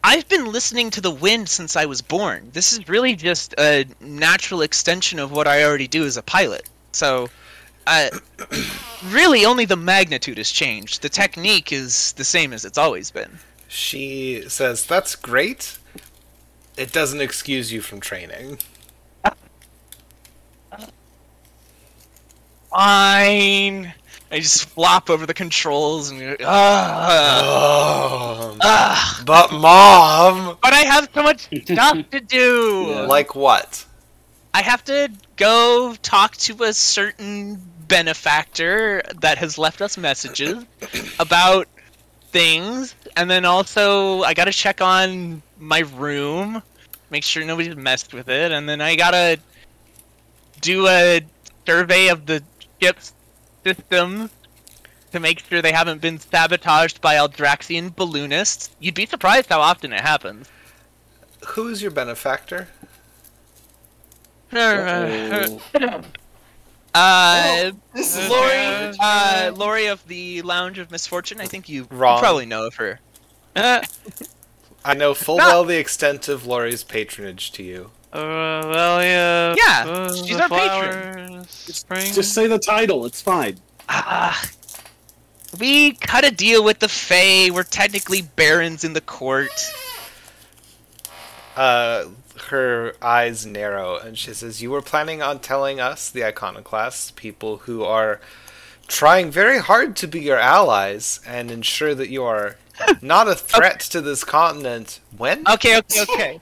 I've 0.06 0.28
been 0.28 0.52
listening 0.52 0.90
to 0.90 1.00
the 1.00 1.10
wind 1.10 1.48
since 1.48 1.76
I 1.76 1.86
was 1.86 2.02
born. 2.02 2.50
This 2.52 2.72
is 2.74 2.86
really 2.90 3.16
just 3.16 3.54
a 3.58 3.86
natural 4.00 4.60
extension 4.60 5.18
of 5.18 5.32
what 5.32 5.48
I 5.48 5.64
already 5.64 5.88
do 5.88 6.04
as 6.04 6.18
a 6.18 6.22
pilot. 6.22 6.68
So, 6.92 7.28
uh, 7.86 8.10
really, 9.06 9.46
only 9.46 9.64
the 9.64 9.76
magnitude 9.76 10.36
has 10.36 10.50
changed. 10.50 11.00
The 11.00 11.08
technique 11.08 11.72
is 11.72 12.12
the 12.12 12.24
same 12.24 12.52
as 12.52 12.64
it's 12.66 12.76
always 12.78 13.10
been. 13.10 13.38
she 13.68 14.44
says 14.48 14.84
that's 14.86 15.16
great. 15.16 15.78
It 16.76 16.92
doesn't 16.92 17.20
excuse 17.20 17.72
you 17.72 17.80
from 17.80 18.00
training. 18.00 18.58
Fine. 22.74 23.94
I 24.32 24.40
just 24.40 24.64
flop 24.70 25.08
over 25.08 25.26
the 25.26 25.34
controls 25.34 26.10
and 26.10 26.18
go, 26.18 26.36
ah, 26.44 27.40
Oh, 27.44 28.56
ah. 28.62 29.22
but 29.24 29.52
mom, 29.52 30.58
But 30.60 30.72
I 30.72 30.80
have 30.80 31.08
so 31.14 31.22
much 31.22 31.48
stuff 31.66 31.98
to 32.10 32.20
do. 32.20 33.04
like 33.08 33.36
what? 33.36 33.84
I 34.54 34.62
have 34.62 34.82
to 34.84 35.08
go 35.36 35.94
talk 36.02 36.36
to 36.38 36.64
a 36.64 36.72
certain 36.72 37.60
benefactor 37.86 39.02
that 39.20 39.38
has 39.38 39.56
left 39.56 39.80
us 39.80 39.96
messages 39.96 40.64
about 41.20 41.68
things, 42.30 42.96
and 43.16 43.30
then 43.30 43.44
also 43.44 44.22
I 44.22 44.34
gotta 44.34 44.52
check 44.52 44.80
on 44.80 45.42
my 45.60 45.80
room, 45.94 46.60
make 47.10 47.22
sure 47.22 47.44
nobody's 47.44 47.76
messed 47.76 48.12
with 48.12 48.28
it, 48.28 48.50
and 48.50 48.68
then 48.68 48.80
I 48.80 48.96
gotta 48.96 49.38
do 50.60 50.88
a 50.88 51.20
survey 51.66 52.08
of 52.08 52.26
the 52.26 52.42
ship's 52.80 53.12
systems 53.64 54.30
to 55.12 55.20
make 55.20 55.40
sure 55.40 55.62
they 55.62 55.72
haven't 55.72 56.00
been 56.00 56.18
sabotaged 56.18 57.00
by 57.00 57.14
Aldraxian 57.16 57.94
balloonists. 57.94 58.70
You'd 58.80 58.94
be 58.94 59.06
surprised 59.06 59.48
how 59.48 59.60
often 59.60 59.92
it 59.92 60.00
happens. 60.00 60.48
Who 61.48 61.68
is 61.68 61.80
your 61.82 61.90
benefactor? 61.90 62.68
Uh-oh. 64.52 65.60
Uh, 66.94 67.72
This 67.94 68.16
is 68.16 68.28
Lori, 68.28 68.48
bad. 68.50 68.96
uh, 69.00 69.52
Lori 69.56 69.86
of 69.86 70.06
the 70.06 70.42
Lounge 70.42 70.78
of 70.78 70.90
Misfortune. 70.90 71.40
I 71.40 71.46
think 71.46 71.68
you, 71.68 71.82
you 71.90 71.96
Wrong. 71.96 72.20
probably 72.20 72.46
know 72.46 72.66
of 72.66 72.76
her. 72.76 73.00
Uh, 73.56 73.82
I 74.84 74.94
know 74.94 75.14
full 75.14 75.38
Not- 75.38 75.48
well 75.48 75.64
the 75.64 75.78
extent 75.78 76.28
of 76.28 76.46
Laurie's 76.46 76.84
patronage 76.84 77.50
to 77.52 77.62
you. 77.62 77.90
Uh, 78.14 78.62
well, 78.68 79.02
yeah. 79.02 79.54
Yeah, 79.56 79.90
uh, 79.90 80.14
she's 80.14 80.36
the 80.36 80.42
our 80.44 80.48
patron. 80.48 81.44
Spring. 81.48 82.12
Just 82.12 82.32
say 82.32 82.46
the 82.46 82.60
title. 82.60 83.04
It's 83.06 83.20
fine. 83.20 83.58
ah, 83.88 84.40
we 85.58 85.92
cut 85.94 86.24
a 86.24 86.30
deal 86.30 86.62
with 86.62 86.78
the 86.78 86.88
Fae. 86.88 87.50
We're 87.52 87.64
technically 87.64 88.22
barons 88.22 88.84
in 88.84 88.92
the 88.92 89.00
court. 89.00 89.72
Uh, 91.56 92.06
her 92.50 92.94
eyes 93.02 93.46
narrow, 93.46 93.96
and 93.96 94.16
she 94.16 94.32
says, 94.32 94.62
"You 94.62 94.70
were 94.70 94.82
planning 94.82 95.20
on 95.20 95.40
telling 95.40 95.80
us, 95.80 96.08
the 96.08 96.24
iconoclasts, 96.24 97.10
people 97.10 97.58
who 97.58 97.82
are 97.82 98.20
trying 98.86 99.30
very 99.30 99.58
hard 99.58 99.96
to 99.96 100.06
be 100.06 100.20
your 100.20 100.38
allies 100.38 101.18
and 101.26 101.50
ensure 101.50 101.94
that 101.94 102.10
you 102.10 102.22
are 102.22 102.56
not 103.02 103.28
a 103.28 103.34
threat 103.34 103.80
to 103.80 104.00
this 104.00 104.22
continent. 104.22 105.00
When? 105.16 105.48
Okay, 105.48 105.78
okay, 105.78 106.02
okay. 106.02 106.40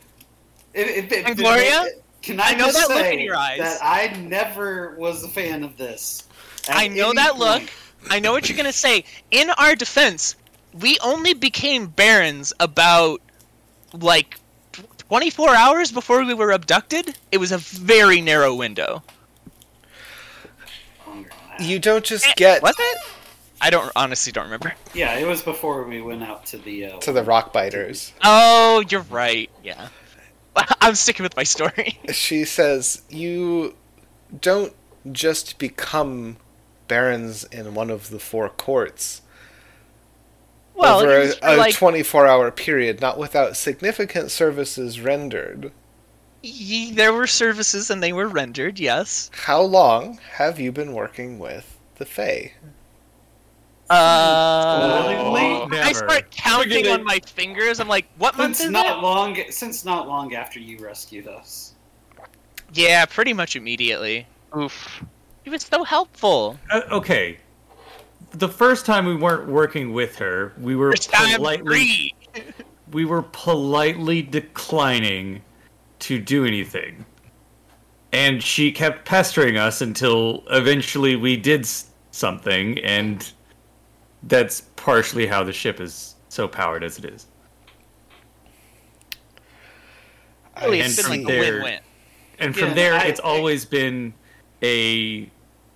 It- 0.74 0.88
it- 0.88 1.12
it- 1.12 1.26
And 1.26 1.36
Gloria? 1.36 1.86
Can 2.22 2.40
I, 2.40 2.50
I 2.50 2.54
know 2.54 2.66
just 2.66 2.88
that 2.88 2.94
look 2.94 2.98
say 3.04 3.14
in 3.14 3.20
your 3.20 3.36
eyes. 3.36 3.58
that 3.58 3.78
I 3.82 4.08
never 4.18 4.94
was 4.96 5.24
a 5.24 5.28
fan 5.28 5.64
of 5.64 5.76
this. 5.76 6.22
I 6.68 6.86
know 6.88 7.06
any 7.10 7.16
that 7.16 7.36
look. 7.36 7.62
I 8.10 8.20
know 8.20 8.32
what 8.32 8.48
you're 8.48 8.56
gonna 8.56 8.72
say. 8.72 9.04
In 9.32 9.50
our 9.50 9.74
defense, 9.74 10.36
we 10.72 10.98
only 11.00 11.34
became 11.34 11.86
barons 11.86 12.52
about 12.60 13.20
like 13.92 14.38
24 15.08 15.54
hours 15.54 15.90
before 15.92 16.24
we 16.24 16.32
were 16.32 16.52
abducted. 16.52 17.18
It 17.32 17.38
was 17.38 17.50
a 17.52 17.58
very 17.58 18.20
narrow 18.20 18.54
window. 18.54 19.02
Longer 21.06 21.28
than 21.28 21.38
that. 21.58 21.60
You 21.68 21.78
don't 21.78 22.04
just 22.04 22.26
get 22.36 22.62
Was 22.62 22.76
it? 22.78 22.98
I 23.60 23.70
don't 23.70 23.92
honestly 23.94 24.32
don't 24.32 24.44
remember. 24.44 24.74
Yeah, 24.94 25.18
it 25.18 25.26
was 25.26 25.42
before 25.42 25.84
we 25.84 26.00
went 26.00 26.22
out 26.22 26.46
to 26.46 26.58
the. 26.58 26.86
Uh, 26.86 26.98
to 27.00 27.12
the 27.12 27.22
rock 27.22 27.52
biters." 27.52 28.12
Oh, 28.24 28.84
you're 28.88 29.02
right. 29.02 29.50
Yeah. 29.62 29.88
I'm 30.80 30.94
sticking 30.94 31.22
with 31.24 31.36
my 31.36 31.44
story. 31.44 31.98
She 32.12 32.44
says, 32.44 33.02
"You 33.08 33.74
don't 34.40 34.74
just 35.10 35.58
become 35.58 36.36
barons 36.88 37.44
in 37.44 37.74
one 37.74 37.90
of 37.90 38.10
the 38.10 38.18
four 38.18 38.48
courts." 38.48 39.22
Well, 40.74 41.00
over 41.00 41.12
it 41.16 41.18
was 41.26 41.34
for, 41.36 41.46
a, 41.46 41.56
a 41.56 41.58
like 41.58 41.74
24 41.74 42.26
hour 42.26 42.50
period, 42.50 43.00
not 43.00 43.18
without 43.18 43.56
significant 43.56 44.30
services 44.30 45.00
rendered. 45.00 45.70
ye- 46.42 46.92
there 46.92 47.12
were 47.12 47.26
services 47.26 47.90
and 47.90 48.02
they 48.02 48.12
were 48.12 48.26
rendered. 48.28 48.80
Yes. 48.80 49.30
How 49.44 49.60
long 49.62 50.18
have 50.34 50.58
you 50.58 50.72
been 50.72 50.92
working 50.92 51.38
with 51.38 51.78
the 51.96 52.06
Fae? 52.06 52.52
Uh, 53.92 55.02
Oh, 55.34 55.68
I 55.70 55.92
start 55.92 56.30
counting 56.30 56.84
Forget 56.84 57.00
on 57.00 57.04
my 57.04 57.18
fingers. 57.26 57.80
I'm 57.80 57.88
like, 57.88 58.06
what 58.16 58.36
month 58.36 58.56
since 58.56 58.66
is 58.66 58.72
not 58.72 58.98
it? 58.98 59.02
long, 59.02 59.38
since 59.50 59.84
not 59.84 60.08
long 60.08 60.34
after 60.34 60.58
you 60.58 60.78
rescued 60.78 61.28
us. 61.28 61.74
Yeah, 62.72 63.04
pretty 63.06 63.32
much 63.32 63.56
immediately. 63.56 64.26
Oof. 64.56 65.04
He 65.44 65.50
was 65.50 65.62
so 65.62 65.84
helpful. 65.84 66.58
Uh, 66.70 66.82
okay. 66.90 67.38
The 68.30 68.48
first 68.48 68.86
time 68.86 69.04
we 69.04 69.14
weren't 69.14 69.48
working 69.48 69.92
with 69.92 70.16
her, 70.16 70.52
we 70.58 70.74
were 70.76 70.92
time 70.92 71.36
politely 71.36 71.64
three. 71.64 72.14
we 72.92 73.04
were 73.04 73.22
politely 73.22 74.22
declining 74.22 75.42
to 76.00 76.18
do 76.18 76.46
anything. 76.46 77.04
And 78.12 78.42
she 78.42 78.72
kept 78.72 79.04
pestering 79.06 79.56
us 79.56 79.80
until 79.80 80.44
eventually 80.50 81.16
we 81.16 81.36
did 81.36 81.66
something, 82.10 82.78
and 82.80 83.32
that's 84.24 84.62
partially 84.76 85.26
how 85.26 85.42
the 85.44 85.52
ship 85.52 85.80
is 85.80 86.14
so 86.28 86.46
powered 86.48 86.84
as 86.84 86.98
it 86.98 87.04
is. 87.04 87.26
Really, 90.60 90.82
I 90.82 90.86
it's 90.86 90.96
been 90.96 91.04
see. 91.04 91.10
like 91.10 91.20
a 91.20 91.24
There- 91.24 91.52
win-win. 91.54 91.80
And 92.38 92.56
from 92.56 92.68
Yeah, 92.70 92.74
there, 92.74 92.94
I- 92.94 93.04
it's 93.04 93.20
always 93.20 93.64
been 93.64 94.14
a 94.62 95.28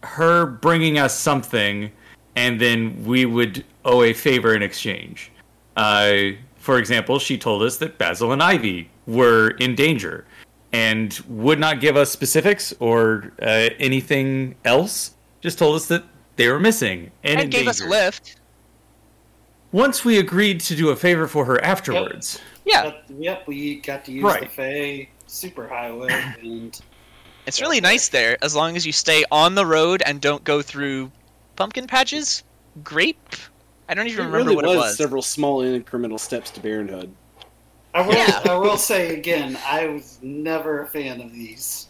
her 0.03 0.47
bringing 0.47 0.99
us 0.99 1.19
something, 1.19 1.91
and 2.37 2.61
then 2.61 3.05
we 3.05 3.25
would 3.25 3.65
owe 3.85 4.03
a 4.03 4.13
favor 4.13 4.55
in 4.55 4.63
exchange. 4.63 5.33
Uh, 5.77 6.13
for 6.57 6.79
example, 6.79 7.19
she 7.19 7.37
told 7.39 7.63
us 7.63 7.79
that 7.79 7.99
Basil 7.99 8.33
and 8.33 8.43
Ivy 8.43 8.89
were 9.07 9.51
in 9.59 9.75
danger 9.75 10.25
and 10.73 11.19
would 11.29 11.59
not 11.59 11.81
give 11.81 11.97
us 11.97 12.11
specifics 12.11 12.73
or 12.79 13.33
uh, 13.43 13.71
anything 13.79 14.55
else. 14.65 15.15
Just 15.41 15.59
told 15.59 15.75
us 15.77 15.87
that 15.87 16.05
they 16.37 16.49
were 16.49 16.61
missing 16.61 17.11
and, 17.25 17.41
And 17.41 17.51
gave 17.51 17.67
us 17.67 17.81
a 17.81 17.87
lift. 17.87 18.37
Once 19.73 20.05
we 20.05 20.19
agreed 20.19 20.61
to 20.61 20.77
do 20.77 20.91
a 20.91 20.97
favor 20.97 21.27
for 21.27 21.45
her 21.45 21.63
afterwards. 21.65 22.41
Yeah, 22.65 22.85
But, 22.85 23.05
yep, 23.19 23.47
we 23.47 23.77
got 23.81 24.05
to 24.07 24.13
use 24.13 24.23
Right. 24.25 24.43
the 24.43 24.49
Fey 24.49 25.11
superhighway, 25.29 26.11
and 26.43 26.81
it's 27.47 27.61
really 27.61 27.81
nice 27.81 28.09
there 28.09 28.37
as 28.43 28.55
long 28.57 28.77
as 28.77 28.87
you 28.87 28.93
stay 28.93 29.25
on 29.31 29.55
the 29.55 29.67
road 29.67 30.03
and 30.07 30.21
don't 30.21 30.43
go 30.45 30.63
through 30.63 31.11
pumpkin 31.57 31.87
patches. 31.87 32.43
Grape. 32.85 33.35
I 33.89 33.95
don't 33.95 34.07
even 34.09 34.21
It 34.25 34.27
remember 34.27 34.37
really 34.51 34.57
what 34.57 34.65
was, 34.67 34.75
it 34.75 34.79
was. 34.79 34.97
several 34.97 35.23
small 35.23 35.63
incremental 35.63 36.19
steps 36.19 36.51
to 36.53 36.61
Baronhood. 36.61 37.11
I 37.95 38.03
will. 38.07 38.15
Yeah. 38.15 38.43
I 38.47 38.57
will 38.59 38.77
say 38.77 39.15
again, 39.17 39.59
I 39.67 39.87
was 39.87 40.19
never 40.23 40.83
a 40.83 40.87
fan 40.87 41.21
of 41.21 41.33
these. 41.33 41.89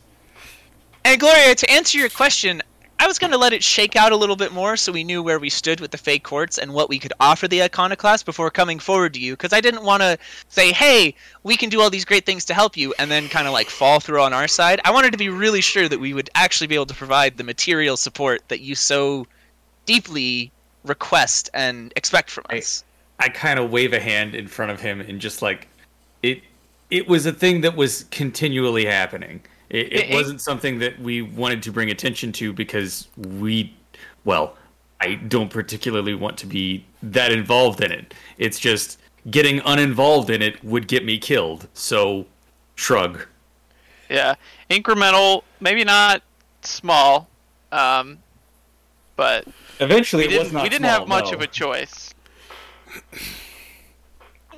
And 1.05 1.19
Gloria, 1.19 1.55
to 1.55 1.71
answer 1.71 1.99
your 1.99 2.09
question, 2.11 2.63
I 2.99 3.07
was 3.07 3.19
going 3.19 3.31
to 3.33 3.39
let 3.39 3.53
it 3.53 3.63
shake 3.63 3.95
out 3.95 4.13
a 4.13 4.17
little 4.17 4.37
bit 4.37 4.53
more 4.53 4.77
so 4.77 4.91
we 4.91 5.05
knew 5.05 5.23
where 5.23 5.39
we 5.39 5.51
stood 5.51 5.81
with 5.81 5.91
the 5.91 5.99
fake 5.99 6.23
courts 6.23 6.57
and 6.57 6.73
what 6.73 6.89
we 6.89 6.99
could 6.99 7.13
offer 7.21 7.47
the 7.47 7.63
iconoclast 7.63 8.25
before 8.25 8.51
coming 8.51 8.79
forward 8.79 9.13
to 9.15 9.21
you. 9.21 9.35
Because 9.35 9.53
I 9.53 9.61
didn't 9.61 9.85
want 9.85 10.03
to 10.03 10.19
say, 10.49 10.73
hey, 10.73 11.15
we 11.43 11.57
can 11.57 11.69
do 11.69 11.81
all 11.81 11.91
these 11.91 12.07
great 12.07 12.25
things 12.25 12.45
to 12.47 12.55
help 12.55 12.77
you, 12.77 12.95
and 12.99 13.11
then 13.11 13.29
kind 13.29 13.47
of 13.47 13.53
like 13.53 13.69
fall 13.69 14.01
through 14.01 14.23
on 14.23 14.33
our 14.33 14.49
side. 14.49 14.81
I 14.85 14.91
wanted 14.93 15.13
to 15.13 15.19
be 15.19 15.29
really 15.29 15.61
sure 15.61 15.89
that 15.89 16.01
we 16.01 16.15
would 16.15 16.31
actually 16.35 16.69
be 16.69 16.75
able 16.75 16.87
to 16.87 16.95
provide 16.95 17.37
the 17.37 17.45
material 17.45 17.97
support 17.97 18.43
that 18.49 18.61
you 18.61 18.75
so 18.75 19.27
deeply 19.85 20.51
request 20.85 21.51
and 21.53 21.93
expect 21.97 22.31
from 22.31 22.45
I- 22.51 22.59
us. 22.59 22.83
I 23.19 23.29
kind 23.29 23.59
of 23.59 23.71
wave 23.71 23.93
a 23.93 24.01
hand 24.01 24.35
in 24.35 24.47
front 24.47 24.73
of 24.73 24.81
him 24.81 25.01
and 25.01 25.21
just 25.21 25.41
like 25.41 25.69
it 26.23 26.43
it 26.91 27.09
was 27.09 27.25
a 27.25 27.33
thing 27.33 27.63
that 27.63 27.75
was 27.75 28.05
continually 28.11 28.85
happening. 28.85 29.41
It, 29.71 29.79
it 29.87 29.93
It- 29.93 30.11
it- 30.11 30.15
wasn't 30.15 30.41
something 30.41 30.79
that 30.81 30.99
we 31.01 31.23
wanted 31.23 31.63
to 31.65 31.73
bring 31.73 31.91
attention 31.91 32.33
to 32.33 32.53
because 32.53 33.09
we 33.17 33.73
well, 34.25 34.57
I 35.01 35.15
don't 35.15 35.51
particularly 35.51 36.15
want 36.15 36.37
to 36.39 36.47
be 36.47 36.85
that 37.03 37.31
involved 37.33 37.81
in 37.83 37.93
it. 37.93 38.13
It's 38.39 38.59
just 38.59 38.99
getting 39.31 39.61
uninvolved 39.61 40.31
in 40.31 40.43
it 40.43 40.63
would 40.65 40.89
get 40.89 41.05
me 41.05 41.19
killed. 41.19 41.69
So 41.75 42.27
shrug. 42.75 43.27
Yeah, 44.09 44.35
incremental, 44.71 45.43
maybe 45.61 45.85
not 45.85 46.23
small, 46.63 47.29
um, 47.73 48.19
but 49.17 49.47
Eventually 49.81 50.27
we 50.29 50.35
it 50.35 50.39
didn't. 50.39 50.53
not 50.55 50.63
We 50.63 50.69
didn't 50.69 50.87
small, 50.87 51.01
have 51.01 51.09
much 51.09 51.27
no. 51.27 51.33
of 51.33 51.41
a 51.41 51.47
choice. 51.49 52.15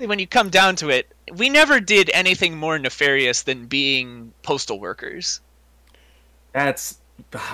When 0.01 0.19
you 0.19 0.27
come 0.27 0.49
down 0.51 0.77
to 0.77 0.89
it, 0.91 1.11
we 1.35 1.49
never 1.51 1.81
did 1.81 2.11
anything 2.15 2.57
more 2.57 2.79
nefarious 2.79 3.43
than 3.43 3.67
being 3.67 4.33
postal 4.43 4.79
workers. 4.81 5.41
That's 6.53 6.99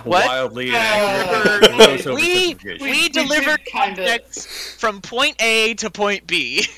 What? 0.05 0.27
wildly 0.27 0.71
Uh, 0.71 0.77
inaccurate. 0.77 1.71
Gross 1.73 2.05
we 2.07 2.55
oversimplification. 2.55 2.81
we 2.81 2.91
We 2.91 3.09
delivered 3.09 3.65
did 3.65 3.73
kinda- 3.73 4.03
objects 4.03 4.75
from 4.79 5.01
point 5.01 5.37
A 5.41 5.75
to 5.75 5.91
point 5.91 6.27
B. 6.27 6.67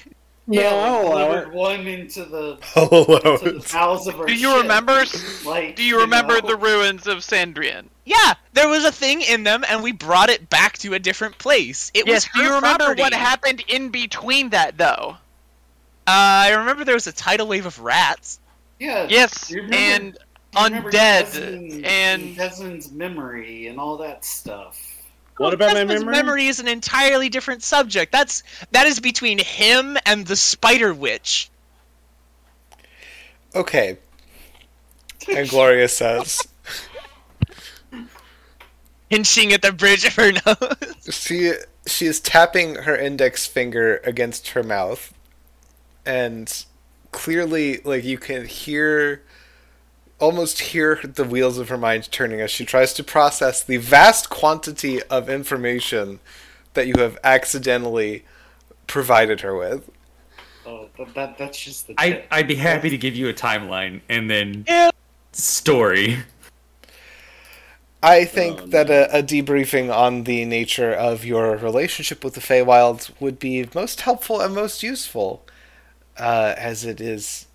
Yeah, 0.48 0.70
No, 0.70 1.02
we 1.02 1.08
delivered 1.08 1.52
one 1.54 1.86
into 1.88 2.24
the, 2.24 2.56
Hello. 2.62 3.16
into 3.16 3.58
the 3.58 3.68
bowels 3.72 4.06
of 4.06 4.20
our 4.20 4.26
Do 4.26 4.32
you 4.32 4.50
ship. 4.52 4.62
remember? 4.62 5.02
Like, 5.44 5.74
Do 5.74 5.82
you 5.82 5.98
remember 5.98 6.40
know? 6.40 6.46
the 6.46 6.56
ruins 6.56 7.08
of 7.08 7.18
Sandrian? 7.18 7.86
Yeah, 8.04 8.34
there 8.52 8.68
was 8.68 8.84
a 8.84 8.92
thing 8.92 9.22
in 9.22 9.42
them, 9.42 9.64
and 9.68 9.82
we 9.82 9.90
brought 9.90 10.30
it 10.30 10.48
back 10.48 10.78
to 10.78 10.94
a 10.94 11.00
different 11.00 11.36
place. 11.38 11.90
It 11.94 12.06
was 12.06 12.26
Yes. 12.26 12.28
Do 12.32 12.42
you 12.44 12.54
remember 12.54 12.84
property. 12.84 13.02
what 13.02 13.12
happened 13.12 13.64
in 13.66 13.88
between 13.88 14.50
that, 14.50 14.78
though? 14.78 15.16
Uh, 16.07 16.46
I 16.46 16.52
remember 16.52 16.84
there 16.84 16.94
was 16.94 17.07
a 17.07 17.12
tidal 17.12 17.48
wave 17.48 17.66
of 17.66 17.78
rats. 17.80 18.38
Yeah. 18.78 19.07
Yes, 19.09 19.50
remember- 19.50 19.74
and 19.74 20.18
undead, 20.54 20.90
Desmond- 20.92 21.84
and 21.86 22.36
Desmond's 22.36 22.90
memory 22.92 23.66
and 23.66 23.78
all 23.80 23.96
that 23.98 24.24
stuff. 24.24 24.80
What 25.38 25.52
about 25.52 25.74
my 25.74 25.80
Desmond's 25.80 26.04
memory? 26.04 26.16
memory 26.16 26.46
is 26.46 26.61
an 26.61 26.68
entirely 26.68 27.28
different 27.28 27.62
subject. 27.62 28.12
That's 28.12 28.42
that 28.70 28.86
is 28.86 29.00
between 29.00 29.38
him 29.38 29.98
and 30.07 30.26
the 30.26 30.36
Spider 30.36 30.94
Witch. 30.94 31.50
Okay. 33.54 33.98
And 35.28 35.48
Gloria 35.48 35.88
says, 35.88 36.40
Hinching 39.11 39.52
at 39.52 39.62
the 39.62 39.72
bridge 39.72 40.04
of 40.04 40.14
her 40.16 40.32
nose. 40.46 41.14
she 41.14 41.52
she 41.86 42.07
is 42.07 42.18
tapping 42.20 42.74
her 42.76 42.96
index 42.96 43.46
finger 43.46 43.98
against 44.04 44.48
her 44.48 44.62
mouth 44.62 45.12
and 46.07 46.64
clearly 47.12 47.78
like 47.84 48.04
you 48.04 48.18
can 48.18 48.46
hear 48.46 49.22
almost 50.18 50.61
hear 50.61 50.96
the 51.02 51.24
wheels 51.24 51.59
of 51.59 51.68
her 51.68 51.78
mind 51.78 52.11
turning 52.11 52.40
as 52.40 52.50
she 52.50 52.64
tries 52.64 52.92
to 52.94 53.04
process 53.04 53.62
the 53.62 53.76
vast 53.78 54.30
quantity 54.30 55.02
of 55.04 55.28
information 55.28 56.20
that 56.74 56.86
you 56.86 56.98
have 56.98 57.18
accidentally 57.24 58.24
provided 58.86 59.40
her 59.42 59.57
with 59.57 59.90
Oh, 60.66 60.90
that, 60.98 61.14
that 61.14 61.38
that's 61.38 61.59
just 61.62 61.86
the 61.86 61.94
I, 61.98 62.07
tip. 62.07 62.26
I'd 62.30 62.48
be 62.48 62.57
happy 62.57 62.90
to 62.90 62.98
give 62.98 63.14
you 63.14 63.28
a 63.28 63.34
timeline 63.34 64.02
and 64.09 64.30
then 64.30 64.66
Yeah. 64.66 64.90
story. 65.32 66.18
I 68.02 68.24
think 68.24 68.61
Oh, 68.61 68.66
that 68.70 68.90
a, 68.90 69.18
a 69.18 69.22
debriefing 69.22 69.94
on 69.94 70.24
the 70.24 70.44
nature 70.44 70.92
of 70.92 71.24
your 71.24 71.57
relationship 71.57 72.22
with 72.24 72.34
the 72.34 72.40
Feywild 72.40 73.11
would 73.20 73.38
be 73.38 73.68
most 73.74 74.02
helpful 74.02 74.40
and 74.40 74.54
most 74.54 74.82
useful, 74.82 75.45
uh, 76.18 76.54
as 76.56 76.84
it 76.84 77.00
is 77.00 77.46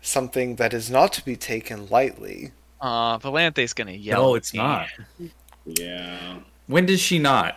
something 0.00 0.56
that 0.56 0.74
is 0.74 0.90
not 0.90 1.12
to 1.14 1.24
be 1.24 1.36
taken 1.36 1.88
lightly. 1.88 2.52
Aw, 2.80 3.18
Valante's 3.18 3.72
gonna 3.72 3.92
yell. 3.92 4.22
No, 4.22 4.34
at 4.34 4.38
it's 4.38 4.52
me. 4.52 4.58
not. 4.58 4.88
Yeah. 5.64 6.38
When 6.66 6.86
does 6.86 7.00
she 7.00 7.20
not? 7.20 7.56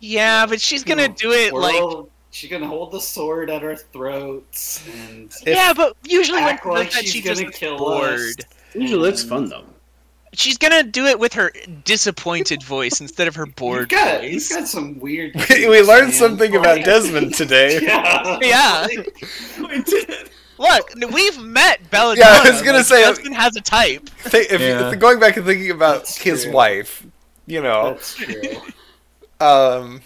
Yeah, 0.00 0.46
but 0.46 0.62
she's 0.62 0.82
gonna 0.82 1.08
do 1.08 1.30
it 1.32 1.52
We're 1.52 1.60
like. 1.60 2.06
she 2.30 2.48
can 2.48 2.62
hold 2.62 2.92
the 2.92 3.00
sword 3.00 3.50
at 3.50 3.60
her 3.60 3.76
throats 3.76 4.82
and 5.08 5.30
yeah, 5.46 5.74
but 5.74 5.94
usually 6.04 6.40
when 6.40 6.54
act 6.54 6.62
she 6.64 6.68
does 6.70 6.78
like 6.78 6.90
that, 6.92 7.02
she's 7.02 7.12
she 7.12 7.20
gonna 7.20 7.44
just 7.44 7.58
kill 7.58 7.76
bored. 7.76 8.18
us. 8.18 8.34
Usually 8.74 9.08
it's 9.10 9.22
fun 9.22 9.48
though. 9.50 9.64
She's 10.32 10.58
gonna 10.58 10.82
do 10.82 11.06
it 11.06 11.18
with 11.18 11.32
her 11.34 11.52
disappointed 11.84 12.62
voice 12.64 13.00
instead 13.00 13.26
of 13.28 13.34
her 13.36 13.46
You've 13.46 13.56
bored 13.56 13.88
got, 13.88 14.22
you've 14.22 14.34
voice. 14.34 14.48
got 14.54 14.68
some 14.68 14.98
weird. 15.00 15.34
we 15.50 15.80
learned 15.82 16.08
man. 16.08 16.12
something 16.12 16.54
about 16.56 16.84
Desmond 16.84 17.34
today. 17.34 17.80
Yeah. 17.82 18.36
Yeah. 18.40 18.86
Look, 20.58 20.90
we've 21.12 21.38
met 21.40 21.90
Belladonna. 21.90 22.18
Yeah, 22.20 22.42
I 22.44 22.50
was 22.50 22.62
gonna 22.62 22.78
like, 22.78 22.86
say- 22.86 23.02
Desmond 23.04 23.34
has 23.36 23.56
a 23.56 23.60
type. 23.60 24.08
Think- 24.08 24.50
if 24.52 24.60
Yeah. 24.60 24.90
you, 24.90 24.96
going 24.96 25.20
back 25.20 25.36
and 25.36 25.44
thinking 25.46 25.70
about 25.70 25.98
That's 25.98 26.16
his 26.18 26.44
true. 26.44 26.52
wife, 26.52 27.06
you 27.46 27.62
know, 27.62 27.90
That's 27.94 28.14
true. 28.14 28.60
um, 29.40 30.00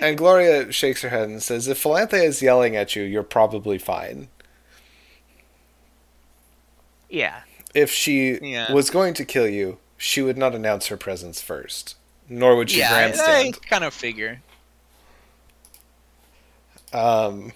and 0.00 0.16
Gloria 0.18 0.72
shakes 0.72 1.02
her 1.02 1.10
head 1.10 1.28
and 1.28 1.42
says, 1.42 1.68
"If 1.68 1.82
Philanthe 1.82 2.14
is 2.14 2.40
yelling 2.42 2.76
at 2.76 2.96
you, 2.96 3.02
you're 3.02 3.22
probably 3.22 3.76
fine. 3.78 4.28
Yeah. 7.10 7.40
If 7.74 7.90
she 7.90 8.38
Yeah. 8.40 8.72
was 8.72 8.88
going 8.90 9.14
to 9.14 9.24
kill 9.24 9.48
you, 9.48 9.78
she 9.96 10.22
would 10.22 10.38
not 10.38 10.54
announce 10.54 10.86
her 10.86 10.96
presence 10.96 11.40
first, 11.40 11.96
nor 12.28 12.56
would 12.56 12.70
she 12.70 12.78
yeah, 12.78 12.90
I, 12.92 12.94
grandstand." 13.10 13.62
kind 13.68 13.84
of 13.84 13.92
figure. 13.92 14.40
Um, 16.92 17.52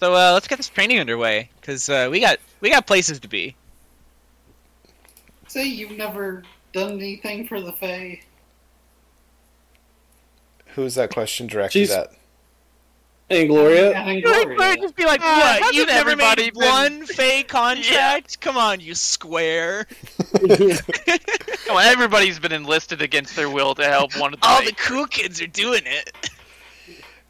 So 0.00 0.14
uh, 0.14 0.32
let's 0.32 0.48
get 0.48 0.56
this 0.56 0.68
training 0.68 0.98
underway, 0.98 1.50
cause 1.62 1.88
uh, 1.88 2.08
we 2.10 2.20
got 2.20 2.38
we 2.60 2.70
got 2.70 2.86
places 2.86 3.20
to 3.20 3.28
be. 3.28 3.54
Say 5.48 5.66
you've 5.66 5.92
never 5.98 6.42
done 6.72 6.92
anything 6.92 7.46
for 7.46 7.60
the 7.60 7.72
Fae. 7.72 8.20
who 10.74 10.84
is 10.84 10.94
that 10.94 11.10
question 11.12 11.46
directed 11.46 11.86
She's- 11.86 11.90
at? 11.90 12.12
Hey, 13.28 13.46
Gloria. 13.46 13.92
And 13.96 14.18
You'd 14.20 14.26
like, 14.28 14.56
Gloria. 14.56 14.76
just 14.76 14.94
be 14.96 15.04
like, 15.06 15.20
Uh, 15.20 15.24
what? 15.24 15.58
hasn't 15.60 15.74
You've 15.74 15.86
never 15.88 16.10
everybody 16.10 16.42
made 16.44 16.54
been- 16.54 16.68
one 16.68 17.06
fake 17.06 17.48
contract? 17.48 18.40
Come 18.40 18.56
on, 18.58 18.80
you 18.80 18.94
square. 18.94 19.86
Come 20.46 21.76
on, 21.76 21.84
everybody's 21.84 22.38
been 22.38 22.52
enlisted 22.52 23.00
against 23.00 23.34
their 23.36 23.48
will 23.48 23.74
to 23.76 23.84
help 23.86 24.14
one 24.18 24.34
of 24.34 24.40
the. 24.40 24.46
All 24.46 24.62
the 24.62 24.72
cool 24.72 25.06
kids 25.06 25.40
are 25.40 25.46
doing 25.46 25.82
it. 25.86 26.10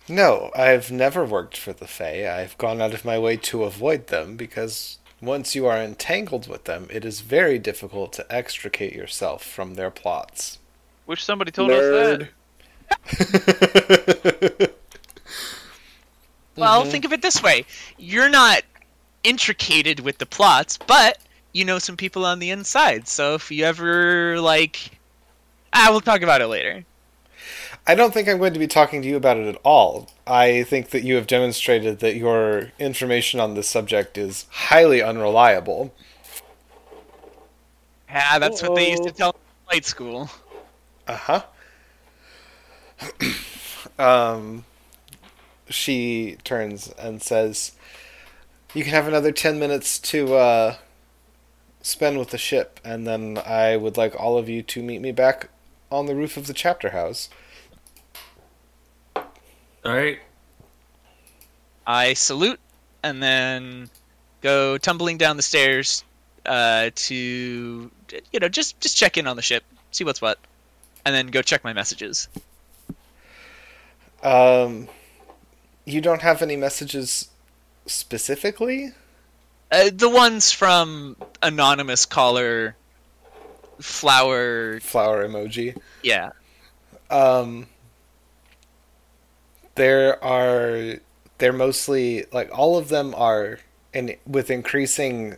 No, 0.09 0.51
I've 0.57 0.90
never 0.90 1.24
worked 1.24 1.57
for 1.57 1.72
the 1.72 1.86
Fae. 1.86 2.28
I've 2.28 2.59
gone 2.59 2.82
out 2.82 2.93
of 2.93 3.05
my 3.05 3.20
way 3.20 3.36
to 3.36 3.62
avoid 3.62 4.09
them 4.09 4.36
because 4.36 4.99
once 5.22 5.55
you 5.55 5.64
are 5.66 5.78
entangled 5.78 6.49
with 6.49 6.64
them, 6.64 6.88
it 6.90 7.05
is 7.05 7.20
very 7.20 7.57
difficult 7.61 8.12
to 8.14 8.26
extricate 8.28 8.95
yourself 8.95 9.45
from 9.45 9.74
their 9.76 9.93
plots. 9.93 10.59
Wish 11.07 11.22
somebody 11.22 11.53
told 11.53 11.70
us 11.70 12.28
that. 13.09 14.72
Well, 16.57 16.84
Mhm. 16.84 16.90
think 16.90 17.05
of 17.05 17.12
it 17.12 17.22
this 17.22 17.42
way: 17.42 17.64
you're 17.98 18.28
not 18.28 18.62
intricated 19.24 20.00
with 20.00 20.18
the 20.18 20.26
plots, 20.26 20.78
but 20.78 21.18
you 21.53 21.64
know 21.64 21.78
some 21.78 21.96
people 21.96 22.26
on 22.26 22.38
the 22.38 22.50
inside. 22.50 23.09
So 23.09 23.34
if 23.34 23.50
you 23.50 23.64
ever 23.64 24.40
like, 24.40 24.90
ah, 25.72 25.88
we'll 25.90 26.00
talk 26.00 26.22
about 26.22 26.40
it 26.40 26.48
later. 26.48 26.84
I 27.86 27.94
don't 27.96 28.14
think 28.14 28.28
I'm 28.28 28.38
going 28.38 28.53
to 28.53 28.59
be 28.61 28.68
talking 28.68 29.03
to 29.03 29.09
you 29.09 29.16
about 29.16 29.38
it 29.38 29.48
at 29.48 29.61
all. 29.64 30.11
I 30.26 30.62
think 30.62 30.90
that 30.90 31.03
you 31.03 31.16
have 31.16 31.26
demonstrated 31.26 31.98
that 31.98 32.14
your 32.14 32.70
information 32.78 33.40
on 33.40 33.55
this 33.55 33.68
subject 33.68 34.16
is 34.16 34.46
highly 34.50 35.03
unreliable. 35.03 35.92
Yeah, 38.09 38.38
that's 38.38 38.62
what 38.62 38.74
they 38.74 38.90
used 38.90 39.03
to 39.05 39.11
tell 39.11 39.30
me 39.32 39.38
in 39.38 39.68
flight 39.70 39.84
school. 39.84 40.30
Uh 41.09 41.16
huh. 41.16 41.42
um, 43.98 44.64
she 45.73 46.37
turns 46.45 46.89
and 46.99 47.23
says, 47.23 47.73
"You 48.75 48.85
can 48.85 48.93
have 48.93 49.09
another 49.09 49.33
ten 49.33 49.59
minutes 49.59 49.99
to 50.01 50.35
uh, 50.35 50.77
spend 51.83 52.18
with 52.18 52.31
the 52.31 52.39
ship, 52.39 52.81
and 52.85 53.07
then 53.07 53.39
I 53.45 53.77
would 53.77 53.97
like 53.97 54.18
all 54.18 54.39
of 54.39 54.49
you 54.49 54.62
to 54.62 54.83
meet 54.83 55.01
me 55.01 55.12
back 55.12 55.49
on 55.91 56.07
the 56.07 56.14
roof 56.14 56.37
of 56.37 56.47
the 56.47 56.55
chapter 56.55 56.91
house." 56.91 57.29
All 59.16 59.93
right. 59.93 60.20
I 61.87 62.14
salute 62.14 62.61
and 63.03 63.23
then 63.23 63.91
go 64.41 64.79
tumbling 64.79 65.18
down 65.18 65.37
the 65.37 65.43
stairs 65.43 66.05
uh, 66.47 66.91
to 66.95 67.14
you 67.14 68.41
know 68.41 68.49
just 68.49 68.81
just 68.81 68.97
check 68.97 69.16
in 69.16 69.27
on 69.27 69.37
the 69.37 69.43
ship, 69.43 69.64
see 69.91 70.05
what's 70.05 70.20
what, 70.20 70.39
and 71.05 71.14
then 71.14 71.29
go 71.29 71.43
check 71.43 71.64
my 71.64 71.73
messages. 71.73 72.29
Um, 74.23 74.89
you 75.85 76.01
don't 76.01 76.22
have 76.22 76.43
any 76.43 76.57
messages 76.57 77.28
specifically? 77.87 78.93
Uh, 79.70 79.91
the 79.93 80.09
ones 80.09 80.53
from 80.53 81.16
anonymous 81.43 82.05
caller, 82.07 82.76
flower. 83.80 84.80
Flower 84.80 85.26
emoji. 85.26 85.76
Yeah, 86.03 86.30
Um, 87.11 87.68
there 89.74 90.22
are 90.22 90.97
they're 91.39 91.53
mostly 91.53 92.24
like 92.33 92.51
all 92.57 92.76
of 92.78 92.89
them 92.89 93.14
are 93.16 93.61
in 93.93 94.16
with 94.26 94.51
increasing 94.51 95.37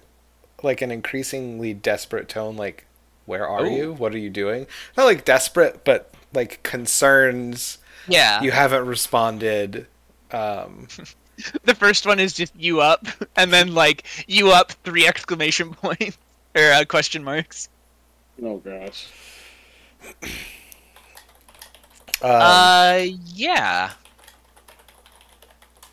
like 0.63 0.83
an 0.83 0.91
increasingly 0.91 1.75
desperate 1.75 2.29
tone 2.29 2.57
like 2.57 2.87
where 3.27 3.47
are 3.47 3.67
Ooh. 3.67 3.71
you 3.71 3.93
what 3.93 4.15
are 4.15 4.19
you 4.19 4.31
doing 4.31 4.67
not 4.97 5.05
like 5.05 5.25
desperate 5.25 5.85
but 5.85 6.13
like 6.33 6.63
concerns 6.63 7.79
yeah. 8.07 8.43
you 8.43 8.51
haven't 8.51 8.87
responded 8.87 9.87
um 10.35 10.89
The 11.65 11.75
first 11.75 12.07
one 12.07 12.21
is 12.21 12.33
just 12.33 12.55
you 12.57 12.81
up, 12.81 13.07
and 13.37 13.53
then 13.53 13.75
like 13.75 14.05
you 14.29 14.51
up 14.53 14.73
three 14.85 15.07
exclamation 15.07 15.75
points 15.83 16.17
or 16.55 16.71
uh, 16.73 16.85
question 16.87 17.25
marks. 17.25 17.69
Oh 18.43 18.59
gosh. 18.59 19.07
um, 22.23 22.31
Uh, 22.31 23.07
yeah. 23.35 23.93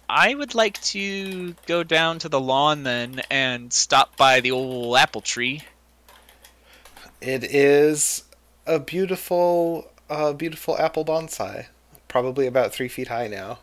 I 0.10 0.36
would 0.36 0.54
like 0.54 0.80
to 0.94 1.54
go 1.66 1.84
down 1.84 2.20
to 2.20 2.30
the 2.30 2.40
lawn 2.40 2.84
then 2.84 3.22
and 3.32 3.72
stop 3.74 4.16
by 4.18 4.42
the 4.42 4.52
old 4.52 4.98
apple 4.98 5.22
tree. 5.22 5.64
it 7.22 7.44
is 7.44 8.24
a 8.68 8.80
beautiful 8.80 9.92
uh 10.10 10.34
beautiful 10.34 10.78
apple 10.78 11.06
bonsai 11.06 11.68
probably 12.08 12.48
about 12.48 12.74
three 12.74 12.88
feet 12.88 13.08
high 13.08 13.28
now 13.28 13.60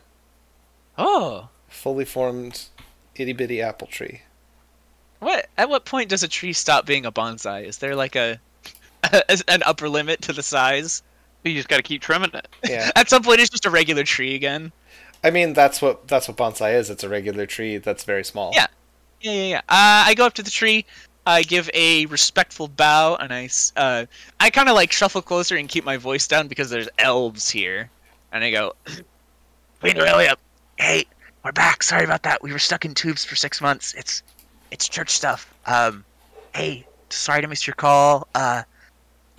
Oh, 0.99 1.49
fully 1.68 2.05
formed 2.05 2.64
itty 3.14 3.32
bitty 3.32 3.62
apple 3.62 3.86
tree 3.88 4.22
what? 5.20 5.49
At 5.59 5.68
what 5.68 5.84
point 5.84 6.09
does 6.11 6.22
a 6.22 6.28
tree 6.28 6.53
stop 6.53 6.86
being 6.86 7.05
a 7.05 7.11
bonsai? 7.12 7.64
Is 7.64 7.78
there 7.78 7.96
like 7.96 8.14
a 8.14 8.38
an 9.49 9.62
upper 9.66 9.88
limit 9.88 10.22
to 10.22 10.32
the 10.32 10.42
size? 10.42 11.03
You 11.44 11.55
just 11.55 11.68
got 11.68 11.78
to 11.78 11.82
keep 11.82 12.03
trimming 12.03 12.30
it. 12.34 12.46
yeah 12.64 12.90
At 12.96 13.09
some 13.09 13.22
point, 13.22 13.40
it's 13.40 13.51
just 13.51 13.66
a 13.66 13.70
regular 13.70 14.05
tree 14.05 14.34
again. 14.34 14.70
I 15.24 15.30
mean, 15.30 15.55
that's 15.55 15.82
what 15.82 16.07
that's 16.07 16.28
what 16.28 16.36
bonsai 16.36 16.74
is. 16.74 16.90
It's 16.90 17.03
a 17.03 17.09
regular 17.09 17.46
tree 17.46 17.78
that's 17.78 18.05
very 18.05 18.24
small. 18.24 18.53
Yeah. 18.55 18.66
Yeah, 19.20 19.32
yeah, 19.32 19.42
yeah. 19.49 19.59
Uh, 19.68 20.07
I 20.07 20.14
go 20.14 20.26
up 20.26 20.34
to 20.34 20.42
the 20.44 20.51
tree. 20.51 20.84
I 21.26 21.42
give 21.42 21.68
a 21.74 22.07
respectful 22.07 22.68
bow, 22.68 23.16
and 23.16 23.32
I, 23.34 23.44
s- 23.44 23.72
uh, 23.76 24.07
I 24.38 24.49
kind 24.51 24.68
of 24.68 24.76
like 24.76 24.92
shuffle 24.92 25.20
closer 25.20 25.57
and 25.57 25.68
keep 25.68 25.84
my 25.84 25.96
voice 25.96 26.26
down 26.28 26.46
because 26.46 26.70
there's 26.70 26.88
elves 26.99 27.51
here. 27.51 27.90
And 28.32 28.44
I 28.44 28.51
go, 28.53 28.74
Queen 29.80 29.99
Aurelia, 29.99 30.36
hey, 30.79 31.05
we're 31.45 31.53
back. 31.53 31.83
Sorry 31.83 32.05
about 32.05 32.22
that. 32.22 32.41
We 32.41 32.53
were 32.53 32.59
stuck 32.59 32.85
in 32.85 32.95
tubes 32.95 33.24
for 33.24 33.35
six 33.35 33.61
months. 33.61 33.95
It's, 33.95 34.22
it's 34.70 34.89
church 34.89 35.11
stuff. 35.11 35.53
Um, 35.66 36.05
hey, 36.55 36.87
sorry 37.11 37.43
to 37.43 37.49
miss 37.49 37.66
your 37.66 37.74
call. 37.74 38.29
Uh, 38.35 38.62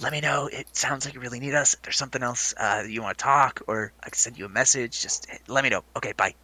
let 0.01 0.11
me 0.11 0.19
know. 0.19 0.49
It 0.51 0.67
sounds 0.75 1.05
like 1.05 1.13
you 1.13 1.21
really 1.21 1.39
need 1.39 1.55
us. 1.55 1.73
If 1.75 1.81
there's 1.83 1.97
something 1.97 2.21
else 2.21 2.53
uh, 2.57 2.83
you 2.87 3.01
want 3.01 3.17
to 3.17 3.23
talk, 3.23 3.61
or 3.67 3.93
I 4.03 4.09
can 4.09 4.17
send 4.17 4.37
you 4.37 4.45
a 4.45 4.49
message, 4.49 5.01
just 5.01 5.27
let 5.47 5.63
me 5.63 5.69
know. 5.69 5.83
Okay, 5.95 6.11
bye. 6.11 6.35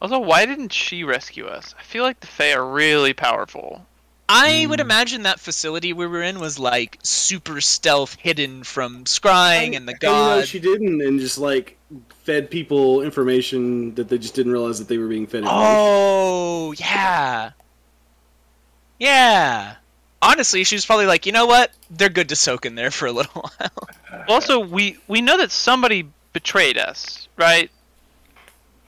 Also, 0.00 0.20
why 0.20 0.46
didn't 0.46 0.72
she 0.72 1.02
rescue 1.02 1.46
us? 1.46 1.74
I 1.78 1.82
feel 1.82 2.04
like 2.04 2.20
the 2.20 2.26
Fae 2.26 2.54
are 2.54 2.64
really 2.64 3.12
powerful. 3.12 3.86
I 4.28 4.64
hmm. 4.64 4.70
would 4.70 4.80
imagine 4.80 5.22
that 5.22 5.40
facility 5.40 5.92
we 5.92 6.06
were 6.06 6.22
in 6.22 6.40
was 6.40 6.58
like 6.58 6.98
super 7.02 7.60
stealth, 7.60 8.16
hidden 8.16 8.64
from 8.64 9.04
scrying 9.04 9.76
and 9.76 9.86
the 9.86 9.92
And, 9.92 10.02
you 10.02 10.08
know, 10.08 10.14
god. 10.14 10.48
she 10.48 10.58
didn't, 10.58 11.02
and 11.02 11.20
just 11.20 11.38
like 11.38 11.78
fed 12.24 12.50
people 12.50 13.02
information 13.02 13.94
that 13.94 14.08
they 14.08 14.18
just 14.18 14.34
didn't 14.34 14.52
realize 14.52 14.78
that 14.78 14.88
they 14.88 14.98
were 14.98 15.08
being 15.08 15.26
fed. 15.26 15.44
information. 15.44 15.62
Oh 15.62 16.74
yeah, 16.78 17.50
yeah. 18.98 19.76
Honestly, 20.22 20.64
she 20.64 20.74
was 20.74 20.86
probably 20.86 21.04
like, 21.04 21.26
you 21.26 21.32
know 21.32 21.44
what? 21.44 21.72
They're 21.90 22.08
good 22.08 22.30
to 22.30 22.36
soak 22.36 22.64
in 22.64 22.76
there 22.76 22.90
for 22.90 23.06
a 23.06 23.12
little 23.12 23.42
while. 23.58 23.70
Also, 24.28 24.60
we 24.60 24.96
we 25.08 25.20
know 25.20 25.36
that 25.36 25.50
somebody 25.50 26.08
betrayed 26.32 26.78
us, 26.78 27.28
right? 27.36 27.70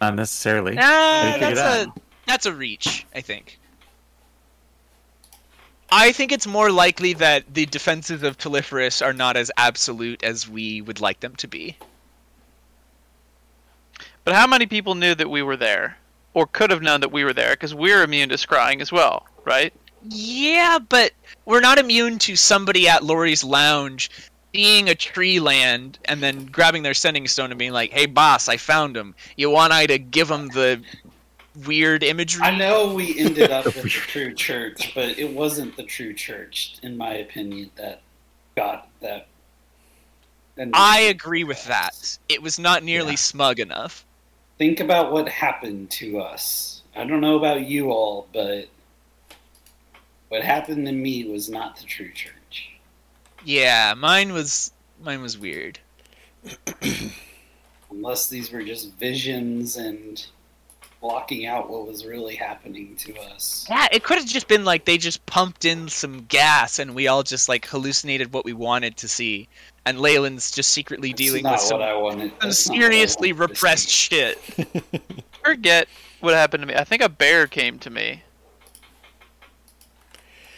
Not 0.00 0.14
necessarily. 0.14 0.76
Nah, 0.76 0.82
How 0.82 1.22
do 1.22 1.26
you 1.26 1.32
figure 1.34 1.54
that's 1.56 1.86
a 1.86 1.92
that's 2.26 2.46
a 2.46 2.54
reach, 2.54 3.06
I 3.14 3.20
think. 3.20 3.58
I 5.90 6.12
think 6.12 6.32
it's 6.32 6.46
more 6.46 6.70
likely 6.70 7.12
that 7.14 7.54
the 7.54 7.66
defenses 7.66 8.22
of 8.22 8.38
Telephorus 8.38 9.04
are 9.04 9.12
not 9.12 9.36
as 9.36 9.50
absolute 9.56 10.22
as 10.24 10.48
we 10.48 10.80
would 10.82 11.00
like 11.00 11.20
them 11.20 11.36
to 11.36 11.48
be. 11.48 11.76
But 14.24 14.34
how 14.34 14.46
many 14.46 14.66
people 14.66 14.96
knew 14.96 15.14
that 15.14 15.30
we 15.30 15.42
were 15.42 15.56
there, 15.56 15.96
or 16.34 16.46
could 16.46 16.70
have 16.70 16.82
known 16.82 17.00
that 17.00 17.12
we 17.12 17.22
were 17.22 17.32
there? 17.32 17.50
Because 17.50 17.74
we're 17.74 18.02
immune 18.02 18.30
to 18.30 18.34
scrying 18.34 18.80
as 18.80 18.90
well, 18.90 19.26
right? 19.44 19.72
Yeah, 20.08 20.80
but 20.80 21.12
we're 21.44 21.60
not 21.60 21.78
immune 21.78 22.18
to 22.20 22.34
somebody 22.34 22.88
at 22.88 23.04
Lori's 23.04 23.44
lounge 23.44 24.10
seeing 24.52 24.88
a 24.88 24.94
tree 24.94 25.38
land 25.38 25.98
and 26.06 26.22
then 26.22 26.46
grabbing 26.46 26.82
their 26.82 26.94
sending 26.94 27.28
stone 27.28 27.50
and 27.50 27.58
being 27.58 27.72
like, 27.72 27.92
"Hey, 27.92 28.06
boss, 28.06 28.48
I 28.48 28.56
found 28.56 28.96
him. 28.96 29.14
You 29.36 29.50
want 29.50 29.72
I 29.72 29.86
to 29.86 29.98
give 29.98 30.30
him 30.30 30.48
the 30.48 30.80
weird 31.64 32.02
imagery?" 32.02 32.42
I 32.42 32.56
know 32.56 32.92
we 32.92 33.18
ended 33.18 33.50
up 33.50 33.66
at 33.68 33.74
the 33.74 33.88
true 33.88 34.34
church, 34.34 34.92
but 34.94 35.18
it 35.18 35.30
wasn't 35.32 35.76
the 35.76 35.82
true 35.84 36.12
church, 36.14 36.76
in 36.82 36.96
my 36.96 37.14
opinion, 37.14 37.70
that 37.76 38.02
got 38.56 38.88
that. 39.00 39.28
And 40.58 40.72
I 40.74 41.00
agree 41.00 41.44
with 41.44 41.64
that. 41.66 42.18
It 42.28 42.42
was 42.42 42.58
not 42.58 42.82
nearly 42.82 43.12
Yeah. 43.12 43.16
smug 43.16 43.60
enough. 43.60 44.04
think 44.58 44.80
about 44.80 45.12
what 45.12 45.28
happened 45.28 45.90
to 45.90 46.18
us. 46.18 46.80
I 46.96 47.04
don't 47.04 47.20
know 47.20 47.36
about 47.36 47.66
you 47.66 47.90
all, 47.90 48.26
but 48.32 48.68
what 50.28 50.42
happened 50.42 50.86
to 50.86 50.92
me 50.92 51.24
was 51.30 51.50
not 51.50 51.76
the 51.76 51.84
true 51.84 52.10
church. 52.10 52.70
Yeah, 53.44 53.92
mine 53.94 54.32
was 54.32 54.72
mine 55.02 55.20
was 55.20 55.36
weird. 55.36 55.78
Unless 57.90 58.28
these 58.28 58.50
were 58.50 58.62
just 58.62 58.94
visions 58.94 59.76
and 59.76 60.24
blocking 61.06 61.46
out 61.46 61.70
what 61.70 61.86
was 61.86 62.04
really 62.04 62.34
happening 62.34 62.96
to 62.96 63.16
us. 63.20 63.64
Yeah, 63.70 63.86
it 63.92 64.02
could 64.02 64.18
have 64.18 64.26
just 64.26 64.48
been 64.48 64.64
like 64.64 64.86
they 64.86 64.98
just 64.98 65.24
pumped 65.26 65.64
in 65.64 65.88
some 65.88 66.24
gas 66.28 66.80
and 66.80 66.96
we 66.96 67.06
all 67.06 67.22
just 67.22 67.48
like 67.48 67.64
hallucinated 67.64 68.32
what 68.32 68.44
we 68.44 68.52
wanted 68.52 68.96
to 68.96 69.08
see. 69.08 69.48
And 69.84 69.98
Leolin's 69.98 70.50
just 70.50 70.70
secretly 70.70 71.10
That's 71.10 71.18
dealing 71.18 71.44
with 71.44 71.60
some, 71.60 71.78
what 71.78 71.88
I 71.88 71.96
wanted. 71.96 72.30
some 72.30 72.48
that's 72.48 72.68
not 72.68 72.72
what 72.72 72.82
I 72.82 72.88
seriously 72.88 73.32
repressed 73.32 73.88
shit. 73.88 74.38
Forget 75.44 75.86
what 76.20 76.34
happened 76.34 76.62
to 76.62 76.66
me. 76.66 76.74
I 76.74 76.82
think 76.82 77.02
a 77.02 77.08
bear 77.08 77.46
came 77.46 77.78
to 77.78 77.90
me, 77.90 78.22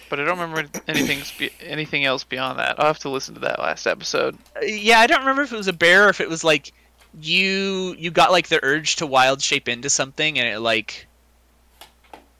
but 0.08 0.18
I 0.18 0.24
don't 0.24 0.38
remember 0.38 0.66
anything 0.88 1.20
spe- 1.24 1.52
anything 1.60 2.06
else 2.06 2.24
beyond 2.24 2.58
that. 2.58 2.80
I'll 2.80 2.86
have 2.86 3.00
to 3.00 3.10
listen 3.10 3.34
to 3.34 3.40
that 3.40 3.58
last 3.58 3.86
episode. 3.86 4.38
Uh, 4.56 4.64
yeah, 4.64 5.00
I 5.00 5.06
don't 5.06 5.20
remember 5.20 5.42
if 5.42 5.52
it 5.52 5.56
was 5.56 5.68
a 5.68 5.74
bear 5.74 6.06
or 6.06 6.08
if 6.08 6.22
it 6.22 6.28
was 6.30 6.42
like 6.42 6.72
you 7.20 7.94
you 7.98 8.10
got 8.10 8.30
like 8.32 8.48
the 8.48 8.60
urge 8.62 8.96
to 8.96 9.06
wild 9.06 9.42
shape 9.42 9.68
into 9.68 9.90
something 9.90 10.38
and 10.38 10.46
it 10.48 10.60
like 10.60 11.06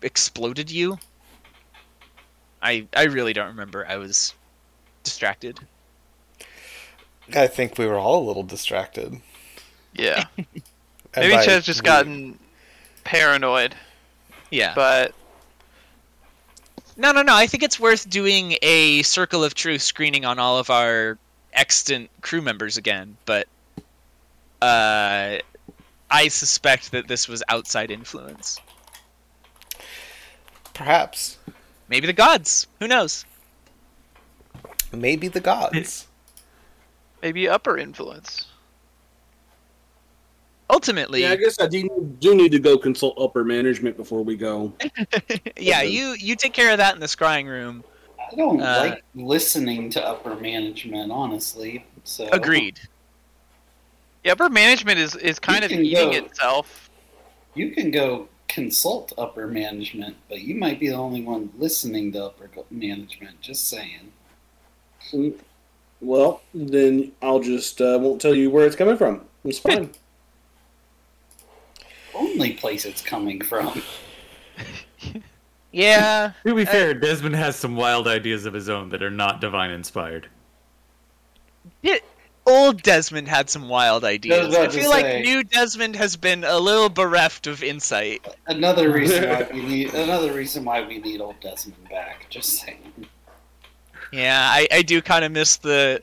exploded 0.03 0.70
you. 0.70 0.99
I 2.62 2.87
I 2.97 3.05
really 3.05 3.33
don't 3.33 3.49
remember. 3.49 3.87
I 3.87 3.97
was 3.97 4.35
distracted. 5.05 5.61
I 7.35 7.47
think 7.47 7.76
we 7.79 7.87
were 7.87 7.99
all 7.99 8.22
a 8.22 8.26
little 8.26 8.43
distracted. 8.43 9.20
Yeah, 9.95 10.24
maybe 11.16 11.35
by 11.35 11.45
Chad's 11.45 11.66
just 11.66 11.83
we- 11.83 11.87
gotten 11.87 12.39
paranoid, 13.05 13.74
Yeah. 14.51 14.72
but 14.74 15.14
No, 16.97 17.12
no, 17.12 17.22
no. 17.22 17.35
I 17.35 17.47
think 17.47 17.62
it's 17.62 17.79
worth 17.81 18.09
doing 18.11 18.57
a 18.62 19.03
circle 19.03 19.45
of 19.45 19.55
truth 19.55 19.83
screening 19.83 20.24
on 20.24 20.39
all 20.39 20.59
of 20.59 20.68
our 20.70 21.16
extant 21.53 22.11
crew 22.22 22.41
members 22.43 22.76
again, 22.76 23.16
but 23.24 23.47
uh, 24.62 25.38
I 26.11 26.28
suspect 26.28 26.92
that 26.92 27.09
this 27.09 27.28
was 27.28 27.42
outside 27.48 27.90
influence. 27.90 28.61
Perhaps. 30.74 31.38
Maybe 31.88 32.06
the 32.06 32.12
gods. 32.12 32.66
Who 32.80 32.88
knows? 32.88 33.24
Maybe 34.92 35.28
the 35.28 35.40
gods. 35.40 36.06
Maybe 37.22 37.48
upper 37.48 37.76
influence. 37.76 38.46
Ultimately, 40.70 41.22
Yeah, 41.22 41.32
I 41.32 41.36
guess 41.36 41.59
I 41.61 41.66
do, 41.66 42.14
do 42.20 42.34
need 42.34 42.52
to 42.52 42.59
go 42.59 42.76
consult 42.76 43.18
upper 43.18 43.42
management 43.42 43.96
before 43.96 44.22
we 44.22 44.36
go. 44.36 44.72
yeah, 45.56 45.82
you 45.82 46.14
you 46.18 46.36
take 46.36 46.52
care 46.52 46.70
of 46.70 46.78
that 46.78 46.94
in 46.94 47.00
the 47.00 47.06
scrying 47.06 47.46
room. 47.46 47.82
I 48.18 48.36
don't 48.36 48.61
Uh, 48.61 48.90
like 48.90 49.04
listening 49.14 49.88
to 49.90 50.06
upper 50.06 50.36
management, 50.36 51.11
honestly. 51.11 51.86
So 52.04 52.28
Agreed. 52.32 52.78
Yeah, 54.25 54.33
upper 54.33 54.49
management 54.49 54.99
is 54.99 55.14
is 55.16 55.39
kind 55.39 55.64
of 55.64 55.71
eating 55.71 56.11
go. 56.11 56.16
itself. 56.16 56.91
You 57.55 57.71
can 57.71 57.91
go 57.91 58.29
consult 58.49 59.12
upper 59.19 59.47
management, 59.47 60.16
but 60.29 60.41
you 60.41 60.55
might 60.55 60.81
be 60.81 60.89
the 60.89 60.95
only 60.95 61.23
one 61.23 61.51
listening 61.59 62.12
to 62.12 62.27
upper 62.27 62.51
management. 62.71 63.41
Just 63.41 63.69
saying. 63.69 64.12
Well, 66.01 66.43
then 66.55 67.12
I'll 67.23 67.41
just 67.41 67.81
uh, 67.81 67.99
won't 68.01 68.21
tell 68.21 68.35
you 68.35 68.51
where 68.51 68.66
it's 68.66 68.77
coming 68.77 68.97
from. 68.97 69.23
It's 69.45 69.59
fine. 69.59 69.91
Only 72.14 72.53
place 72.55 72.85
it's 72.85 73.01
coming 73.01 73.41
from. 73.41 73.81
Yeah. 75.71 76.33
To 76.47 76.55
be 76.55 76.64
fair, 76.64 76.95
Desmond 76.95 77.37
has 77.37 77.57
some 77.57 77.77
wild 77.77 78.09
ideas 78.09 78.47
of 78.47 78.55
his 78.55 78.69
own 78.69 78.89
that 78.91 79.03
are 79.03 79.11
not 79.11 79.41
divine 79.41 79.71
inspired. 79.71 80.29
Yeah, 81.83 81.99
Old 82.49 82.82
Desmond 82.82 83.28
had 83.28 83.51
some 83.51 83.68
wild 83.68 84.05
ideas. 84.05 84.49
about 84.49 84.61
I 84.61 84.66
to 84.66 84.78
feel 84.80 84.90
like 84.90 85.05
say. 85.05 85.22
new 85.22 85.44
Desmond 85.44 85.96
has 85.96 86.16
been 86.16 86.44
a 86.44 86.59
little 86.59 86.88
bereft 86.88 87.46
of 87.46 87.62
insight. 87.62 88.26
Another 88.46 88.90
reason 88.94 89.28
why 89.28 89.49
we 89.53 89.62
need 89.62 89.94
another 89.94 90.32
reason 90.32 90.64
why 90.64 90.86
we 90.86 90.99
need 90.99 91.20
old 91.20 91.38
Desmond 91.40 91.88
back. 91.88 92.26
Just 92.30 92.55
saying. 92.61 93.07
Yeah, 94.12 94.40
I, 94.42 94.66
I 94.72 94.82
do 94.82 95.03
kind 95.03 95.24
of 95.24 95.32
miss 95.32 95.59
the. 95.59 96.03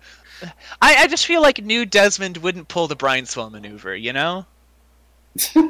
I, 0.82 0.96
I 1.00 1.08
just 1.08 1.26
feel 1.26 1.42
like 1.42 1.64
new 1.64 1.86
Desmond 1.86 2.38
wouldn't 2.38 2.68
pull 2.68 2.88
the 2.88 2.96
Brineswell 2.96 3.52
maneuver, 3.52 3.96
you 3.96 4.14
know? 4.14 4.46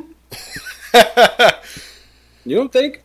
You 2.45 2.55
don't 2.55 2.71
think? 2.71 3.01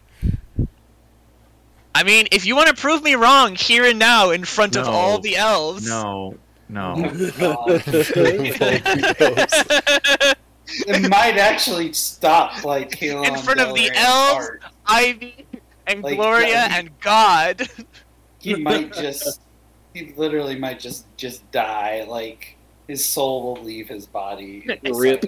I 1.94 2.04
mean, 2.04 2.28
if 2.30 2.44
you 2.46 2.54
want 2.54 2.68
to 2.68 2.74
prove 2.74 3.02
me 3.02 3.14
wrong 3.14 3.56
here 3.56 3.84
and 3.84 3.98
now 3.98 4.30
in 4.30 4.44
front 4.44 4.76
of 4.76 4.86
all 4.86 5.18
the 5.18 5.36
elves. 5.36 5.88
No, 5.88 6.36
no. 6.70 6.94
It 10.86 11.02
might 11.10 11.36
actually 11.36 11.92
stop 11.92 12.64
like 12.64 12.92
Kalon 12.92 13.26
In 13.26 13.36
front 13.36 13.60
of 13.60 13.74
the 13.74 13.90
elves? 13.94 14.46
heart. 14.46 14.62
Ivy 14.86 15.46
and 15.86 16.02
Like, 16.02 16.16
Gloria 16.16 16.48
yeah, 16.48 16.78
and 16.78 17.00
God. 17.00 17.68
He 18.38 18.54
might 18.54 18.92
just 18.92 19.40
he 19.94 20.12
literally 20.16 20.58
might 20.58 20.78
just 20.78 21.06
just 21.16 21.48
die. 21.50 22.04
Like 22.08 22.56
his 22.88 23.04
soul 23.04 23.42
will 23.42 23.62
leave 23.62 23.88
his 23.88 24.06
body. 24.06 24.66
Rip. 24.84 25.24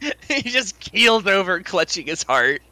That. 0.00 0.16
he 0.28 0.42
just 0.42 0.78
keeled 0.78 1.28
over, 1.28 1.60
clutching 1.60 2.06
his 2.06 2.22
heart. 2.22 2.62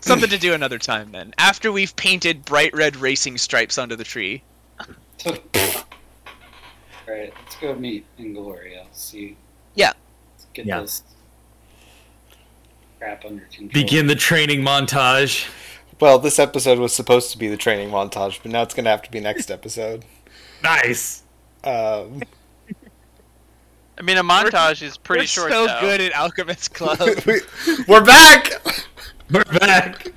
Something 0.00 0.30
to 0.30 0.38
do 0.38 0.54
another 0.54 0.78
time 0.78 1.12
then. 1.12 1.34
After 1.38 1.70
we've 1.70 1.94
painted 1.96 2.44
bright 2.44 2.74
red 2.74 2.96
racing 2.96 3.38
stripes 3.38 3.78
onto 3.78 3.96
the 3.96 4.04
tree. 4.04 4.42
Alright, 7.08 7.32
let's 7.42 7.56
go 7.60 7.74
meet 7.74 8.06
Ingloria. 8.18 8.84
See. 8.92 9.36
Yeah. 9.74 9.92
Let's 10.32 10.46
get 10.54 10.66
Yeah. 10.66 10.80
this 10.80 11.02
crap 12.98 13.24
under 13.24 13.44
control. 13.44 13.70
Begin 13.72 14.06
the 14.06 14.14
training 14.14 14.60
montage. 14.60 15.48
well, 16.00 16.18
this 16.18 16.38
episode 16.38 16.78
was 16.78 16.92
supposed 16.92 17.30
to 17.32 17.38
be 17.38 17.48
the 17.48 17.56
training 17.56 17.90
montage, 17.90 18.40
but 18.42 18.50
now 18.52 18.62
it's 18.62 18.74
going 18.74 18.84
to 18.84 18.90
have 18.90 19.02
to 19.02 19.10
be 19.10 19.20
next 19.20 19.50
episode. 19.58 20.04
Nice. 20.62 21.22
Um, 21.64 22.22
I 23.98 24.02
mean, 24.02 24.16
a 24.16 24.22
montage 24.24 24.82
is 24.82 24.96
pretty 24.96 25.22
We're 25.22 25.26
short. 25.26 25.52
so 25.52 25.66
though. 25.66 25.80
good 25.80 26.00
at 26.00 26.12
Alchemist 26.14 26.72
Club. 26.74 26.98
we, 27.26 27.40
we're 27.88 28.04
back! 28.04 28.50
We're 29.30 29.44
back. 29.44 30.08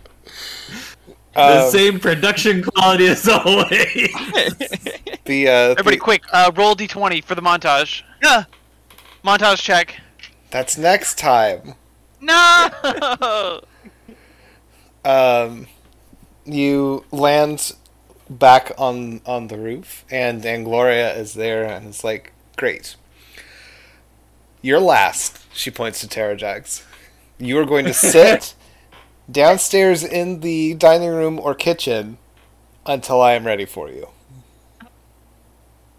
The 1.36 1.66
Um, 1.66 1.72
same 1.72 2.00
production 2.00 2.64
quality 2.64 3.08
as 3.08 3.28
always. 3.28 3.70
the, 5.26 5.48
uh, 5.48 5.52
Everybody, 5.52 5.98
the- 5.98 6.02
quick! 6.02 6.24
Uh, 6.32 6.52
roll 6.56 6.76
d20 6.76 7.24
for 7.24 7.36
the 7.36 7.42
montage. 7.42 8.04
Yeah. 8.24 8.46
Montage 9.24 9.62
check. 9.62 10.00
that's 10.52 10.78
next 10.78 11.18
time. 11.18 11.74
No. 12.22 12.70
um, 15.06 15.68
you 16.46 17.04
land 17.12 17.74
back 18.30 18.72
on 18.78 19.22
on 19.26 19.48
the 19.48 19.58
roof, 19.58 20.06
and 20.10 20.42
Angloria 20.44 21.18
is 21.18 21.34
there, 21.34 21.66
and 21.66 21.88
it's 21.88 22.04
like, 22.04 22.32
great. 22.56 22.96
You're 24.62 24.80
last. 24.80 25.40
She 25.54 25.70
points 25.70 26.00
to 26.02 26.08
Terrajax. 26.08 26.84
You 27.38 27.60
are 27.60 27.66
going 27.66 27.86
to 27.86 27.94
sit 28.14 28.56
downstairs 29.30 30.04
in 30.04 30.42
the 30.42 30.74
dining 30.76 31.10
room 31.10 31.40
or 31.40 31.56
kitchen 31.56 32.18
until 32.86 33.22
I 33.22 33.34
am 33.34 33.46
ready 33.46 33.66
for 33.66 33.90
you. 33.90 34.10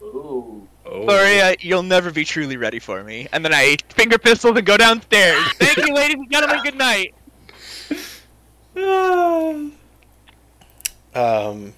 Ooh. 0.02 0.68
Oh. 0.84 1.04
Gloria, 1.04 1.56
you'll 1.60 1.82
never 1.82 2.12
be 2.12 2.24
truly 2.24 2.56
ready 2.56 2.78
for 2.78 3.02
me. 3.02 3.26
And 3.32 3.44
then 3.44 3.52
I 3.52 3.76
finger 3.88 4.18
pistol 4.18 4.56
and 4.56 4.64
go 4.64 4.76
downstairs. 4.76 5.42
Thank 5.54 5.78
you, 5.78 5.94
ladies 5.94 6.16
and 6.16 6.30
gentlemen. 6.30 6.62
Good 6.62 6.76
night. 6.76 7.14
Um, 11.14 11.72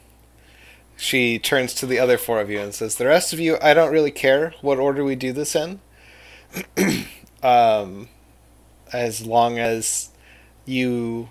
she 0.96 1.38
turns 1.38 1.72
to 1.74 1.86
the 1.86 2.00
other 2.00 2.18
four 2.18 2.40
of 2.40 2.50
you 2.50 2.58
and 2.58 2.74
says, 2.74 2.96
"The 2.96 3.06
rest 3.06 3.32
of 3.32 3.38
you, 3.38 3.56
I 3.62 3.72
don't 3.72 3.92
really 3.92 4.10
care 4.10 4.52
what 4.62 4.78
order 4.78 5.04
we 5.04 5.14
do 5.14 5.32
this 5.32 5.54
in, 5.54 5.78
um, 7.42 8.08
as 8.92 9.24
long 9.24 9.60
as 9.60 10.10
you 10.66 11.28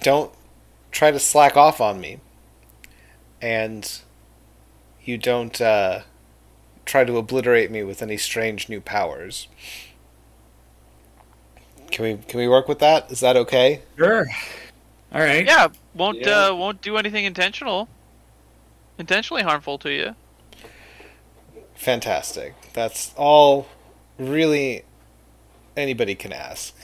don't 0.00 0.32
try 0.90 1.10
to 1.10 1.18
slack 1.18 1.56
off 1.56 1.80
on 1.80 2.00
me, 2.00 2.18
and 3.40 4.00
you 5.04 5.18
don't 5.18 5.60
uh, 5.60 6.00
try 6.84 7.04
to 7.04 7.16
obliterate 7.16 7.70
me 7.70 7.82
with 7.82 8.02
any 8.02 8.16
strange 8.16 8.68
new 8.68 8.80
powers." 8.80 9.48
Can 11.90 12.04
we 12.04 12.16
can 12.24 12.38
we 12.38 12.48
work 12.48 12.68
with 12.68 12.80
that? 12.80 13.10
Is 13.10 13.20
that 13.20 13.36
okay? 13.36 13.80
Sure. 13.96 14.26
All 15.12 15.20
right. 15.22 15.46
yeah, 15.46 15.68
won't 15.94 16.18
Yeah. 16.18 16.48
uh, 16.48 16.54
won't 16.54 16.82
do 16.82 16.98
anything 16.98 17.24
intentional, 17.24 17.88
intentionally 18.98 19.42
harmful 19.42 19.78
to 19.78 19.90
you. 19.90 20.14
Fantastic. 21.74 22.54
That's 22.74 23.14
all 23.16 23.66
really 24.18 24.82
anybody 25.76 26.14
can 26.14 26.32
ask. 26.32 26.74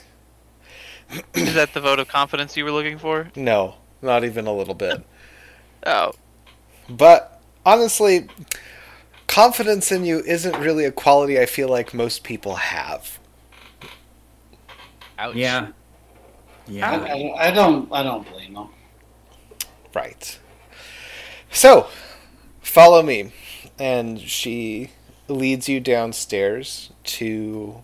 Is 1.33 1.53
that 1.53 1.73
the 1.73 1.81
vote 1.81 1.99
of 1.99 2.07
confidence 2.07 2.57
you 2.57 2.63
were 2.65 2.71
looking 2.71 2.97
for? 2.97 3.29
No, 3.35 3.75
not 4.01 4.23
even 4.23 4.47
a 4.47 4.53
little 4.53 4.75
bit. 4.75 5.03
Oh, 5.87 6.13
But 6.89 7.39
honestly, 7.63 8.27
confidence 9.27 9.91
in 9.91 10.03
you 10.03 10.19
isn't 10.21 10.57
really 10.57 10.83
a 10.85 10.91
quality 10.91 11.39
I 11.39 11.45
feel 11.45 11.69
like 11.69 11.93
most 11.93 12.23
people 12.23 12.55
have. 12.55 13.19
Ouch. 15.17 15.35
Yeah. 15.35 15.67
Yeah. 16.67 16.89
I, 16.89 17.49
I 17.49 17.51
don't 17.51 17.91
I 17.91 18.03
don't 18.03 18.27
blame 18.31 18.53
them. 18.55 18.69
Right. 19.93 20.39
So, 21.51 21.87
follow 22.61 23.01
me. 23.01 23.31
And 23.79 24.19
she 24.19 24.91
leads 25.27 25.69
you 25.69 25.79
downstairs 25.79 26.91
to 27.03 27.83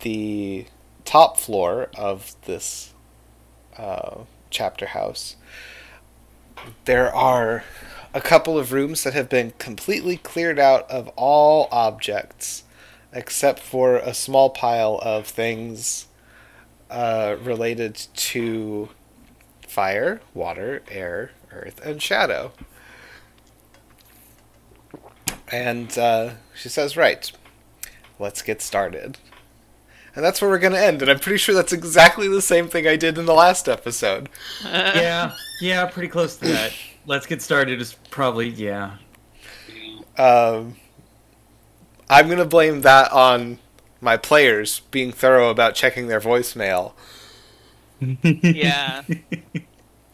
the 0.00 0.66
top 1.04 1.38
floor 1.38 1.88
of 1.96 2.34
this 2.46 2.92
uh, 3.76 4.20
chapter 4.50 4.86
house. 4.86 5.36
There 6.84 7.12
are 7.14 7.64
a 8.14 8.20
couple 8.20 8.58
of 8.58 8.72
rooms 8.72 9.04
that 9.04 9.14
have 9.14 9.28
been 9.28 9.52
completely 9.58 10.16
cleared 10.16 10.58
out 10.58 10.90
of 10.90 11.08
all 11.16 11.68
objects 11.72 12.64
except 13.12 13.58
for 13.58 13.96
a 13.96 14.14
small 14.14 14.50
pile 14.50 14.98
of 15.02 15.26
things 15.26 16.06
uh, 16.90 17.36
related 17.42 17.94
to 18.14 18.88
fire, 19.66 20.20
water, 20.34 20.82
air, 20.90 21.32
earth, 21.50 21.80
and 21.84 22.02
shadow. 22.02 22.52
And 25.50 25.96
uh, 25.98 26.30
she 26.54 26.68
says, 26.68 26.96
Right, 26.96 27.30
let's 28.18 28.42
get 28.42 28.62
started. 28.62 29.18
And 30.14 30.24
that's 30.24 30.42
where 30.42 30.50
we're 30.50 30.58
going 30.58 30.74
to 30.74 30.84
end. 30.84 31.00
And 31.02 31.10
I'm 31.10 31.18
pretty 31.18 31.38
sure 31.38 31.54
that's 31.54 31.72
exactly 31.72 32.28
the 32.28 32.42
same 32.42 32.68
thing 32.68 32.86
I 32.86 32.96
did 32.96 33.16
in 33.16 33.24
the 33.24 33.34
last 33.34 33.68
episode. 33.68 34.28
yeah. 34.64 35.34
Yeah. 35.60 35.86
Pretty 35.86 36.08
close 36.08 36.36
to 36.36 36.48
that. 36.48 36.72
Let's 37.06 37.26
get 37.26 37.40
started. 37.40 37.80
Is 37.80 37.94
probably 38.10 38.48
yeah. 38.48 38.96
Um, 40.18 40.76
I'm 42.10 42.28
gonna 42.28 42.44
blame 42.44 42.82
that 42.82 43.10
on 43.10 43.58
my 44.00 44.16
players 44.16 44.80
being 44.90 45.12
thorough 45.12 45.48
about 45.48 45.74
checking 45.74 46.08
their 46.08 46.20
voicemail. 46.20 46.92
Yeah. 48.22 49.02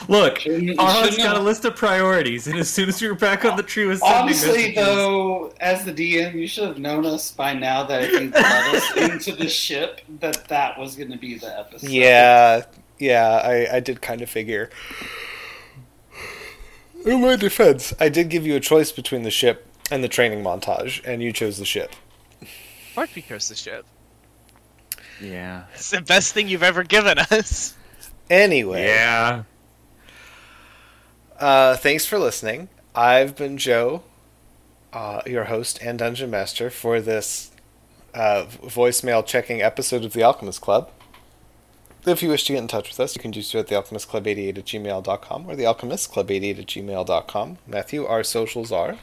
Look, 0.08 0.38
Shouldn't- 0.40 0.62
you 0.62 0.74
Arhan's 0.78 1.18
got 1.18 1.36
a 1.36 1.40
list 1.40 1.66
of 1.66 1.76
priorities, 1.76 2.46
and 2.46 2.58
as 2.58 2.70
soon 2.70 2.88
as 2.88 3.00
we 3.02 3.08
were 3.08 3.14
back 3.14 3.44
on 3.44 3.56
the 3.58 3.62
tree 3.62 3.84
with 3.84 3.98
sending 4.00 4.22
Honestly, 4.22 4.48
messages- 4.68 4.74
though, 4.76 5.52
as 5.60 5.84
the 5.84 5.92
DM, 5.92 6.34
you 6.34 6.46
should 6.48 6.64
have 6.66 6.78
known 6.78 7.04
us 7.04 7.30
by 7.30 7.52
now 7.52 7.84
that 7.84 8.04
if 8.04 8.12
you 8.12 8.30
let 8.30 8.74
us 8.74 8.96
into 8.96 9.32
the 9.36 9.48
ship, 9.48 10.00
that 10.20 10.48
that 10.48 10.78
was 10.78 10.96
going 10.96 11.10
to 11.10 11.18
be 11.18 11.36
the 11.36 11.58
episode. 11.58 11.90
Yeah, 11.90 12.62
yeah, 12.98 13.28
I, 13.44 13.76
I 13.76 13.80
did 13.80 14.00
kind 14.00 14.22
of 14.22 14.30
figure. 14.30 14.70
In 17.04 17.20
my 17.20 17.36
defense, 17.36 17.92
I 18.00 18.08
did 18.08 18.28
give 18.30 18.46
you 18.46 18.56
a 18.56 18.60
choice 18.60 18.90
between 18.90 19.22
the 19.22 19.30
ship 19.30 19.66
and 19.90 20.02
the 20.02 20.08
training 20.08 20.42
montage, 20.42 21.02
and 21.04 21.22
you 21.22 21.32
chose 21.32 21.58
the 21.58 21.64
ship. 21.64 21.94
Fort 22.94 23.10
because 23.14 23.48
the 23.48 23.54
ship. 23.54 23.84
yeah, 25.20 25.64
It's 25.74 25.90
the 25.90 26.00
best 26.00 26.32
thing 26.32 26.48
you've 26.48 26.62
ever 26.62 26.82
given 26.82 27.18
us. 27.18 27.74
Anyway, 28.30 28.84
yeah. 28.86 29.42
Uh, 31.38 31.76
thanks 31.76 32.04
for 32.06 32.18
listening. 32.18 32.68
I've 32.94 33.36
been 33.36 33.58
Joe, 33.58 34.02
uh, 34.92 35.22
your 35.26 35.44
host 35.44 35.78
and 35.82 35.98
dungeon 35.98 36.30
master 36.30 36.70
for 36.70 37.00
this 37.00 37.50
uh, 38.14 38.46
voicemail 38.46 39.24
checking 39.24 39.62
episode 39.62 40.04
of 40.04 40.12
the 40.12 40.22
Alchemist 40.22 40.60
Club. 40.60 40.90
If 42.06 42.22
you 42.22 42.30
wish 42.30 42.44
to 42.44 42.54
get 42.54 42.60
in 42.60 42.68
touch 42.68 42.88
with 42.88 43.00
us, 43.00 43.14
you 43.14 43.20
can 43.20 43.30
do 43.30 43.42
so 43.42 43.58
at 43.58 43.66
thealchemistclub88 43.66 44.58
at 44.58 44.64
gmail.com 44.64 45.46
or 45.50 45.54
thealchemistclub88 45.54 46.58
at 46.58 46.66
gmail.com. 46.66 47.58
Matthew, 47.66 48.06
our 48.06 48.24
socials 48.24 48.72
are. 48.72 48.96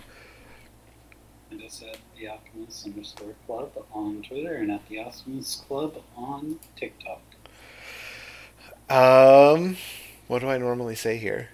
And 1.52 1.62
us 1.62 1.84
at 1.88 1.98
the 2.18 2.30
Alchemist 2.30 2.86
underscore 2.86 3.36
club 3.46 3.72
on 3.94 4.24
Twitter 4.24 4.56
and 4.56 4.72
at 4.72 4.88
the 4.90 5.00
Alchemist 5.00 5.68
Club 5.68 6.02
on 6.16 6.60
TikTok. 6.76 7.22
Um, 8.90 9.78
what 10.28 10.40
do 10.40 10.50
I 10.50 10.58
normally 10.58 10.96
say 10.96 11.18
here? 11.18 11.50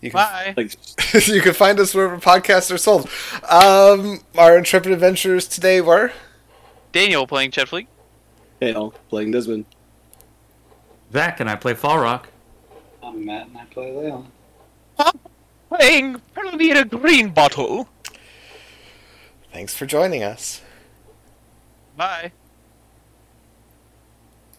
You 0.00 0.10
can, 0.10 0.18
Bye. 0.18 0.54
Like, 0.56 0.74
you 1.28 1.40
can 1.42 1.52
find 1.52 1.78
us 1.78 1.94
wherever 1.94 2.16
podcasts 2.18 2.72
are 2.72 2.78
sold. 2.78 3.08
Um, 3.48 4.20
our 4.38 4.56
intrepid 4.56 4.92
adventurers 4.92 5.46
today 5.46 5.80
were 5.80 6.12
Daniel 6.92 7.26
playing 7.26 7.50
Chet 7.50 7.68
Fleet. 7.68 7.86
hell, 8.60 8.94
playing 9.08 9.30
Desmond. 9.32 9.66
Zach 11.12 11.40
and 11.40 11.50
I 11.50 11.56
play 11.56 11.74
Falrock. 11.74 12.24
I'm 13.02 13.24
Matt 13.24 13.48
and 13.48 13.58
I 13.58 13.64
play 13.64 13.90
Leolin. 13.90 14.26
Playing 15.68 16.20
Pearlina 16.34 16.88
Green 16.88 17.30
Bottle. 17.30 17.88
thanks 19.52 19.74
for 19.74 19.86
joining 19.86 20.22
us. 20.22 20.62
Bye. 21.96 22.32